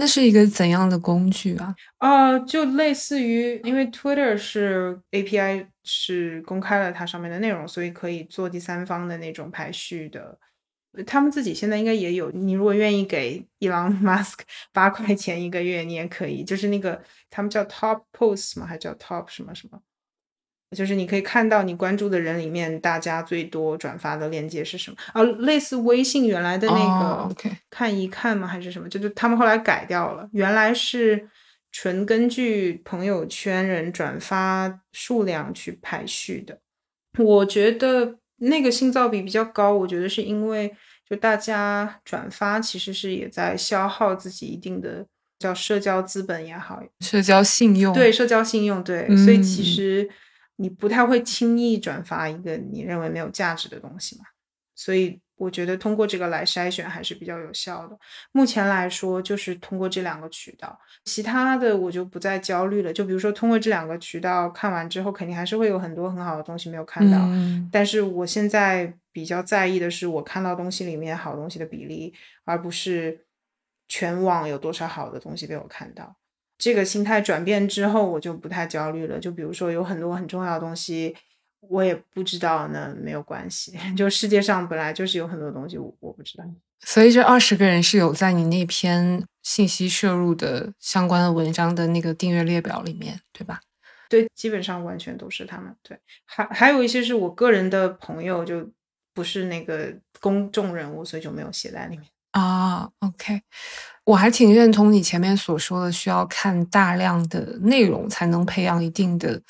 [0.00, 1.74] 那是一个怎样的工具啊？
[1.96, 10.38] 啊，就类似于因为 Twitter 是 API 是公开了它上面的内容，所以可以做第三方的那种排序的。
[11.04, 12.30] 他们自己现在应该也有。
[12.30, 14.38] 你如果愿意给 Elon Musk
[14.72, 16.44] 八块钱一个月，你也可以。
[16.44, 18.66] 就是那个他们叫 Top Post 吗？
[18.66, 19.80] 还叫 Top 什么什么？
[20.76, 24.96] 就是你可以看到你关注的人里面，大家最多转发的链接是什么？
[25.12, 28.46] 啊，类似微信原来的那个看一看吗？
[28.46, 28.88] 还是什么？
[28.88, 31.28] 就是他们后来改掉了，原来是
[31.72, 36.58] 纯根据朋友圈人转发数量去排序的。
[37.18, 38.16] 我觉得。
[38.40, 40.72] 那个信噪比比较高，我觉得是因为
[41.10, 45.04] 就大家转发其实是也在消耗自己一定的
[45.40, 50.08] 叫社交资本也好，社交信用对社交信用对，所以其实
[50.58, 54.24] 你不太会轻易转发一个你认为没有价值的东西嘛，
[54.74, 55.20] 所以。
[55.38, 57.96] 我觉得通过这个来筛选还是比较有效的。
[58.32, 62.92] 目前来说，就是通过这两个渠道，其他的我就不再焦虑了。
[62.92, 67.16] 就比如说，通过这两个渠道看完之后，肯定还是会有很多很好的东西没有看到。
[67.70, 72.12] 但是我现在比较在意的是，我看到东西里面好东西的比例，
[72.44, 73.24] 而不是
[73.86, 76.16] 全网有多少好的东西被我看到。
[76.58, 79.18] 这个心态转变之后，我就不太焦虑了。
[79.18, 81.16] 就比如说，有很多很重要的东西。
[81.60, 83.76] 我也不知道，呢没有关系。
[83.96, 86.44] 就世界上本来就是有很多东西，我我不知道。
[86.80, 93.60] 所以这二十个人是有在你那篇信息摄入的相关的文章的那个订阅列表里面，对吧？
[94.08, 95.74] 对，基本上完全都是他们。
[95.82, 98.70] 对，还还有一些是我个人的朋友，就
[99.12, 102.06] 不是那个公众人物，所以就没有写在里面。
[102.32, 103.40] 啊，OK，
[104.04, 109.40] 我还挺认同你前面所说的，需要看大量的内容才能培养一定的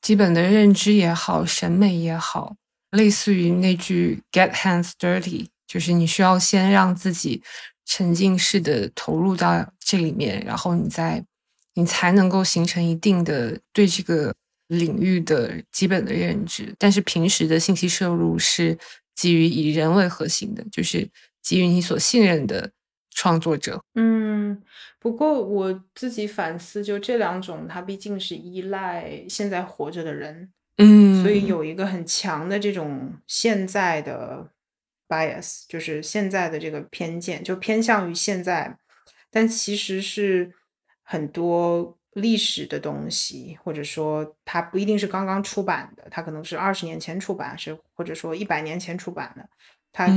[0.00, 2.56] 基本的认知也好，审美也好。
[2.90, 7.42] 类似于那句 “get hands dirty”，就是你需要先让自己
[7.86, 11.24] 沉浸式的投入到这里面，然后你再
[11.74, 14.34] 你才能够形成一定的对这个
[14.66, 16.74] 领域的基本的认知。
[16.78, 18.76] 但是平时的信息摄入是
[19.14, 21.08] 基于以人为核心的，就是
[21.42, 22.72] 基于你所信任的
[23.10, 23.82] 创作者。
[23.94, 24.62] 嗯，
[24.98, 30.52] 不过我自己反思，就这两种，它毕竟是依赖现在活着的人。
[30.78, 34.48] 嗯，所以有一个很强的这种现在的
[35.06, 38.78] bias，就是现在的这个偏见，就偏向于现在，
[39.30, 40.54] 但其实是
[41.02, 49.46] 很多历史的东西，或者说它不一定是刚刚出版的，它可能是二十年前出版，是或者说一百年前出版的，
[49.92, 50.08] 它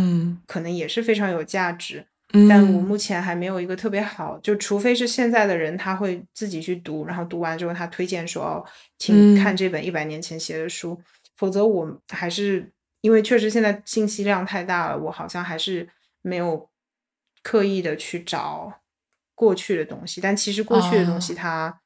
[0.47, 2.05] 可能也是非常有价值。
[2.49, 8.65] 但我目前还没有一个特别好，就除非是现在的人他会自己去读，然后读完之后他推荐说哦，
[8.97, 10.99] 请看这本一百年前写的书，
[11.37, 12.71] 否则我还是
[13.01, 15.87] 因为确实现在信息量太大了，我好像还是
[16.23, 16.67] 没有
[17.43, 18.81] 刻意的去找
[19.35, 20.19] 过去的东西。
[20.19, 21.81] 但其实过去的东西它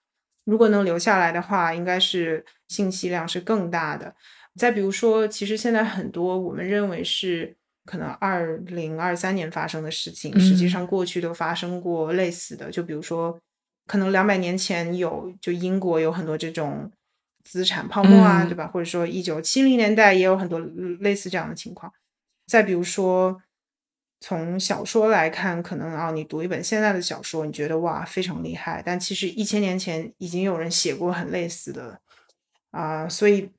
[0.45, 4.15] 如果能留下来的话，应该是信息量是更大的。
[4.55, 7.57] 再比如说，其实现在很多我们认为是。
[7.87, 12.69] 可能二零二三年发生的事情，实际上过去都发生过类似的。
[12.69, 13.39] 就比如说，
[13.85, 16.91] 可能两百年前有，就英国有很多这种
[17.45, 18.67] 资产泡沫啊，对吧？
[18.67, 20.59] 或者说一九七零年代也有很多
[20.99, 21.89] 类似这样的情况。
[22.45, 23.41] 再比如说，
[24.19, 32.01] 从小说来看，可能啊，你读一本现在的小说，你觉得哇非常厉害，但其实一千年前已经有人写过很类似的
[32.71, 33.07] 啊。
[33.07, 33.49] 所以，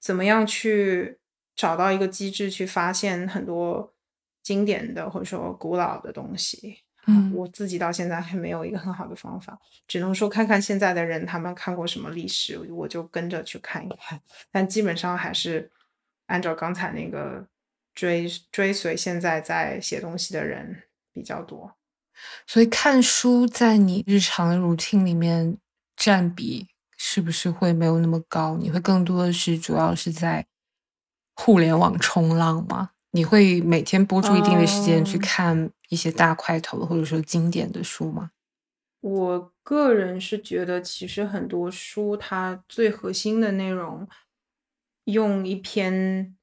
[0.00, 1.18] 怎么样去？
[1.54, 3.92] 找到一个机制去发现很多
[4.42, 14.20] 经典的或者说古老的东西，嗯，我自己到现在还没有一个很好的方法，只能说看看现在的人他们看过什么历史，我就跟着去看一看。
[14.50, 15.70] 但基本上还是
[16.26, 17.46] 按照刚才那个
[17.94, 21.76] 追追随现在在写东西的人比较多。
[22.46, 25.58] 所以看书在你日常的 routine 里面
[25.96, 28.56] 占比是不是会没有那么高？
[28.56, 30.46] 你会更多的是主要是在。
[31.34, 32.90] 互联网冲浪吗？
[33.12, 38.30] 你会每天播出一定的时间去看一些大块头或者说经典的书吗？
[39.00, 44.08] 我个人是觉得，其实很多书它最核心的内容，
[45.04, 46.36] 用一篇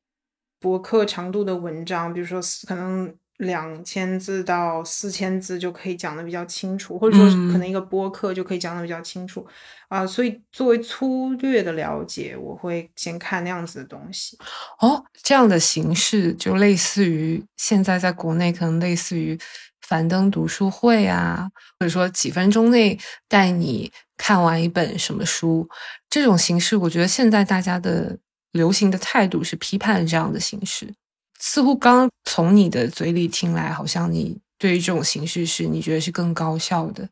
[0.59, 3.15] 博客长度的文章，比如说可能。
[3.39, 9.45] 两千字到四千字就可以讲的比较清楚，或者说可能一个播客就可以讲的比较清楚
[9.87, 10.05] 啊。
[10.05, 14.37] 所以作为粗略的了解，我会先看那样子的东西。
[14.81, 19.39] 哦，这样的形式就类似于现在在国内可能类似于
[19.87, 21.49] 樊登读书会啊，
[21.79, 22.99] 或者说几分钟内
[23.29, 25.65] 带你看完一本什么书
[26.09, 26.75] 这种形式。
[26.75, 28.17] 我觉得现在大家的
[28.51, 30.93] 流行的态度是批判这样的形式。
[31.39, 37.09] 似乎刚从你的嘴里听来，好像你对于这种形式是你觉得是更高效的。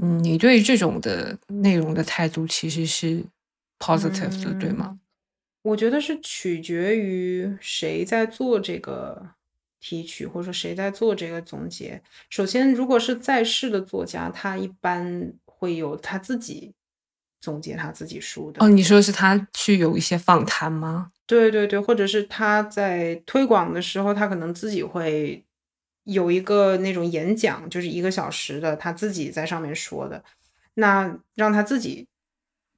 [0.00, 3.24] 嗯，你对于这种的内容的态度其实是
[3.78, 4.98] positive 的，对吗？
[5.62, 9.30] 我觉得是取决于谁在做这个
[9.80, 12.00] 提取，或者说谁在做这个总结。
[12.30, 16.72] 首先，如果是在世的作家，他一般会有他自己
[17.40, 18.64] 总结他自己书的。
[18.64, 21.10] 哦，你说是他去有一些访谈吗？
[21.28, 25.44] 对对对，或者是他在推广的时候，他可能自己会
[26.04, 30.24] 有一个那种演讲，就是一个小时的，他自己在上面说的，
[30.74, 32.06] 那让他自己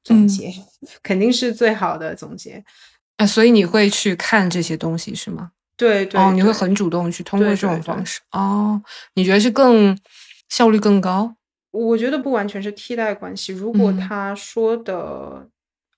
[0.03, 0.53] 总结，
[1.01, 2.65] 肯定是最好的总结
[3.19, 3.25] 啊。
[3.25, 5.53] 所以你会去看这些东西是吗？
[5.77, 8.83] 对对，哦，你会很主动去通过这种方式哦。
[9.15, 9.97] 你觉得是更
[10.49, 11.37] 效率更高？
[11.71, 13.53] 我觉得不完全是替代关系。
[13.53, 15.49] 如果他说的。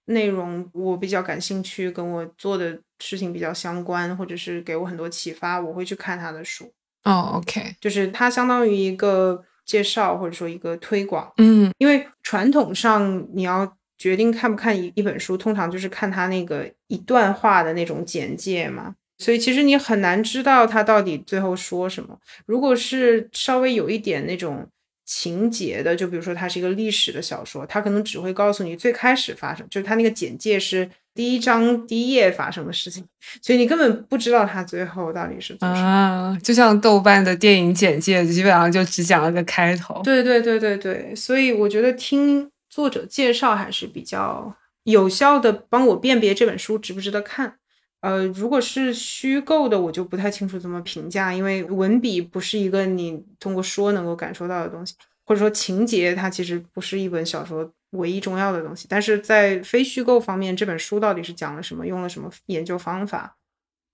[0.07, 6.73] 内容我比较感兴趣，跟我做的事情比较相关，或者是给我很多启发，我会去看他的书。
[7.05, 11.33] 哦，OK，就是它相当于一个介绍，或者说一个推广。
[11.37, 22.19] 嗯，因为传统上你要决定看不看一一本书，通常就是看他那个一段话的那种简介嘛，所以其实你很难知道他到底最后说什么。
[22.47, 24.69] 如果是稍微有一点那种。
[25.05, 33.05] 情节的，就比如说它是一个历史的小说，它可能只会告诉你最开始发生，就是它那个简介是第一章第一页发生的事情，
[33.43, 35.75] 所以你根本不知道它最后到底是怎么。
[35.75, 40.01] 啊，就像豆瓣的电影简介，基本上就只讲了个开头。
[40.03, 44.55] 对对对对对，所以我觉得听作者介绍还是比较
[44.85, 47.57] 有效的，帮我辨别这本书值不值得看。
[48.03, 58.87] 呃，如果是虚构的，我就不太清楚怎么评价，因为文笔不是一个你通过说能够感受到的东西，或者说情节它其实不是一本小说唯一重要的东西。
[58.89, 63.37] 但是在非虚构方面，这本书到底是讲了什么，用了什么研究方法？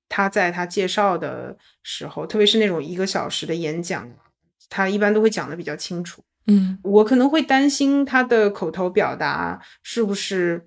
[0.08, 4.10] 他在他介绍的时候，特别是那种一个小时的演讲，
[4.70, 6.24] 他一般都会讲的比较清楚。
[6.46, 10.66] 嗯，我可能会担心他的口头表达是不是。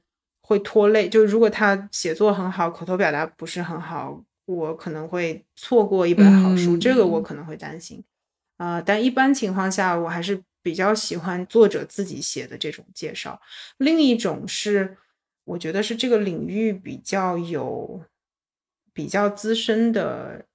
[0.52, 8.04] 会拖累，就如果他写作很好，口头表达不是很好，我可能会错过一本好书，这个我可能会担心。
[8.58, 13.40] 啊，但一般情况下，我还是比较喜欢作者自己写的这种介绍。
[13.78, 14.98] 另一种是，
[15.46, 18.04] 我觉得是这个领域比较有
[18.92, 20.46] 比较资深的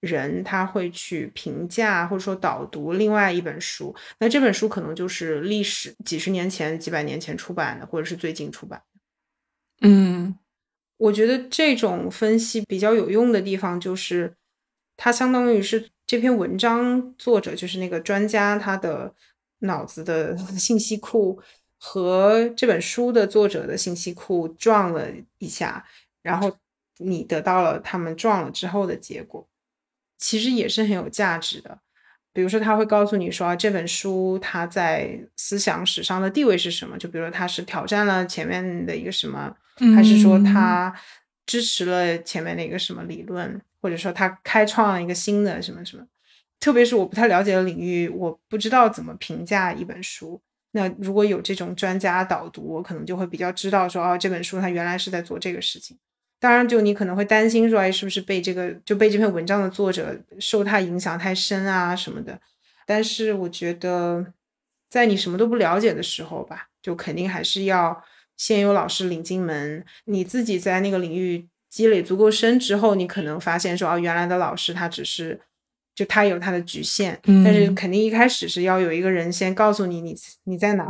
[0.00, 3.94] 人，他会去评价或者说导读另外一本书。
[4.20, 8.82] 那这本书可能就是历史几十年前、几百年前出版的，或者是最近出版。
[9.84, 10.34] 嗯，
[10.96, 14.34] 我觉得这种分析比较有用的地方，就是
[14.96, 19.14] 它相当于是这篇文章作者就是那个专家他的
[19.60, 21.38] 脑子的 信息库
[21.78, 25.08] 和这本书的作者的信息库撞了
[25.38, 25.84] 一下，
[26.22, 26.56] 然后
[26.98, 29.46] 你得到了他们撞了之后的结果，
[30.16, 31.80] 其实也是很有价值的。
[32.32, 36.98] 比如说，他会告诉你说这本书它在思想史上的地位是什么？
[36.98, 39.54] 就比如说，它是挑战了前面的一个什么，
[39.94, 40.94] 还是说他
[41.46, 46.06] 支持了前面的一个什么理论，或者说他开创了一个新的什么什么？
[46.60, 50.40] 特别是我不太了解的领域，我不知道怎么评价一本书。
[50.70, 55.96] 那如果有这种专家导读，我可能就会比较知道说，哦，这本书它原来是在做这个事情。
[56.40, 62.40] 当然，就你可能会担心说，哎，是不是被这个就被这篇文章的作者受他影响太深啊什么的？
[62.86, 64.32] 但是我觉得，
[64.90, 68.02] 在你什么都不了解的时候吧，就肯定还是要
[68.36, 69.84] 先有老师领进门。
[70.04, 75.40] 你自己在那个领域积累足够深之后，你可能发现说，哦，原来的老师他只是
[75.94, 77.20] 就他有他的局限。
[77.44, 80.86] 但是肯定一开始是要有一个人先告诉你，你你在哪，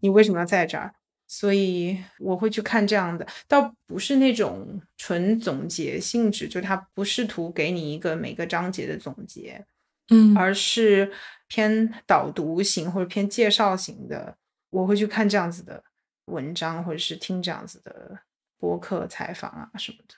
[0.00, 0.92] 你为什么要在这儿。
[1.30, 9.62] 所以我会去看这样的，倒不是那种纯总结性质，就他不试图给你一个每个章节的总结，
[10.08, 11.12] 嗯，而是
[11.46, 14.34] 偏导读型或者偏介绍型的。
[14.70, 15.82] 我会去看这样子的
[16.28, 18.18] 文章，或者是听这样子的
[18.58, 20.14] 播客采访啊什么的。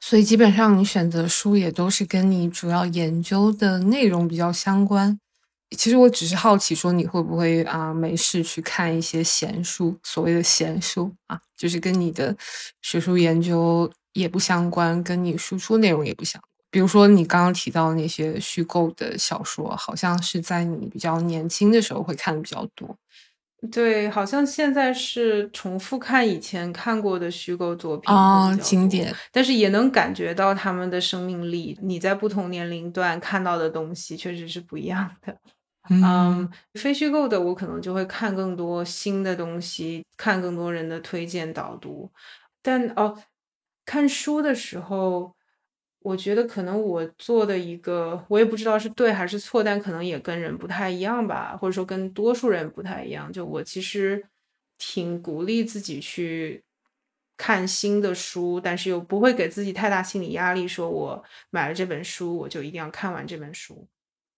[0.00, 5.20] 所以基本上你选择书也都是跟你主要研究的内容比较相关。
[5.76, 12.36] 其实我只是好奇，说你会不会啊没事去看一些闲书，所谓的闲书啊，就是跟你的
[12.82, 16.50] 学术研究也不相关，跟你输出内容也不相关。
[16.72, 22.96] 比如说你刚刚提到那些虚构的小说，好像是在你比较年轻的时候会看的比较多。
[23.70, 31.78] 对，好像现在是重复看以前看过的虚构作品啊，经典，但是也能感觉到他们的生命力。
[31.82, 35.36] 你在不同年龄段看到的东西确实是不一样的。
[35.90, 42.10] 嗯，非虚构的我可能就会看更多新的东西，看更多人的推荐导读。
[42.62, 43.16] 但哦，
[43.84, 45.34] 看书的时候，
[46.02, 53.30] 我觉得可能我做的一个，我也不知道是对还是错，但可能也跟人不太一样吧，或者说跟多数人不太一样。
[53.30, 54.24] 就我其实
[54.78, 56.64] 挺鼓励自己去
[57.36, 63.86] 看新的书，但是又不会给自己太大心理压力，说我买了这本书，我就一定要看完这本书。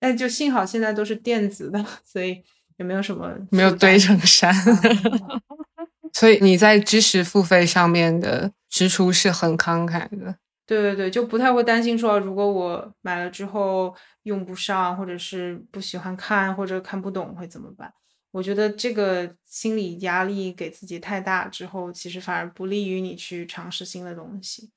[0.01, 2.43] 但就幸好现在都是电子的， 所以
[2.77, 4.53] 也没有什么没有堆成山。
[6.13, 10.37] 所以你在知识付费上面的支出是很慷慨的。
[10.67, 17.93] 对对对，就不太会担心说，如果我买了之后用不上，或者是不喜欢看或者看不懂会怎么办？
[18.31, 24.71] 我觉得这个心理压力给自己太大之后，其实反而不利于你去尝试新的东西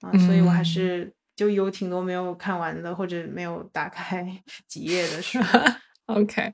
[0.00, 0.10] 啊。
[0.26, 1.12] 所以我还是。
[1.34, 4.22] 就有挺多没有看完的，或者没有打开
[4.68, 5.38] 几页的书。
[6.04, 6.52] OK，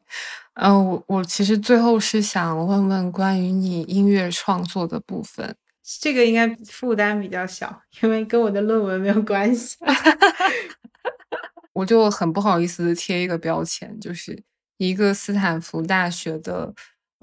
[0.55, 5.57] 嗯，我我其实最后是想问问关于你音乐创作的部分，
[6.01, 9.77] 这个应该负担比较小，因为跟我的论文没有关系。
[11.73, 14.43] 我就很不好意思贴一个标签，就是
[14.77, 16.75] 一个斯坦福大学的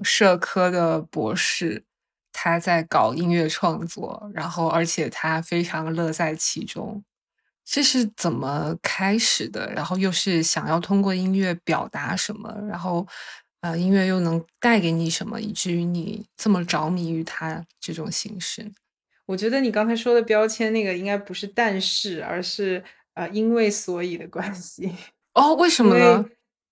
[0.02, 1.84] 社科的博士，
[2.32, 7.04] 他在搞音乐创作，然后而且他非常乐在其中。
[7.64, 9.72] 这是怎么开始的？
[9.72, 12.48] 然后又是想要通过音乐表达什么？
[12.68, 13.06] 然后，
[13.66, 18.70] 呃，音乐又能带给你什么，以至于你这么着迷于它这种形式？
[19.26, 22.84] 我觉得你刚才说的标签那个应该不是但是，而是
[23.14, 24.92] 呃因为所以的关系。
[25.34, 26.24] 哦，为什么呢？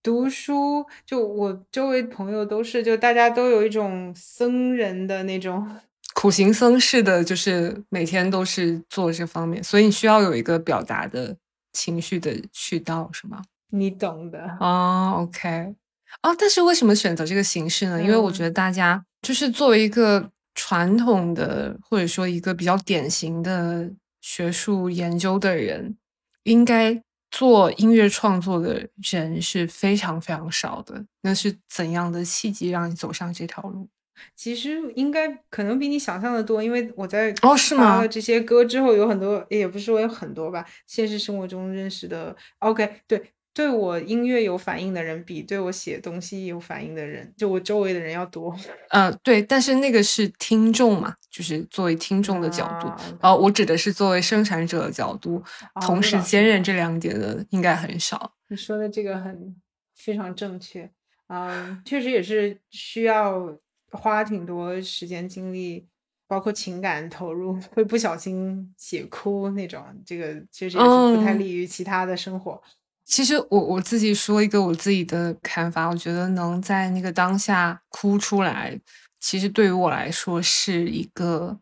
[0.05, 5.69] 读书，就我周围朋友都是，就大家都有一种僧人的那种。
[6.15, 11.37] 苦行僧式的，就是每天都是做这方面，所以你需要有一个表达的
[11.73, 13.43] 情绪的渠道，是吗？
[13.71, 14.57] 你懂的。
[14.61, 15.75] 哦，OK，
[16.23, 18.03] 哦，但是为什么选择这个形式呢？
[18.03, 25.97] 因为我觉嗯得大家就是作为一个传统的，或者说一个比较典型的学术研究的人，
[26.45, 31.05] 应该做音乐创作的人是非常非常少的。
[31.23, 33.89] 那是怎样的契机让你走上这条路？
[34.36, 48.55] 其实应该可能比你想象的多，因为我在哦是吗了这些歌之后，有很多也不是说有很多吧，现实生活中认识的，OK，对，对我音乐有反应的人，比对我写东西有反应的人，就我周围的人要多。
[48.90, 52.89] 呃，对，但是那个是听众嘛，就是作为听众的角度。
[52.89, 55.40] 啊哦，我指的是作为生产者的角度，
[55.82, 58.35] 同时兼任这两点的应该很少。
[58.48, 59.55] 你说的这个很
[59.94, 60.90] 非常正确，
[61.28, 63.56] 嗯，确实也是需要
[63.93, 65.86] 花挺多时间精力，
[66.26, 72.60] 包括情感投入，会不小心写哭那种，这个确实也是不太嗯利于其他的生活。
[73.05, 78.78] 其实我我自己说一个我自己的看法，我觉得能在那个当下哭出来，
[79.20, 81.59] 其实对于我来说是一个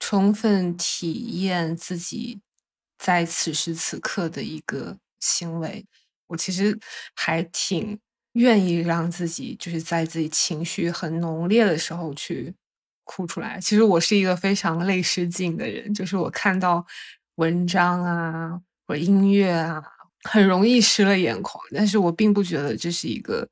[0.00, 2.40] 充分体验自己
[2.98, 5.86] 在此时此刻的一个行为。
[6.26, 6.78] 我其实
[7.14, 7.98] 还挺
[8.32, 12.54] 愿意让自己就是在自己情绪很浓烈的时候去
[13.04, 13.60] 哭出来。
[13.60, 16.84] 其实我是一个非常泪失禁的人，就是我看到
[17.36, 19.82] 文章啊或者音乐啊，
[20.22, 21.62] 很容易湿了眼眶。
[21.74, 23.48] 但是我并不觉得这是一个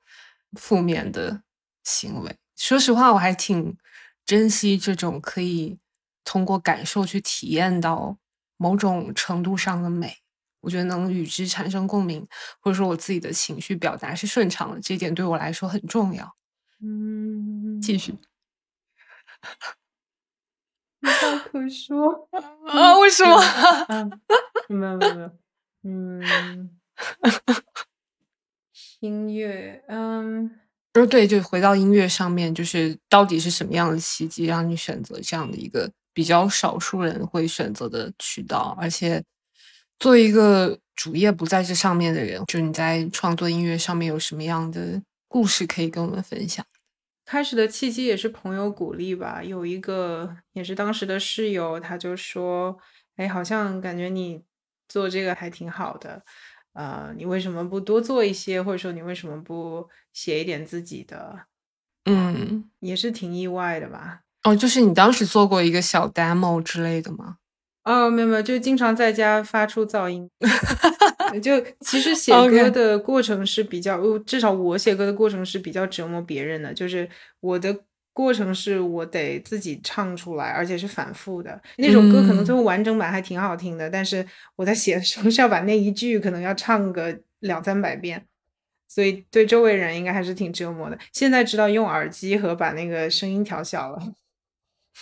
[0.59, 1.43] 负面的
[1.85, 2.37] 行为。
[2.57, 3.77] 说实话，我还挺
[4.27, 5.79] 珍惜这种可以
[6.25, 8.17] 通过感受去体验到
[8.57, 10.17] 某种程度上的美。
[10.61, 12.27] 我觉得能与之产生共鸣，
[12.61, 16.37] 或者说我自己的情绪表达是顺畅的，这一点对我来说很重要。
[16.83, 18.21] 嗯，继续无话
[21.39, 22.29] 可说。
[22.69, 22.99] 啊？
[22.99, 23.41] 为什么？
[23.89, 24.21] 嗯，
[24.69, 25.33] 没有没有没有，
[25.83, 26.23] 嗯，
[29.01, 30.51] 音乐，嗯。
[30.95, 38.77] 哦，对，就回到音乐上面，就是到底是什么样的契机让你选择这样的一个比较少数人会选择的渠道？
[38.81, 39.23] 而且，
[40.01, 46.67] 作为一个主业不在这上面的人，就你在创作音乐上面有什么样的故事可以跟我们分享？
[47.25, 52.77] 开始的契机也是朋友鼓励吧，有一个也是当时的室友，他就说
[53.15, 54.43] ：“哎，好像感觉你
[54.91, 56.23] 做这个还挺好的，
[56.75, 61.47] 呃，你为什么不多做一些，或者说你为什么不写一点自己的？”
[62.05, 64.21] 嗯，也是挺意外的吧。
[64.43, 67.37] 哦，就是你当时做过一个小 demo 之类的吗？
[67.85, 70.29] 哦，没有没有，就经常在家发出噪音。
[71.43, 76.75] 就其实 写歌的过程是比较，呃至少我写歌的过程是比较折磨别人的。
[76.75, 77.09] 就是
[77.41, 81.61] 我的过程是我得自己唱出来，而且是反复的。
[81.77, 84.27] 那首歌可能嗯最后完整版还挺好听的，但是
[84.57, 88.27] 我在写的时候 是要把那一句可能要唱个两三百遍，
[88.89, 90.99] 所以对周围人应该还是挺折磨的。
[91.13, 94.15] 现在知道用耳机和把那个声音调小了。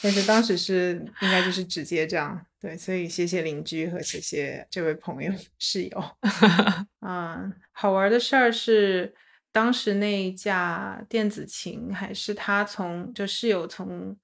[0.00, 6.04] 但是当时是应该就是直接这样，对，所以谢谢邻居和谢谢这位朋友 室友。
[7.00, 9.12] 嗯，好玩的事儿是，
[9.52, 14.16] 当时那一架电子琴还是他从就室友从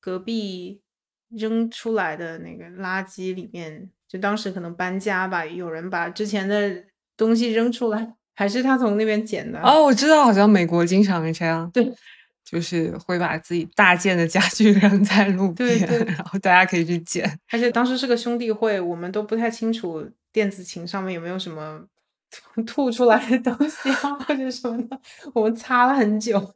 [0.00, 0.80] 隔壁
[1.30, 6.84] 扔出来的那个垃圾里面，就当时可能搬家吧，有人把之前的
[7.16, 9.60] 东西扔出来，还是他从那边捡的。
[9.62, 11.90] 哦，我知道，好像美国经常是这样，对，
[12.44, 17.38] 就是会把自己大件的家具 扔在路边，对对然后大家可以去捡。
[17.50, 21.86] 而且当时是个兄弟会，我们都不太清楚电子琴上面有没有什么
[22.54, 24.98] 吐 吐出来的东西啊，或者什么的，
[25.34, 26.54] 我们擦了很久，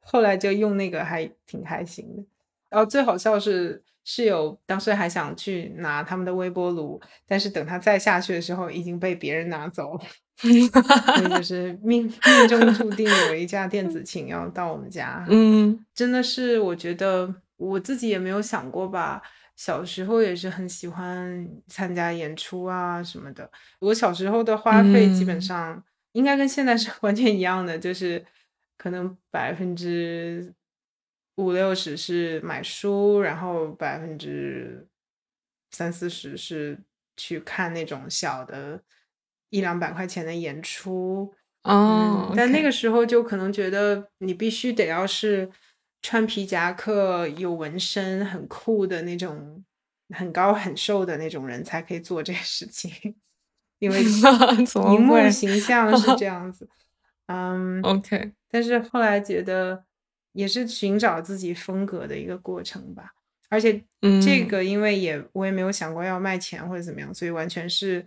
[0.00, 2.24] 后来就用那个还挺开心的。
[2.68, 10.00] 然后最好笑是室友当时还想去拿他们的微波炉，但是等他再下去的时候已经被别人拿走了，
[10.36, 10.68] 所以
[11.30, 15.24] 就是 命命中注定有一架电子琴要到我们家。
[15.28, 19.22] 嗯真的是，我觉得我自己也没有想过吧。
[19.56, 23.50] 小时候也是很喜欢参加演出啊什么的。
[23.80, 28.24] 我小时候的花费基本嗯上应该跟现在是完全一样的，就是
[28.76, 30.54] 可能百分之
[31.36, 34.86] 五六十是买书，然后百分之
[35.70, 36.78] 三四十是
[37.16, 38.82] 去看那种小的
[39.50, 41.34] 一两百块钱的演出。
[41.62, 45.50] 哦嗯，，但那个时候就可能觉得你必须得要是
[46.02, 49.64] 穿皮夹克、有纹身、很酷的那种，
[50.14, 53.16] 很高很瘦的那种人才可以做这个事情，
[53.78, 54.02] 因为
[54.92, 56.68] 荧幕形象是这样子。
[57.26, 59.84] 嗯， OK，但是后来觉得
[60.32, 63.12] 也是寻找自己风格的一个过程吧。
[63.48, 68.06] 而且嗯这个因为也我也没有想过要卖钱或者怎么样，所以完全是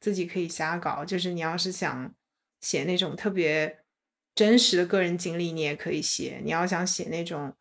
[0.00, 1.04] 自己可以瞎搞。
[1.04, 2.12] 就是你要是想
[2.60, 3.78] 写那种特别
[4.38, 7.52] 真实的个人经历，你也可以写；你要想写那种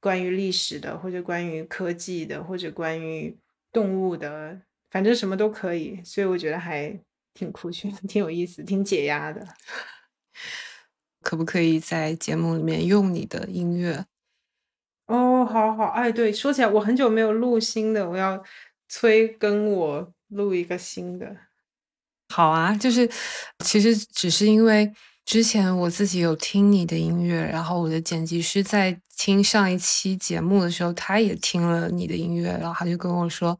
[0.00, 3.36] 关于历史的，或者关于科技的，或者关于
[3.70, 6.00] 动物的，反正什么都可以。
[6.02, 6.98] 所以我觉得还
[7.34, 9.46] 挺酷炫、挺有意思、挺解压的。
[11.20, 14.06] 可不可以在节目里面用你的音乐？
[15.08, 18.42] 哦，好好，哎，对，说起来，我很久没有录新的，我要
[18.88, 21.36] 催跟我录一个新的。
[22.30, 23.06] 好啊，就是
[23.62, 24.90] 其实只是因为
[25.26, 33.58] 之前我自己有听你的音乐，然后我的剪辑师在听上一期节目的时候，他也听了你的音乐，然后他就跟我说：“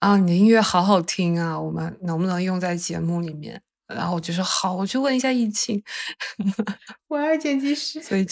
[0.00, 5.80] 啊，你的音乐好好听啊，我们能不能用在节目里面？”然后我就说：“好，我去问一下易庆。
[7.06, 8.26] ”我爱剪辑师，所以，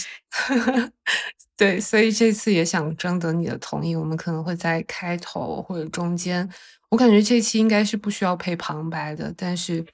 [1.57, 6.51] 对，所以这次也想征得你的同意，我们可能会在开头或者中间，
[6.91, 9.87] 我感觉这期应该是不需要配旁白的，但是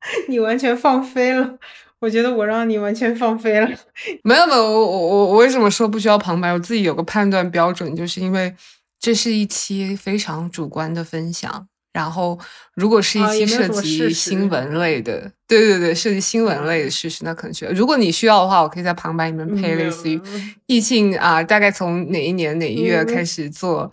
[0.26, 1.58] 你完全放飞了，
[2.00, 3.68] 我觉得我让你完全放飞了。
[4.22, 6.52] 没有没有，我我我我为什么说不需要旁白？
[6.52, 8.54] 我自己有个判断标准，就是因为
[9.00, 11.66] 这是一期非常主观的分享。
[11.90, 12.38] 然后，
[12.74, 17.72] 如果是一期涉及新闻类的，对对对，涉及新闻类的事实，那可能需要。
[17.72, 23.90] 如果你需要的话，我可以在旁白里面配类似于没有易庆啊，大概从哪一年哪一月嗯开始做，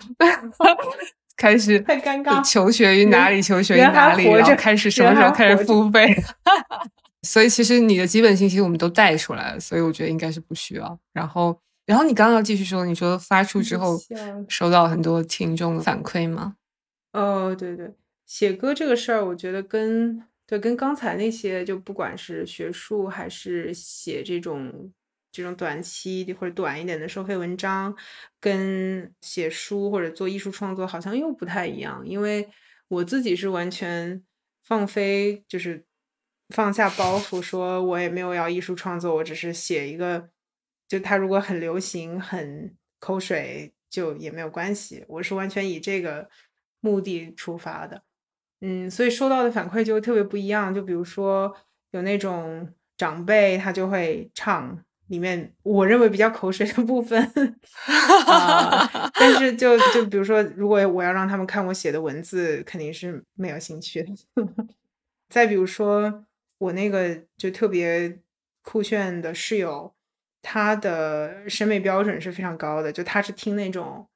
[1.36, 6.16] 开始太尴尬求学于哪里，求学于哪里，然后开始什么时候开始付费。
[7.26, 10.98] 所以其实你的基本信息我们都带出来了，所以我觉得应该是不需要。
[11.12, 14.00] 然后，然后你刚刚要继续说，你说发出之后
[14.48, 16.56] 收到很多听众的反馈吗？
[17.12, 17.94] 哦，对对，
[18.26, 24.92] 写歌这个事儿，我觉得跟对跟刚才那些，就不管是学术还是写这种
[25.32, 27.96] 这种短期或者短一点的收费文章，
[28.40, 32.50] 跟写书或者做艺术创作好像又不太一样，因为
[32.90, 34.22] 我自己是完全
[34.64, 35.85] 放飞，就是
[36.50, 40.30] 放下包袱，说我也没有要艺术创作，我只是写一个，
[40.88, 46.30] 就它如果很流行、很口水，就也没有关系，我是完全以这个
[46.80, 48.04] 目的出发的。
[48.62, 50.74] 嗯，所以收到的反馈就特别不一样。
[50.74, 51.56] 就比如说
[51.92, 57.22] 有那种长辈，他就会唱里面我认为比较口水的部分，
[58.28, 64.10] 啊但是 就就比如说，如果我要让他们看我写的文字，肯定是没有兴趣的。
[65.30, 66.26] 再比如说
[66.58, 68.20] 我那个就特别
[68.62, 69.94] 酷炫的室友，
[70.42, 74.08] 他的审美标准是非常高的，就他是听那种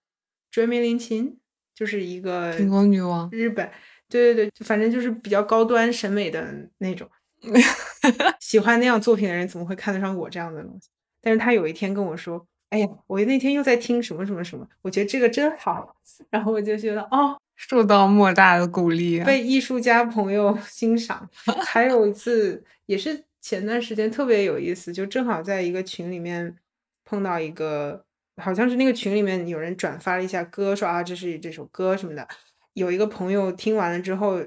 [0.52, 1.38] 追梅林琴，
[1.76, 3.70] 就是一个苹果女王日本，
[4.07, 7.10] 对对对，反正就是比较高端审美的那种。
[8.41, 10.90] 喜欢那样作品的人怎么会看得上我这样的东西？
[11.22, 15.95] 但是他有一天跟我说：“哎呀，我那天又在听什么什么什么，我觉得这个真好。”
[16.30, 19.26] 然后我就觉得哦，受到莫大的鼓励啊！
[19.26, 21.30] 被艺术家朋友 欣赏。
[21.65, 26.56] 还有一次也是前段时间特别有意思，就正好在一个群里面
[27.03, 28.06] 碰到一个，
[28.41, 32.26] 好像是那个群里面有人转发了一下歌，说啊这是这首歌什么的。
[32.73, 34.41] 有一个朋友听完了之后，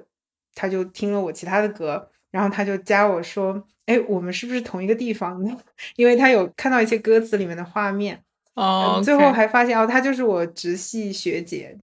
[0.54, 5.54] 他就听了我其他的歌，然后他就加我说：“哎，我们是不是同一个地方的？”
[5.96, 8.22] 因为他有看到一些歌词里面的画面。
[8.54, 11.74] 哦嗯最后还发现哦，她就是我直系学姐，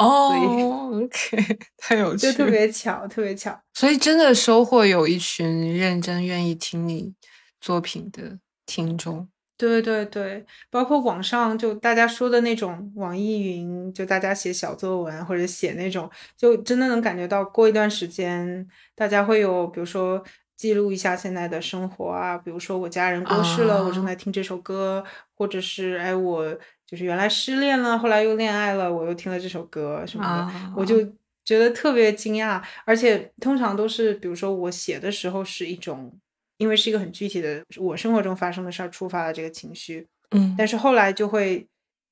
[0.00, 3.60] 哦，OK， 太有趣就了，特别巧，特别巧。
[3.74, 7.12] 所以真的收获有一群认真愿意听你
[7.60, 9.28] 作品的听众。
[9.58, 20.24] 对对对，包括网上就大家说的那种网易云，就大家写小作文或者写那种，就真的能感觉到过一段时间，大家会有比如说
[20.56, 25.04] 记录一下现在的生活啊，比如说我家人过世了，我正啊在听这首歌，
[25.34, 26.58] 或者是哎我
[26.90, 31.04] 就是原来失恋了，后来又恋爱了，我又听了这首歌什么的，啊我就
[31.44, 36.12] 觉得特别惊讶，而且通常都是比如说我写的时候是一种。
[36.60, 41.66] 因为是一个很具体的我生活中发生的事儿触发了这个情绪，嗯，但是后来就会，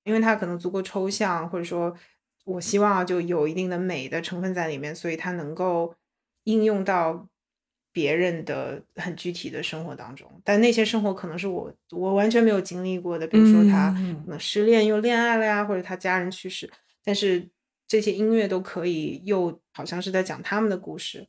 [0.05, 1.95] 因为它可能足够抽象，或者说
[2.47, 5.95] 我希望就有一定的美的成分在里面，所以它能够
[6.45, 7.29] 应用到
[7.99, 10.31] 别人的很具体的生活当中。
[10.45, 16.71] 但那些生活可能是我我完全没有经历过的，比如说他嗯可能失恋又恋爱了呀，或者他家人去世，
[17.03, 17.49] 但是
[17.89, 21.27] 这些音乐都可以又好像是在讲他们的故事。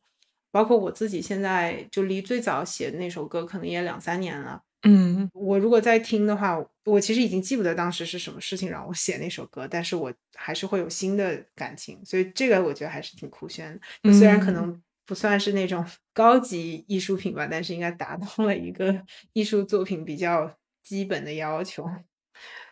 [0.51, 4.61] 包括我自己现在就离最早写的那首歌可能也两三年了。
[4.83, 14.13] 嗯我如果在听的话，我其实已经记不得当时是什么事情让我写那首歌，但是我还是会有新的感情，所以这个我觉得还是挺酷炫的。
[14.13, 15.83] 虽然可嗯能不算是那种
[16.13, 19.03] 高级艺术品吧，但是应该达到了一个
[19.33, 21.83] 艺术作品比较基本的要求。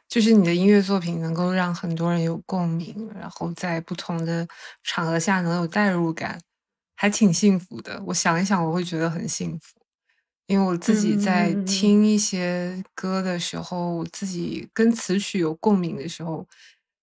[0.07, 4.47] 就是你的音乐作品能够让很多人有共鸣，然后在不同的
[4.83, 6.39] 场合下能有代入感，
[6.95, 7.99] 还挺幸福的。
[8.05, 9.79] 我想一想，我会觉得很幸福，
[10.45, 16.45] 因为我自己在嗯听一些歌的时候，我自己跟词曲有共鸣的时候，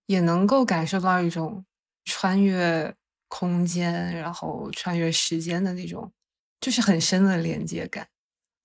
[0.06, 1.64] 也能够感受到一种
[2.04, 2.94] 穿越
[3.34, 6.12] 空间，然后穿越时间的那种，
[6.60, 8.06] 就是很深的连接感。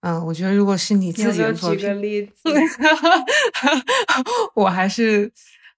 [0.02, 2.34] 嗯，我觉得如果是你你自己的作举个，例子？
[4.54, 5.32] 我还是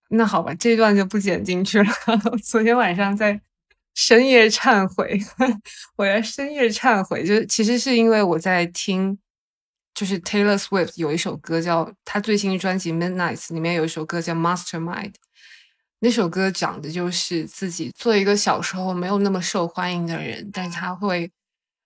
[0.09, 1.85] 那好吧，这段就不剪进去了。
[2.43, 3.39] 昨天晚上在
[3.95, 5.17] 深夜忏悔，
[5.95, 9.17] 我在深夜忏悔，就是其实是因为我在听，
[9.93, 15.13] 就是 Taylor Swift 有一首歌叫她最新的专辑《Midnights》里面有一首歌叫《Mastermind》，
[16.03, 21.31] 那首歌讲的就是自己做一个小时候没有那么受欢迎的人，但他会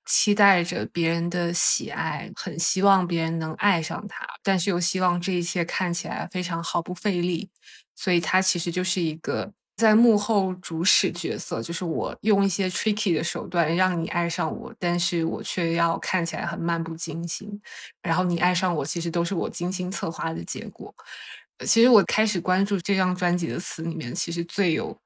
[0.05, 7.49] 期待着别人的喜爱，很希望别人能爱上他，但是又希望这一切看起来非常毫不费力，
[7.93, 17.61] 所以他其实就是一个在幕后主使角色，就是我用一些 tricky 的手段让你爱上我，但是我却要看起来很漫不经心，
[18.01, 20.95] 然后你爱上我，其实都是我精心策划的结果。
[21.65, 24.97] 其实我开始关注这张专辑的词里面，其实最有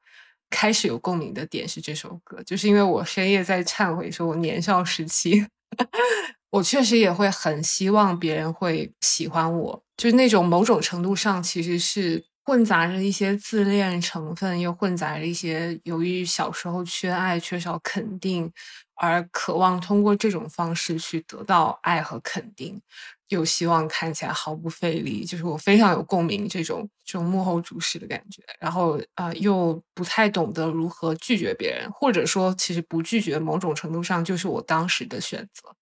[0.50, 5.46] 开始有共鸣的点是这首歌，就是因为我深夜在忏悔，说我年少时期，
[6.52, 18.52] 我确实也会很希望别人会喜欢我，就是那种某种程度上其实是混杂着一些自恋成分，又混杂着一些由于小时候缺爱、缺少肯定
[18.96, 22.82] 而渴望通过这种方式去得到爱和肯定。
[23.30, 35.74] 又希望看起来毫不费力，就是我非常有共鸣这种这种幕后主使的感觉，然后呃又不太懂得如何拒绝别人，或者说其实不拒绝某种程度上就是我当时的选择，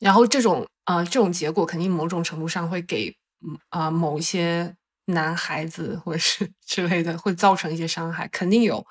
[0.00, 3.14] 然后这种呃这种结果肯定某种程度上会给
[3.44, 4.74] 嗯啊、某一些
[5.06, 8.84] 男孩子或者是之类的会造成一些伤害，肯定有，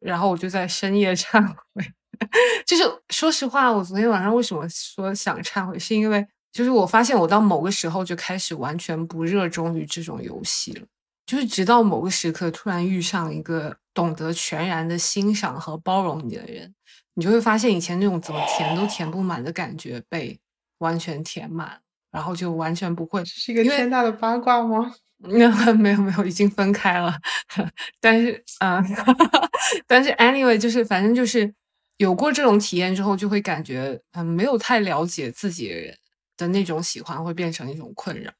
[0.00, 1.84] 然后我就在深夜忏悔。
[2.66, 6.24] 就是说实话，我昨天晚上为什么说想忏悔，是因为
[6.54, 10.86] 就是我发现我到某个时候就开始完全不热衷于这种游戏了，
[11.26, 16.72] 就是直到某个时刻突然遇上一个懂得全然的欣赏和包容你的人，
[17.14, 20.38] 你就会发现以前那种怎么填都填不满的感觉被
[20.78, 21.80] 完全填满，
[22.12, 24.94] 然后就完全不会这是一个天大的八卦吗？
[25.18, 27.16] 那 没有没有，已经分开了。
[28.00, 28.84] 但是，嗯、
[29.88, 31.52] 但是 anyway，就是反正就是
[31.96, 35.96] 有过这种体验之后，就会感觉嗯，没有太了解自己的人
[36.36, 38.32] 的那种喜欢会变成一种困扰，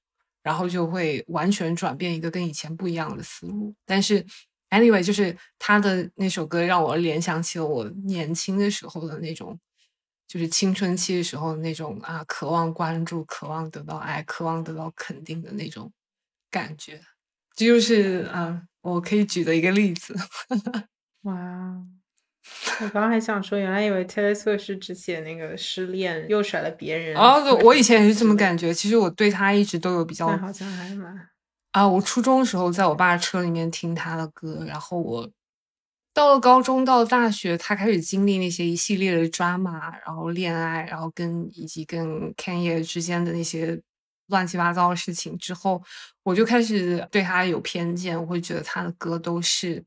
[0.42, 3.74] 然后就会完全转变一个跟以前不一样的思路。
[3.86, 4.24] 但是
[4.70, 9.58] anyway，就是他的那首歌让我联想起了我年轻的时候的那种。
[10.26, 15.92] 就是青春期的时候那种啊，渴望关注、渴望得到爱、渴望得到肯定的那种
[16.50, 17.00] 感觉，
[17.54, 20.16] 这就是啊，我可以举的一个例子。
[21.22, 21.86] 哇，
[22.82, 27.16] 我刚刚还想说，原来以为 Taylor Swift 是只写那个失恋又甩了别人。
[27.16, 28.34] 哦，对，我以前也是这么。
[28.36, 28.74] 感觉。
[28.74, 31.28] 其实我对他一直都有比较但好像还蛮……
[31.70, 35.30] 啊，我初中的时候在我爸车里面听他的歌，然后我
[36.12, 43.80] 到了高中，到了大学，他开始经历那些一系列的 drama，然后恋爱，然后跟以及跟 Kanye 之间的那些
[44.26, 45.82] 乱七八糟的事情之后，
[46.22, 49.84] 我就开始对他有偏见，我会觉得他的歌都是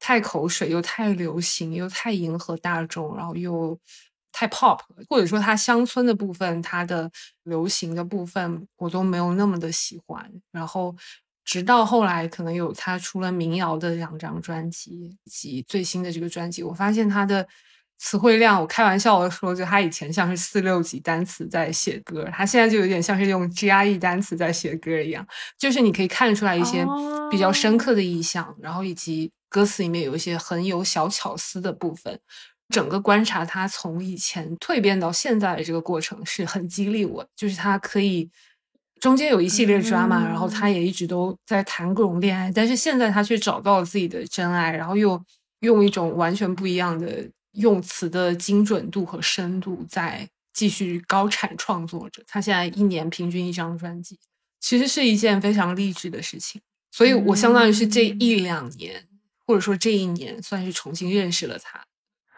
[0.00, 3.78] 太口水，又太流行，又太迎合大众，然后又
[4.32, 7.10] 太 pop，或者说它乡村的部分，它的
[7.44, 10.30] 流行的部分，我都没有那么的喜欢。
[10.52, 10.94] 然后
[11.44, 14.90] 直到后来，可能有他出了民谣的两张专辑，
[15.24, 17.48] 以及最新的这个专辑，我发现他的
[17.96, 25.26] 词汇量，我开玩笑的说，就他以前像是四六级单词在写歌，他现在就有点像是用 GRE 单词在写歌一样，
[25.58, 26.86] 就是你可以看出来一些
[27.30, 32.20] 比较深刻的意象，然后以及歌词里面有一些很有小巧思的部分。
[32.68, 38.30] 整个观察他从以前蜕变到现在的这个过程是很激励我的，就是他可以
[39.00, 45.18] 中间有一系列 drama，、然后他也一直都在谈各种恋爱，但是现在他却找到了自己的真爱，然后又
[45.60, 52.22] 用一种完全不一样的用词的精准度和深度在继续高产创作着。
[52.26, 54.18] 他现在一年平均一张专辑，
[54.60, 56.60] 其实是一件非常励志的事情。
[56.90, 59.06] 所以我相当于是这一两年，
[59.48, 61.82] 或者说这一年，算是重新认识了他。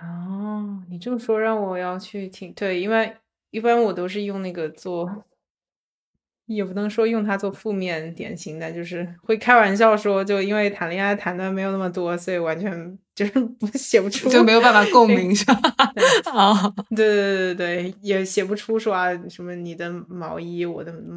[0.01, 2.53] 哦，你这么说让我要去听。
[2.53, 3.16] 对，因为
[3.51, 5.24] 一般我都是用那个做，
[6.47, 15.61] 也不能说用它做负面典型的，就是会开玩笑说，就因为谈恋爱谈的没有那么多，所以完全就是 不写不出，就没有办法共鸣，是吧？
[16.32, 21.16] 啊， 对对对对，也写不出说啊什么你的毛衣，我的毛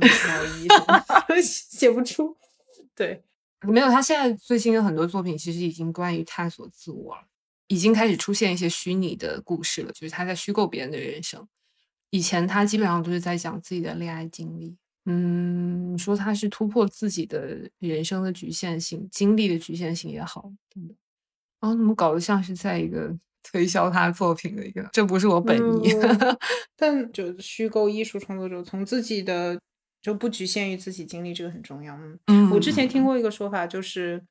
[0.57, 1.03] 衣什么，
[1.40, 2.36] 写不出。
[2.95, 3.24] 对，
[3.68, 7.22] 没有，他现在最新的很多作品其实已经关于探索自我了，
[7.68, 11.48] 已经开始出现一些虚拟的故事了，就是他在虚构别人的人生。
[12.10, 14.76] 以前他基本上都是在讲自己的恋爱经历。
[15.06, 20.95] 嗯，说他是突破自己的人生的局限性、经历的局限性也好，等等。
[21.60, 24.88] 然后怎么搞得像是在一个推销他作品的一个？
[24.94, 25.91] 这不是我本意。
[25.94, 26.38] 嗯
[26.77, 29.60] 但就虚构艺术创作者从自己的
[30.03, 31.95] 就不局限于自己经历，这个很重要。
[31.95, 34.21] 嗯，嗯，我之前听过一个说法，就是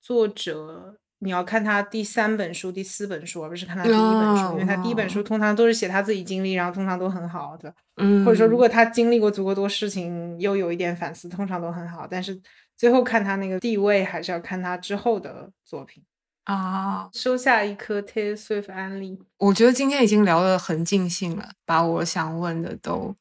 [0.00, 7.74] 作者你要看他第三本书、第四本书，而不是看他第一本书，哦因为他第一本书通常都是写他自己经历，然后通常都很好的。
[7.96, 12.06] 嗯，或者说，如果他经历过足够多事情，又有一点反思，通常都很好。
[12.08, 12.40] 但是
[12.76, 16.04] 最后看他那个地位，还是要看他之后的作品。
[16.44, 19.18] 啊，收下一颗 Taylor Swift 安利。
[19.38, 23.14] 我觉得今天已经聊得很尽兴了，把我想问的都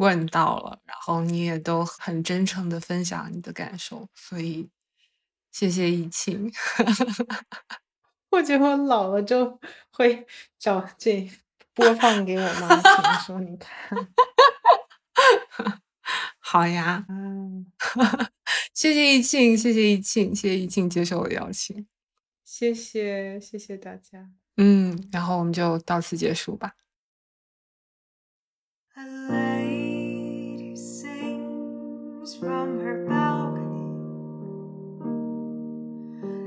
[0.00, 4.70] 问到了，然后你也都很真诚的分享你的感受，所以
[5.52, 6.50] 谢谢易庆。
[8.30, 9.60] 我觉得我老了就
[9.92, 10.26] 会
[10.58, 11.30] 找这
[11.74, 14.08] 播放给我妈听，说你看，
[16.38, 17.70] 好呀， 嗯，
[18.72, 21.86] 谢谢易庆，谢谢易庆，谢谢易庆接受我的邀请。
[22.42, 24.30] 谢谢谢谢大家。
[24.56, 26.74] 嗯，然后我们就到此结束吧。
[32.38, 33.90] From her balcony.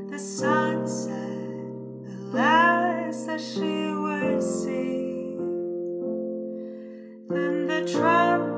[0.10, 1.11] The sunset,
[2.05, 5.35] the last that she would see.
[7.30, 8.53] Then the trumpet,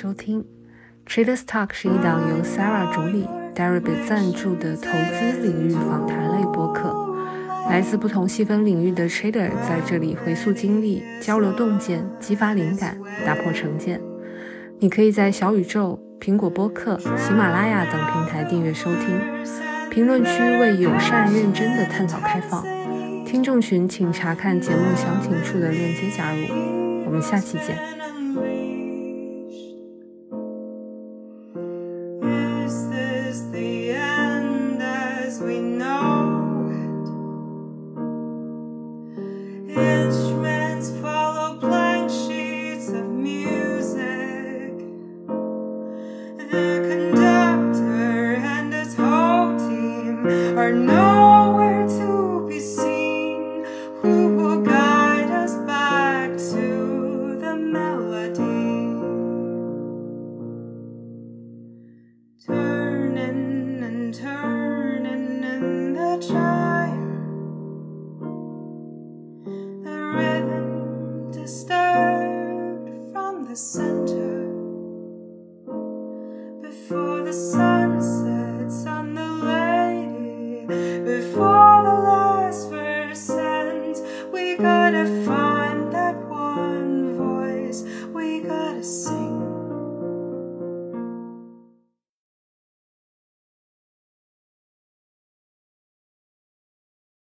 [0.00, 0.44] 收听。
[1.08, 6.94] Traders Talk 是一档由 Sarah 主理、Darabit 赞助的投资领域访谈类播客。
[7.68, 12.96] 来自不同细分领域的 Trader 在这里回溯经历、交流洞见、激发灵感、
[13.26, 14.00] 打破成见。
[14.78, 19.90] 你可以在小宇宙、苹果播客、喜马拉雅等平台订阅收听。
[19.90, 20.30] 评论区
[20.60, 22.64] 为友善认真的探讨开放。
[23.26, 26.46] 听众群请查看节目详情处的链接加入。
[27.04, 28.07] 我们下期见。